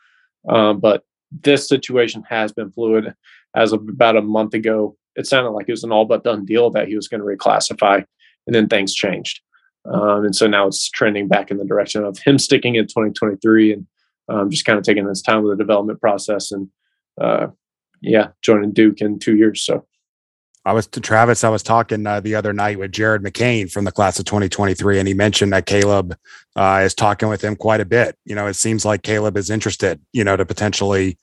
um, 0.49 0.79
but 0.79 1.03
this 1.31 1.67
situation 1.67 2.23
has 2.29 2.51
been 2.51 2.71
fluid. 2.71 3.13
As 3.55 3.73
of 3.73 3.87
about 3.87 4.17
a 4.17 4.21
month 4.21 4.53
ago, 4.53 4.95
it 5.15 5.27
sounded 5.27 5.51
like 5.51 5.67
it 5.67 5.73
was 5.73 5.83
an 5.83 5.91
all 5.91 6.05
but 6.05 6.23
done 6.23 6.45
deal 6.45 6.69
that 6.71 6.87
he 6.87 6.95
was 6.95 7.07
going 7.07 7.21
to 7.21 7.27
reclassify 7.27 8.03
and 8.47 8.55
then 8.55 8.67
things 8.67 8.93
changed. 8.93 9.41
Um, 9.85 10.25
and 10.25 10.35
so 10.35 10.47
now 10.47 10.67
it's 10.67 10.89
trending 10.89 11.27
back 11.27 11.51
in 11.51 11.57
the 11.57 11.65
direction 11.65 12.03
of 12.03 12.19
him 12.19 12.37
sticking 12.37 12.75
in 12.75 12.85
2023 12.85 13.73
and 13.73 13.87
um, 14.29 14.49
just 14.49 14.65
kind 14.65 14.77
of 14.77 14.85
taking 14.85 15.07
his 15.07 15.21
time 15.21 15.43
with 15.43 15.57
the 15.57 15.63
development 15.63 15.99
process 15.99 16.51
and 16.51 16.69
uh, 17.19 17.47
yeah, 18.01 18.29
joining 18.41 18.71
Duke 18.71 19.01
in 19.01 19.19
two 19.19 19.35
years. 19.35 19.63
So 19.63 19.85
I 20.63 20.73
was 20.73 20.85
to 20.87 21.01
Travis. 21.01 21.43
I 21.43 21.49
was 21.49 21.63
talking 21.63 22.05
uh, 22.05 22.19
the 22.19 22.35
other 22.35 22.53
night 22.53 22.77
with 22.77 22.91
Jared 22.91 23.23
McCain 23.23 23.71
from 23.71 23.83
the 23.83 23.91
class 23.91 24.19
of 24.19 24.25
2023, 24.25 24.99
and 24.99 25.07
he 25.07 25.13
mentioned 25.13 25.53
that 25.53 25.65
Caleb 25.65 26.15
uh, 26.55 26.81
is 26.83 26.93
talking 26.93 27.29
with 27.29 27.43
him 27.43 27.55
quite 27.55 27.81
a 27.81 27.85
bit. 27.85 28.15
You 28.25 28.35
know, 28.35 28.45
it 28.45 28.53
seems 28.53 28.85
like 28.85 29.01
Caleb 29.01 29.37
is 29.37 29.49
interested. 29.49 29.99
You 30.13 30.23
know, 30.23 30.37
to 30.37 30.45
potentially 30.45 31.17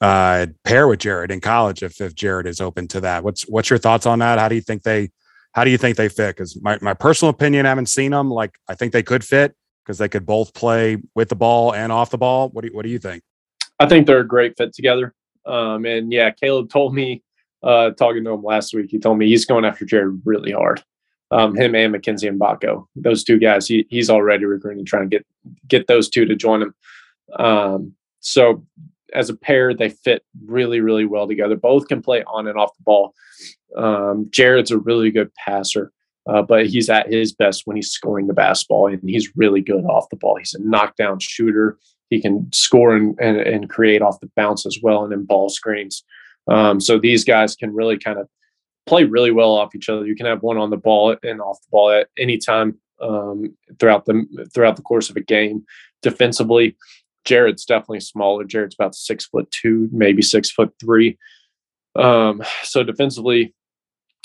uh, 0.00 0.46
pair 0.64 0.86
with 0.86 1.00
Jared 1.00 1.32
in 1.32 1.40
college 1.40 1.82
if 1.82 2.00
if 2.00 2.14
Jared 2.14 2.46
is 2.46 2.60
open 2.60 2.86
to 2.88 3.00
that. 3.00 3.24
What's 3.24 3.42
what's 3.48 3.68
your 3.68 3.80
thoughts 3.80 4.06
on 4.06 4.20
that? 4.20 4.38
How 4.38 4.48
do 4.48 4.54
you 4.54 4.60
think 4.60 4.82
they 4.82 5.10
how 5.54 5.64
do 5.64 5.70
you 5.70 5.78
think 5.78 5.96
they 5.96 6.08
fit? 6.08 6.36
Because 6.36 6.60
my 6.62 6.78
my 6.80 6.94
personal 6.94 7.30
opinion, 7.30 7.66
I 7.66 7.70
haven't 7.70 7.86
seen 7.86 8.12
them. 8.12 8.30
Like 8.30 8.58
I 8.68 8.76
think 8.76 8.92
they 8.92 9.02
could 9.02 9.24
fit 9.24 9.56
because 9.84 9.98
they 9.98 10.08
could 10.08 10.24
both 10.24 10.54
play 10.54 10.98
with 11.16 11.30
the 11.30 11.36
ball 11.36 11.74
and 11.74 11.90
off 11.90 12.10
the 12.10 12.18
ball. 12.18 12.48
What 12.50 12.62
do 12.62 12.68
you, 12.68 12.76
what 12.76 12.84
do 12.84 12.90
you 12.90 13.00
think? 13.00 13.24
I 13.80 13.86
think 13.86 14.06
they're 14.06 14.20
a 14.20 14.26
great 14.26 14.56
fit 14.56 14.72
together. 14.72 15.14
Um, 15.44 15.84
and 15.84 16.12
yeah, 16.12 16.30
Caleb 16.30 16.70
told 16.70 16.94
me 16.94 17.23
uh, 17.64 17.90
talking 17.92 18.22
to 18.24 18.30
him 18.30 18.42
last 18.42 18.74
week, 18.74 18.90
he 18.90 18.98
told 18.98 19.18
me 19.18 19.26
he's 19.26 19.46
going 19.46 19.64
after 19.64 19.84
Jared 19.84 20.20
really 20.24 20.52
hard. 20.52 20.82
Um, 21.30 21.56
him 21.56 21.74
and 21.74 21.90
Mackenzie 21.90 22.28
Mgbako, 22.28 22.86
those 22.94 23.24
two 23.24 23.38
guys, 23.38 23.66
he, 23.66 23.86
he's 23.88 24.10
already 24.10 24.44
recruiting, 24.44 24.84
trying 24.84 25.08
to 25.08 25.16
get 25.16 25.26
get 25.66 25.86
those 25.86 26.08
two 26.08 26.26
to 26.26 26.36
join 26.36 26.62
him. 26.62 26.74
Um, 27.38 27.94
so 28.20 28.64
as 29.14 29.30
a 29.30 29.36
pair, 29.36 29.74
they 29.74 29.88
fit 29.88 30.22
really, 30.44 30.80
really 30.80 31.06
well 31.06 31.26
together. 31.26 31.56
Both 31.56 31.88
can 31.88 32.02
play 32.02 32.22
on 32.24 32.46
and 32.46 32.58
off 32.58 32.76
the 32.76 32.82
ball. 32.84 33.14
Um, 33.76 34.28
Jared's 34.30 34.70
a 34.70 34.78
really 34.78 35.10
good 35.10 35.32
passer, 35.34 35.92
uh, 36.28 36.42
but 36.42 36.66
he's 36.66 36.90
at 36.90 37.10
his 37.10 37.32
best 37.32 37.62
when 37.64 37.76
he's 37.76 37.90
scoring 37.90 38.26
the 38.26 38.34
basketball, 38.34 38.86
and 38.88 39.00
he's 39.08 39.34
really 39.36 39.60
good 39.60 39.84
off 39.84 40.10
the 40.10 40.16
ball. 40.16 40.36
He's 40.36 40.54
a 40.54 40.62
knockdown 40.62 41.18
shooter. 41.20 41.78
He 42.10 42.20
can 42.20 42.48
score 42.52 42.94
and, 42.94 43.18
and, 43.18 43.38
and 43.38 43.70
create 43.70 44.02
off 44.02 44.20
the 44.20 44.30
bounce 44.36 44.66
as 44.66 44.78
well, 44.82 45.04
and 45.04 45.12
in 45.12 45.24
ball 45.24 45.48
screens. 45.48 46.04
Um, 46.48 46.80
so 46.80 46.98
these 46.98 47.24
guys 47.24 47.56
can 47.56 47.74
really 47.74 47.98
kind 47.98 48.18
of 48.18 48.28
play 48.86 49.04
really 49.04 49.30
well 49.30 49.52
off 49.52 49.74
each 49.74 49.88
other. 49.88 50.06
You 50.06 50.14
can 50.14 50.26
have 50.26 50.42
one 50.42 50.58
on 50.58 50.70
the 50.70 50.76
ball 50.76 51.16
and 51.22 51.40
off 51.40 51.60
the 51.62 51.70
ball 51.70 51.90
at 51.90 52.08
any 52.18 52.38
time 52.38 52.78
um, 53.00 53.56
throughout 53.78 54.04
the 54.06 54.48
throughout 54.54 54.76
the 54.76 54.82
course 54.82 55.10
of 55.10 55.16
a 55.16 55.20
game. 55.20 55.64
Defensively, 56.02 56.76
Jared's 57.24 57.64
definitely 57.64 58.00
smaller. 58.00 58.44
Jared's 58.44 58.74
about 58.74 58.94
six 58.94 59.26
foot 59.26 59.50
two, 59.50 59.88
maybe 59.92 60.22
six 60.22 60.50
foot 60.50 60.72
three. 60.80 61.18
Um, 61.96 62.42
so 62.62 62.82
defensively, 62.82 63.54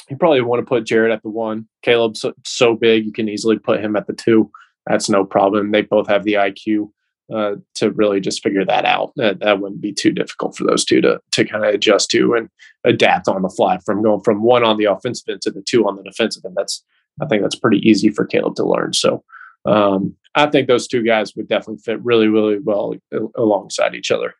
you 0.10 0.18
probably 0.18 0.42
want 0.42 0.60
to 0.60 0.66
put 0.66 0.86
Jared 0.86 1.12
at 1.12 1.22
the 1.22 1.30
one. 1.30 1.68
Caleb's 1.84 2.22
so, 2.22 2.34
so, 2.46 2.76
big, 2.76 3.06
you 3.06 3.12
can 3.12 3.30
easily 3.30 3.58
put 3.58 3.80
him 3.80 3.96
at 3.96 4.08
the 4.08 4.14
two. 4.14 4.50
That's 4.88 5.10
no 5.10 5.24
problem. 5.24 5.72
They 5.72 5.84
both 5.84 6.08
have 6.08 6.24
the 6.24 6.34
IQ 6.34 6.90
uh, 7.34 7.56
to 7.76 7.92
really 7.92 8.20
just 8.20 8.44
figure 8.44 8.66
that 8.66 8.86
out. 8.86 9.12
That, 9.16 9.40
that 9.40 9.60
wouldn't 9.60 9.82
be 9.82 9.94
too 9.94 10.12
difficult 10.12 10.56
for 10.56 10.64
those 10.64 10.86
two 10.86 11.02
to 11.02 11.22
to 11.32 11.46
kind 11.46 11.66
of 11.66 11.74
adjust 11.74 12.10
to 12.12 12.34
and 12.34 12.50
adapt 12.84 13.28
on 13.28 13.42
the 13.42 13.50
fly 13.50 13.78
from 13.80 14.02
going 14.02 14.22
from 14.22 14.42
one 14.44 14.64
on 14.64 14.78
the 14.78 14.86
offensive 14.86 15.30
end 15.30 15.42
to 15.44 15.52
the 15.52 15.62
two 15.62 15.88
on 15.88 15.96
the 15.96 16.04
defensive 16.04 16.44
end. 16.46 16.56
That's 16.58 16.84
I 17.22 17.26
think 17.26 17.42
that's 17.42 17.56
pretty 17.56 17.88
easy 17.88 18.10
for 18.10 18.26
Caleb 18.26 18.56
to 18.56 18.66
learn. 18.66 18.94
So 18.94 19.24
um, 19.66 20.16
I 20.36 20.48
think 20.48 20.68
those 20.68 20.88
two 20.88 21.04
guys 21.04 21.36
would 21.36 21.48
definitely 21.48 21.82
fit 21.84 22.04
really, 22.04 22.28
really 22.28 22.60
well 22.60 22.96
alongside 23.36 23.96
each 23.96 24.12
other. 24.12 24.34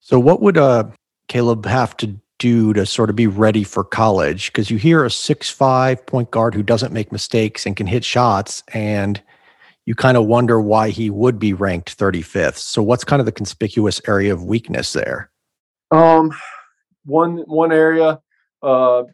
So, 0.00 0.18
what 0.18 0.42
would 0.42 0.58
uh, 0.58 0.84
Caleb 1.28 1.66
have 1.66 1.96
to 1.98 2.14
do 2.38 2.72
to 2.74 2.84
sort 2.84 3.10
of 3.10 3.16
be 3.16 3.26
ready 3.26 3.64
for 3.64 3.84
college? 3.84 4.52
Because 4.52 4.70
you 4.70 4.76
hear 4.76 5.04
a 5.04 5.10
six-five 5.10 6.04
point 6.06 6.30
guard 6.30 6.54
who 6.54 6.62
doesn't 6.62 6.92
make 6.92 7.10
mistakes 7.10 7.64
and 7.64 7.76
can 7.76 7.86
hit 7.86 8.04
shots, 8.04 8.62
and 8.74 9.22
you 9.86 9.94
kind 9.94 10.16
of 10.16 10.26
wonder 10.26 10.60
why 10.60 10.90
he 10.90 11.10
would 11.10 11.38
be 11.38 11.52
ranked 11.52 11.96
35th. 11.98 12.56
So, 12.56 12.82
what's 12.82 13.04
kind 13.04 13.20
of 13.20 13.26
the 13.26 13.32
conspicuous 13.32 14.00
area 14.08 14.32
of 14.32 14.44
weakness 14.44 14.92
there? 14.92 15.30
Um, 15.90 16.32
one 17.04 17.38
one 17.46 17.72
area, 17.72 18.20
uh, 18.62 19.04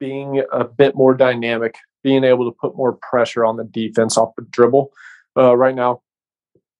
being 0.00 0.42
a 0.52 0.64
bit 0.64 0.94
more 0.94 1.14
dynamic 1.14 1.76
being 2.02 2.24
able 2.24 2.50
to 2.50 2.56
put 2.56 2.76
more 2.76 2.92
pressure 2.94 3.44
on 3.44 3.56
the 3.56 3.64
defense 3.64 4.16
off 4.16 4.34
the 4.36 4.42
dribble. 4.50 4.92
Uh, 5.36 5.56
right 5.56 5.74
now, 5.74 6.02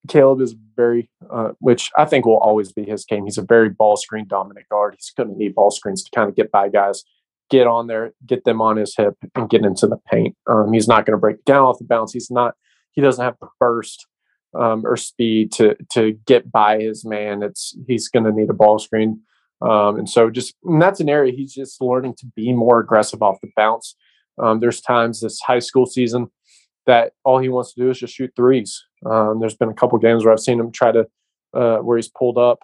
Caleb 0.08 0.40
is 0.40 0.54
very, 0.76 1.08
uh, 1.30 1.50
which 1.60 1.90
I 1.96 2.04
think 2.04 2.26
will 2.26 2.38
always 2.38 2.72
be 2.72 2.84
his 2.84 3.04
game. 3.04 3.24
He's 3.24 3.38
a 3.38 3.42
very 3.42 3.68
ball 3.68 3.96
screen 3.96 4.26
dominant 4.26 4.68
guard. 4.68 4.94
He's 4.96 5.12
going 5.16 5.30
to 5.30 5.36
need 5.36 5.54
ball 5.54 5.70
screens 5.70 6.02
to 6.04 6.10
kind 6.14 6.28
of 6.28 6.34
get 6.34 6.50
by 6.50 6.68
guys, 6.68 7.04
get 7.50 7.66
on 7.66 7.86
there, 7.86 8.12
get 8.26 8.44
them 8.44 8.60
on 8.60 8.76
his 8.76 8.94
hip, 8.96 9.14
and 9.34 9.48
get 9.48 9.64
into 9.64 9.86
the 9.86 9.98
paint. 10.10 10.36
Um, 10.48 10.72
he's 10.72 10.88
not 10.88 11.06
going 11.06 11.16
to 11.16 11.20
break 11.20 11.44
down 11.44 11.64
off 11.64 11.78
the 11.78 11.84
bounce. 11.84 12.12
He's 12.12 12.30
not. 12.30 12.54
He 12.92 13.00
doesn't 13.00 13.24
have 13.24 13.36
the 13.40 13.48
burst 13.58 14.06
um, 14.54 14.86
or 14.86 14.96
speed 14.96 15.52
to 15.52 15.76
to 15.92 16.12
get 16.26 16.50
by 16.50 16.80
his 16.80 17.04
man. 17.04 17.42
It's 17.42 17.76
he's 17.86 18.08
going 18.08 18.24
to 18.24 18.32
need 18.32 18.50
a 18.50 18.54
ball 18.54 18.78
screen. 18.78 19.20
Um, 19.60 19.96
and 19.98 20.08
so 20.08 20.28
just 20.30 20.54
and 20.64 20.82
that's 20.82 21.00
an 21.00 21.08
area 21.08 21.32
he's 21.32 21.54
just 21.54 21.80
learning 21.80 22.14
to 22.18 22.26
be 22.34 22.52
more 22.52 22.80
aggressive 22.80 23.22
off 23.22 23.40
the 23.40 23.50
bounce. 23.56 23.94
Um, 24.38 24.60
there's 24.60 24.80
times 24.80 25.20
this 25.20 25.40
high 25.40 25.60
school 25.60 25.86
season 25.86 26.28
that 26.86 27.12
all 27.24 27.38
he 27.38 27.48
wants 27.48 27.74
to 27.74 27.80
do 27.80 27.90
is 27.90 27.98
just 27.98 28.14
shoot 28.14 28.32
threes. 28.34 28.84
Um, 29.06 29.40
there's 29.40 29.56
been 29.56 29.68
a 29.68 29.74
couple 29.74 29.98
games 29.98 30.24
where 30.24 30.32
I've 30.32 30.40
seen 30.40 30.58
him 30.58 30.72
try 30.72 30.92
to, 30.92 31.06
uh, 31.54 31.76
where 31.78 31.96
he's 31.96 32.08
pulled 32.08 32.38
up, 32.38 32.60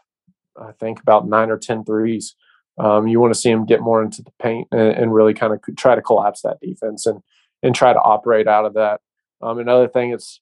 I 0.61 0.73
think 0.73 1.01
about 1.01 1.29
nine 1.29 1.51
or 1.51 1.59
ten 1.59 1.85
threes. 1.85 2.35
Um, 2.79 3.09
you 3.09 3.21
want 3.21 3.35
to 3.35 3.39
see 3.39 3.51
him 3.51 3.67
get 3.67 3.81
more 3.81 4.03
into 4.03 4.23
the 4.23 4.33
paint 4.41 4.69
and, 4.71 4.81
and, 4.81 5.15
really 5.15 5.35
kind 5.35 5.53
of 5.53 5.61
try 5.77 5.97
to 5.97 6.03
collapse 6.03 6.43
that 6.43 6.61
defense 6.61 7.07
and, 7.07 7.21
and 7.61 7.75
try 7.75 7.93
to 7.93 7.99
operate 7.99 8.47
out 8.47 8.67
of 8.67 8.75
that. 8.75 9.01
Um, 9.41 9.59
another 9.59 9.89
thing 9.89 10.13
is 10.13 10.41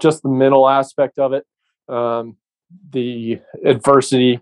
just 0.00 0.22
the 0.22 0.28
mental 0.28 0.68
aspect 0.68 1.18
of 1.18 1.32
it. 1.32 1.44
Um, 1.88 2.36
the 2.90 3.40
adversity 3.64 4.40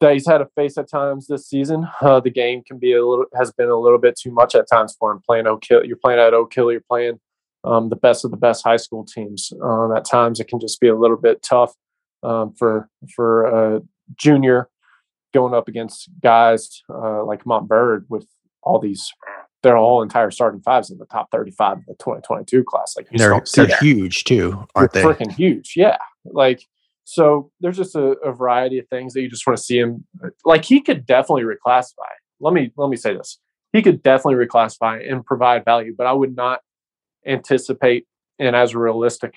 that 0.00 0.14
he's 0.14 0.26
had 0.26 0.38
to 0.38 0.48
face 0.56 0.78
at 0.78 0.88
times 0.88 1.26
this 1.26 1.46
season. 1.46 1.86
Uh, 2.00 2.20
the 2.20 2.30
game 2.30 2.62
can 2.62 2.78
be 2.78 2.94
a 2.94 3.04
little 3.04 3.26
has 3.34 3.52
been 3.52 3.68
a 3.68 3.78
little 3.78 3.98
bit 3.98 4.18
too 4.18 4.30
much 4.30 4.54
at 4.54 4.66
times 4.70 4.96
for 4.98 5.12
him. 5.12 5.20
Playing 5.24 5.46
Oak 5.46 5.62
Hill, 5.68 5.84
you're 5.84 5.96
playing 5.96 6.18
at 6.18 6.34
Oak 6.34 6.52
Hill, 6.52 6.72
you're 6.72 6.80
playing 6.80 7.20
um, 7.64 7.90
the 7.90 7.96
best 7.96 8.24
of 8.24 8.30
the 8.30 8.36
best 8.36 8.64
high 8.64 8.78
school 8.78 9.04
teams. 9.04 9.52
Um, 9.62 9.92
at 9.94 10.04
times, 10.06 10.40
it 10.40 10.48
can 10.48 10.58
just 10.58 10.80
be 10.80 10.88
a 10.88 10.96
little 10.96 11.18
bit 11.18 11.42
tough 11.42 11.74
um, 12.22 12.54
for 12.54 12.88
for 13.14 13.76
a 13.76 13.82
junior 14.16 14.68
going 15.32 15.54
up 15.54 15.68
against 15.68 16.08
guys 16.22 16.82
uh, 16.92 17.24
like 17.24 17.44
Montverde 17.44 18.04
with 18.08 18.26
all 18.62 18.78
these. 18.78 19.12
They're 19.62 19.76
all 19.76 20.02
entire 20.02 20.30
starting 20.30 20.62
fives 20.62 20.90
in 20.90 20.98
the 20.98 21.06
top 21.06 21.30
35 21.30 21.78
of 21.78 21.86
the 21.86 21.94
2022 21.94 22.64
class. 22.64 22.94
Like 22.96 23.08
they're, 23.10 23.42
they're 23.54 23.76
huge 23.78 24.24
too, 24.24 24.66
aren't 24.74 24.92
they're 24.92 25.02
they? 25.02 25.08
Freaking 25.08 25.32
huge, 25.32 25.74
yeah. 25.76 25.98
Like 26.24 26.66
so 27.04 27.50
there's 27.60 27.76
just 27.76 27.96
a, 27.96 28.12
a, 28.20 28.32
variety 28.32 28.78
of 28.78 28.86
things 28.88 29.14
that 29.14 29.20
you 29.20 29.28
just 29.28 29.44
want 29.46 29.56
to 29.56 29.62
see 29.62 29.78
him. 29.78 30.06
Like 30.44 30.64
he 30.64 30.80
could 30.80 31.04
definitely 31.06 31.42
reclassify. 31.42 32.08
Let 32.38 32.54
me 32.54 32.72
let 32.76 32.88
me 32.88 32.96
say 32.96 33.14
this: 33.14 33.38
he 33.72 33.82
could 33.82 34.02
definitely 34.02 34.46
reclassify 34.46 35.10
and 35.10 35.24
provide 35.24 35.64
value, 35.64 35.94
but 35.96 36.06
I 36.06 36.12
would 36.12 36.36
not 36.36 36.60
anticipate 37.26 38.06
and 38.38 38.56
as 38.56 38.74
a 38.74 38.78
realistic 38.78 39.34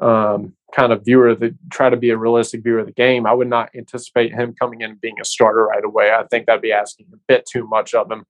um, 0.00 0.54
kind 0.74 0.92
of 0.92 1.04
viewer 1.04 1.34
the 1.34 1.54
try 1.70 1.90
to 1.90 1.96
be 1.96 2.10
a 2.10 2.16
realistic 2.16 2.62
viewer 2.62 2.78
of 2.78 2.86
the 2.86 2.92
game. 2.92 3.26
I 3.26 3.32
would 3.32 3.48
not 3.48 3.70
anticipate 3.76 4.32
him 4.32 4.54
coming 4.58 4.80
in 4.80 4.92
and 4.92 5.00
being 5.00 5.16
a 5.20 5.24
starter 5.24 5.66
right 5.66 5.84
away. 5.84 6.12
I 6.12 6.24
think 6.30 6.46
that'd 6.46 6.62
be 6.62 6.72
asking 6.72 7.06
a 7.12 7.18
bit 7.28 7.44
too 7.44 7.66
much 7.66 7.92
of 7.92 8.10
him 8.10 8.24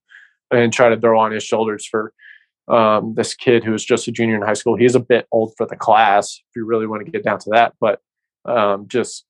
and 0.51 0.71
try 0.73 0.89
to 0.89 0.99
throw 0.99 1.19
on 1.19 1.31
his 1.31 1.43
shoulders 1.43 1.85
for 1.85 2.13
um, 2.67 3.13
this 3.15 3.33
kid 3.33 3.63
who 3.63 3.73
is 3.73 3.83
just 3.83 4.07
a 4.07 4.11
junior 4.11 4.35
in 4.35 4.41
high 4.41 4.53
school. 4.53 4.75
He's 4.75 4.95
a 4.95 4.99
bit 4.99 5.27
old 5.31 5.53
for 5.57 5.65
the 5.65 5.75
class 5.75 6.35
if 6.35 6.55
you 6.55 6.65
really 6.65 6.87
want 6.87 7.05
to 7.05 7.11
get 7.11 7.23
down 7.23 7.39
to 7.39 7.49
that, 7.51 7.73
but 7.79 7.99
um, 8.45 8.87
just 8.87 9.25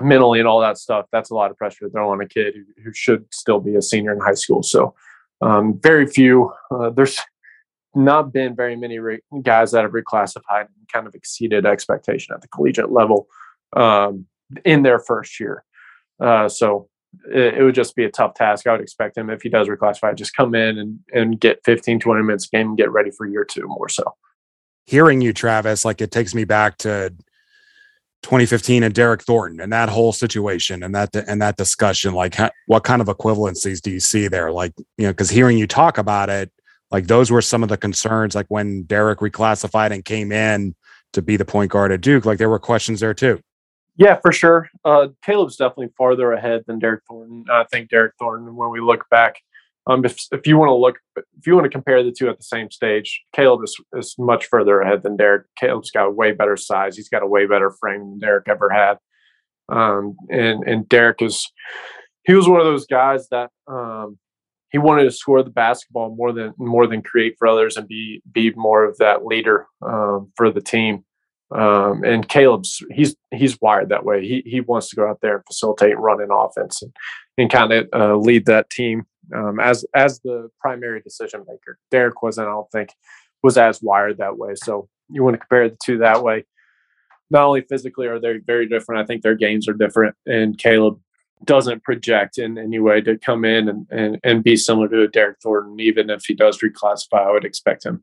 mentally 0.00 0.38
and 0.38 0.48
all 0.48 0.60
that 0.60 0.78
stuff. 0.78 1.06
That's 1.12 1.30
a 1.30 1.34
lot 1.34 1.50
of 1.50 1.56
pressure 1.56 1.86
to 1.86 1.90
throw 1.90 2.10
on 2.10 2.20
a 2.20 2.28
kid 2.28 2.54
who, 2.54 2.82
who 2.82 2.92
should 2.92 3.26
still 3.32 3.60
be 3.60 3.74
a 3.74 3.82
senior 3.82 4.12
in 4.12 4.20
high 4.20 4.34
school. 4.34 4.62
So 4.62 4.94
um, 5.40 5.78
very 5.82 6.06
few. 6.06 6.52
Uh, 6.70 6.90
there's 6.90 7.20
not 7.94 8.32
been 8.32 8.54
very 8.54 8.76
many 8.76 8.98
re- 8.98 9.22
guys 9.42 9.72
that 9.72 9.82
have 9.82 9.92
reclassified 9.92 10.66
and 10.66 10.88
kind 10.92 11.06
of 11.06 11.14
exceeded 11.14 11.66
expectation 11.66 12.34
at 12.34 12.42
the 12.42 12.48
collegiate 12.48 12.92
level 12.92 13.28
um, 13.76 14.26
in 14.64 14.82
their 14.82 14.98
first 14.98 15.40
year. 15.40 15.64
Uh, 16.20 16.48
so 16.48 16.88
it, 17.34 17.62
would 17.62 17.74
just 17.74 17.96
be 17.96 18.04
a 18.04 18.10
tough 18.10 18.34
task. 18.34 18.66
I 18.66 18.72
would 18.72 18.80
expect 18.80 19.16
him 19.16 19.30
if 19.30 19.42
he 19.42 19.48
does 19.48 19.68
reclassify, 19.68 20.14
just 20.14 20.34
come 20.34 20.54
in 20.54 20.78
and, 20.78 21.00
and 21.12 21.40
get 21.40 21.60
15, 21.64 22.00
20 22.00 22.22
minutes 22.22 22.46
a 22.46 22.56
game 22.56 22.68
and 22.68 22.76
get 22.76 22.90
ready 22.90 23.10
for 23.10 23.26
year 23.26 23.44
two 23.44 23.66
more 23.66 23.88
so. 23.88 24.14
Hearing 24.86 25.20
you, 25.20 25.32
Travis, 25.32 25.84
like 25.84 26.00
it 26.00 26.10
takes 26.10 26.34
me 26.34 26.44
back 26.44 26.78
to 26.78 27.12
2015 28.22 28.82
and 28.82 28.94
Derryck 28.94 29.22
Thornton 29.22 29.60
and 29.60 29.72
that 29.72 29.88
whole 29.88 30.12
situation 30.12 30.82
and 30.82 30.94
that 30.94 31.14
and 31.14 31.40
that 31.40 31.56
discussion 31.56 32.14
like 32.14 32.36
what 32.66 32.82
kind 32.82 33.00
of 33.00 33.06
equivalencies 33.06 33.80
do 33.80 33.92
you 33.92 34.00
see 34.00 34.26
there 34.26 34.50
like 34.50 34.72
you 34.96 35.06
know 35.06 35.12
because 35.12 35.30
hearing 35.30 35.56
you 35.56 35.68
talk 35.68 35.98
about 35.98 36.28
it 36.28 36.50
like 36.90 37.06
those 37.06 37.30
were 37.30 37.40
some 37.40 37.62
of 37.62 37.68
the 37.68 37.76
concerns 37.76 38.34
like 38.34 38.46
when 38.48 38.82
Derryck 38.84 39.18
reclassified 39.18 39.92
and 39.92 40.04
came 40.04 40.32
in 40.32 40.74
to 41.12 41.22
be 41.22 41.36
the 41.36 41.44
point 41.44 41.70
guard 41.70 41.92
at 41.92 42.00
Duke 42.00 42.24
like 42.24 42.38
there 42.38 42.50
were 42.50 42.58
questions 42.58 42.98
there 42.98 43.14
too 43.14 43.40
yeah 43.98 44.18
for 44.20 44.32
sure 44.32 44.70
uh, 44.86 45.08
Caleb's 45.22 45.56
definitely 45.56 45.92
farther 45.98 46.32
ahead 46.32 46.62
than 46.66 46.80
Derryck 46.80 47.00
Thornton 47.06 47.44
I 47.52 47.64
think 47.70 47.90
Derryck 47.90 48.12
Thornton 48.18 48.56
when 48.56 48.70
we 48.70 48.80
look 48.80 49.04
back 49.10 49.34
Um, 49.88 50.04
if, 50.04 50.18
if 50.32 50.46
you 50.46 50.58
want 50.58 50.68
to 50.68 50.74
look, 50.74 50.98
if 51.16 51.46
you 51.46 51.54
want 51.54 51.64
to 51.64 51.70
compare 51.70 52.02
the 52.02 52.12
two 52.12 52.28
at 52.28 52.36
the 52.36 52.44
same 52.44 52.70
stage, 52.70 53.22
Caleb 53.34 53.62
is, 53.64 53.74
is 53.94 54.14
much 54.18 54.44
further 54.46 54.80
ahead 54.82 55.02
than 55.02 55.16
Derryck. 55.16 55.44
Caleb's 55.56 55.90
got 55.90 56.06
a 56.06 56.10
way 56.10 56.32
better 56.32 56.56
size. 56.58 56.94
He's 56.96 57.08
got 57.08 57.22
a 57.22 57.26
way 57.26 57.46
better 57.46 57.70
frame 57.70 58.00
than 58.00 58.20
Derryck 58.20 58.48
ever 58.48 58.68
had. 58.68 58.98
Um, 59.70 60.16
and 60.30 60.62
and 60.64 60.88
Derryck 60.88 61.22
is 61.22 61.50
he 62.24 62.34
was 62.34 62.48
one 62.48 62.60
of 62.60 62.66
those 62.66 62.86
guys 62.86 63.28
that 63.30 63.50
um, 63.66 64.18
he 64.70 64.78
wanted 64.78 65.04
to 65.04 65.10
score 65.10 65.42
the 65.42 65.50
basketball 65.50 66.14
more 66.14 66.32
than 66.32 66.52
more 66.58 66.86
than 66.86 67.00
create 67.00 67.36
for 67.38 67.48
others 67.48 67.76
and 67.78 67.88
be 67.88 68.22
be 68.30 68.52
more 68.56 68.84
of 68.84 68.98
that 68.98 69.24
leader 69.24 69.66
um, 69.80 70.32
for 70.36 70.50
the 70.50 70.60
team. 70.60 71.04
Um, 71.50 72.04
and 72.04 72.28
Caleb's 72.28 72.82
he's 72.90 73.16
he's 73.30 73.58
wired 73.60 73.88
that 73.88 74.04
way. 74.04 74.26
He 74.26 74.42
he 74.44 74.60
wants 74.60 74.90
to 74.90 74.96
go 74.96 75.08
out 75.08 75.20
there 75.22 75.36
and 75.36 75.46
facilitate, 75.46 75.98
run 75.98 76.20
an 76.20 76.28
offense, 76.30 76.82
and 76.82 76.92
and 77.38 77.50
kind 77.50 77.72
of 77.72 77.88
uh, 77.94 78.16
lead 78.16 78.46
that 78.46 78.68
team 78.70 79.06
um, 79.34 79.58
as 79.58 79.84
as 79.94 80.20
the 80.20 80.50
primary 80.60 81.00
decision 81.00 81.44
maker. 81.48 81.78
Derryck 81.90 82.22
wasn't, 82.22 82.48
I 82.48 82.50
don't 82.50 82.70
think, 82.70 82.90
was 83.42 83.56
as 83.56 83.82
wired 83.82 84.18
that 84.18 84.36
way. 84.36 84.54
So 84.56 84.88
you 85.08 85.24
want 85.24 85.34
to 85.34 85.38
compare 85.38 85.68
the 85.68 85.78
two 85.82 85.98
that 85.98 86.22
way. 86.22 86.44
Not 87.30 87.44
only 87.44 87.62
physically 87.62 88.06
are 88.06 88.18
they 88.18 88.38
very 88.38 88.66
different, 88.66 89.02
I 89.02 89.06
think 89.06 89.22
their 89.22 89.34
games 89.34 89.68
are 89.68 89.74
different. 89.74 90.16
And 90.26 90.58
Caleb 90.58 90.98
doesn't 91.44 91.84
project 91.84 92.38
in 92.38 92.58
any 92.58 92.78
way 92.78 93.00
to 93.02 93.16
come 93.18 93.44
in 93.44 93.68
and, 93.68 93.86
and, 93.90 94.18
and 94.24 94.42
be 94.42 94.56
similar 94.56 94.88
to 94.88 95.08
Derryck 95.08 95.36
Thornton. 95.42 95.78
Even 95.78 96.10
if 96.10 96.24
he 96.24 96.34
does 96.34 96.58
reclassify, 96.58 97.26
I 97.26 97.30
would 97.30 97.44
expect 97.44 97.84
him 97.84 98.02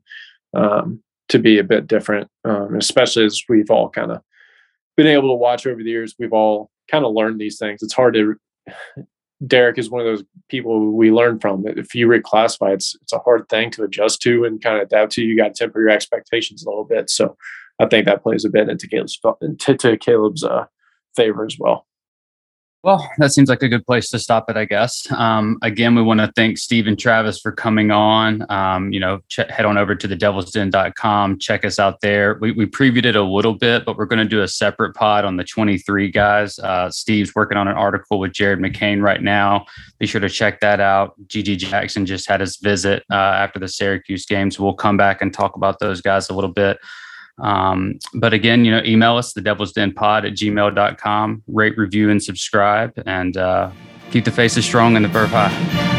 um, 0.54 1.02
to 1.28 1.38
be 1.38 1.58
a 1.58 1.64
bit 1.64 1.86
different, 1.86 2.28
um, 2.44 2.76
especially 2.76 3.24
as 3.24 3.42
we've 3.48 3.70
all 3.70 3.90
kind 3.90 4.12
of 4.12 4.22
been 4.96 5.06
able 5.06 5.28
to 5.28 5.34
watch 5.34 5.66
over 5.66 5.82
the 5.82 5.90
years. 5.90 6.14
We've 6.18 6.32
all 6.32 6.70
kind 6.90 7.04
of 7.04 7.12
learned 7.12 7.40
these 7.40 7.58
things. 7.58 7.82
It's 7.82 7.94
hard 7.94 8.14
to. 8.14 8.36
Derryck 9.44 9.76
is 9.76 9.90
one 9.90 10.00
of 10.00 10.06
those 10.06 10.24
people 10.48 10.92
we 10.92 11.12
learn 11.12 11.38
from. 11.38 11.66
If 11.66 11.94
you 11.94 12.08
reclassify, 12.08 12.72
it's 12.72 12.96
it's 13.02 13.12
a 13.12 13.18
hard 13.18 13.46
thing 13.50 13.70
to 13.72 13.84
adjust 13.84 14.22
to 14.22 14.44
and 14.44 14.62
kind 14.62 14.76
of 14.76 14.84
adapt 14.84 15.12
to. 15.12 15.22
You 15.22 15.36
got 15.36 15.54
to 15.54 15.64
temper 15.64 15.80
your 15.80 15.90
expectations 15.90 16.64
a 16.64 16.70
little 16.70 16.84
bit. 16.86 17.10
So 17.10 17.36
I 17.78 17.84
think 17.84 18.06
that 18.06 18.22
plays 18.22 18.46
a 18.46 18.48
bit 18.48 18.70
into 18.70 18.88
Caleb's 18.88 19.20
into, 19.42 19.98
Caleb's 19.98 20.42
uh, 20.42 20.64
favor 21.14 21.44
as 21.44 21.58
well. 21.58 21.86
Well, 22.86 23.10
that 23.18 23.32
seems 23.32 23.48
like 23.48 23.64
a 23.64 23.68
good 23.68 23.84
place 23.84 24.10
to 24.10 24.18
stop 24.20 24.48
it, 24.48 24.56
I 24.56 24.64
guess. 24.64 25.10
Um, 25.10 25.58
again, 25.62 25.96
we 25.96 26.02
want 26.02 26.20
to 26.20 26.30
thank 26.36 26.56
Steve 26.56 26.86
and 26.86 26.96
Travis 26.96 27.40
for 27.40 27.50
coming 27.50 27.90
on. 27.90 28.48
Um, 28.48 28.92
you 28.92 29.00
know, 29.00 29.22
ch- 29.28 29.38
head 29.38 29.64
on 29.64 29.76
over 29.76 29.96
to 29.96 30.06
the 30.06 30.14
devilsden.com, 30.14 31.40
check 31.40 31.64
us 31.64 31.80
out 31.80 32.00
there. 32.00 32.38
We, 32.40 32.52
we 32.52 32.64
previewed 32.64 33.04
it 33.04 33.16
a 33.16 33.22
little 33.24 33.54
bit, 33.54 33.84
but 33.84 33.96
we're 33.96 34.06
going 34.06 34.20
to 34.20 34.24
do 34.24 34.42
a 34.42 34.46
separate 34.46 34.94
pod 34.94 35.24
on 35.24 35.36
the 35.36 35.42
23 35.42 36.12
guys. 36.12 36.60
Uh, 36.60 36.88
Steve's 36.88 37.34
working 37.34 37.58
on 37.58 37.66
an 37.66 37.74
article 37.74 38.20
with 38.20 38.32
Jared 38.32 38.60
McCain 38.60 39.02
right 39.02 39.20
now. 39.20 39.66
Be 39.98 40.06
sure 40.06 40.20
to 40.20 40.28
check 40.28 40.60
that 40.60 40.78
out. 40.78 41.20
GG 41.26 41.58
Jackson 41.58 42.06
just 42.06 42.28
had 42.28 42.38
his 42.38 42.58
visit 42.58 43.02
uh, 43.10 43.16
after 43.16 43.58
the 43.58 43.66
Syracuse 43.66 44.26
game. 44.26 44.48
So 44.52 44.62
we'll 44.62 44.74
come 44.74 44.96
back 44.96 45.22
and 45.22 45.34
talk 45.34 45.56
about 45.56 45.80
those 45.80 46.00
guys 46.00 46.30
a 46.30 46.34
little 46.34 46.52
bit. 46.52 46.78
Um, 47.38 47.98
but 48.14 48.32
again, 48.32 48.64
you 48.64 48.70
know, 48.70 48.82
email 48.84 49.16
us, 49.16 49.32
the 49.32 49.40
devil's 49.40 49.72
den 49.72 49.92
pod 49.92 50.24
at 50.24 50.32
gmail.com, 50.32 51.42
rate, 51.46 51.76
review, 51.76 52.10
and 52.10 52.22
subscribe, 52.22 52.92
and 53.06 53.36
uh, 53.36 53.70
keep 54.10 54.24
the 54.24 54.32
faces 54.32 54.64
strong 54.64 54.96
and 54.96 55.04
the 55.04 55.08
verve 55.08 55.30
high. 55.30 55.95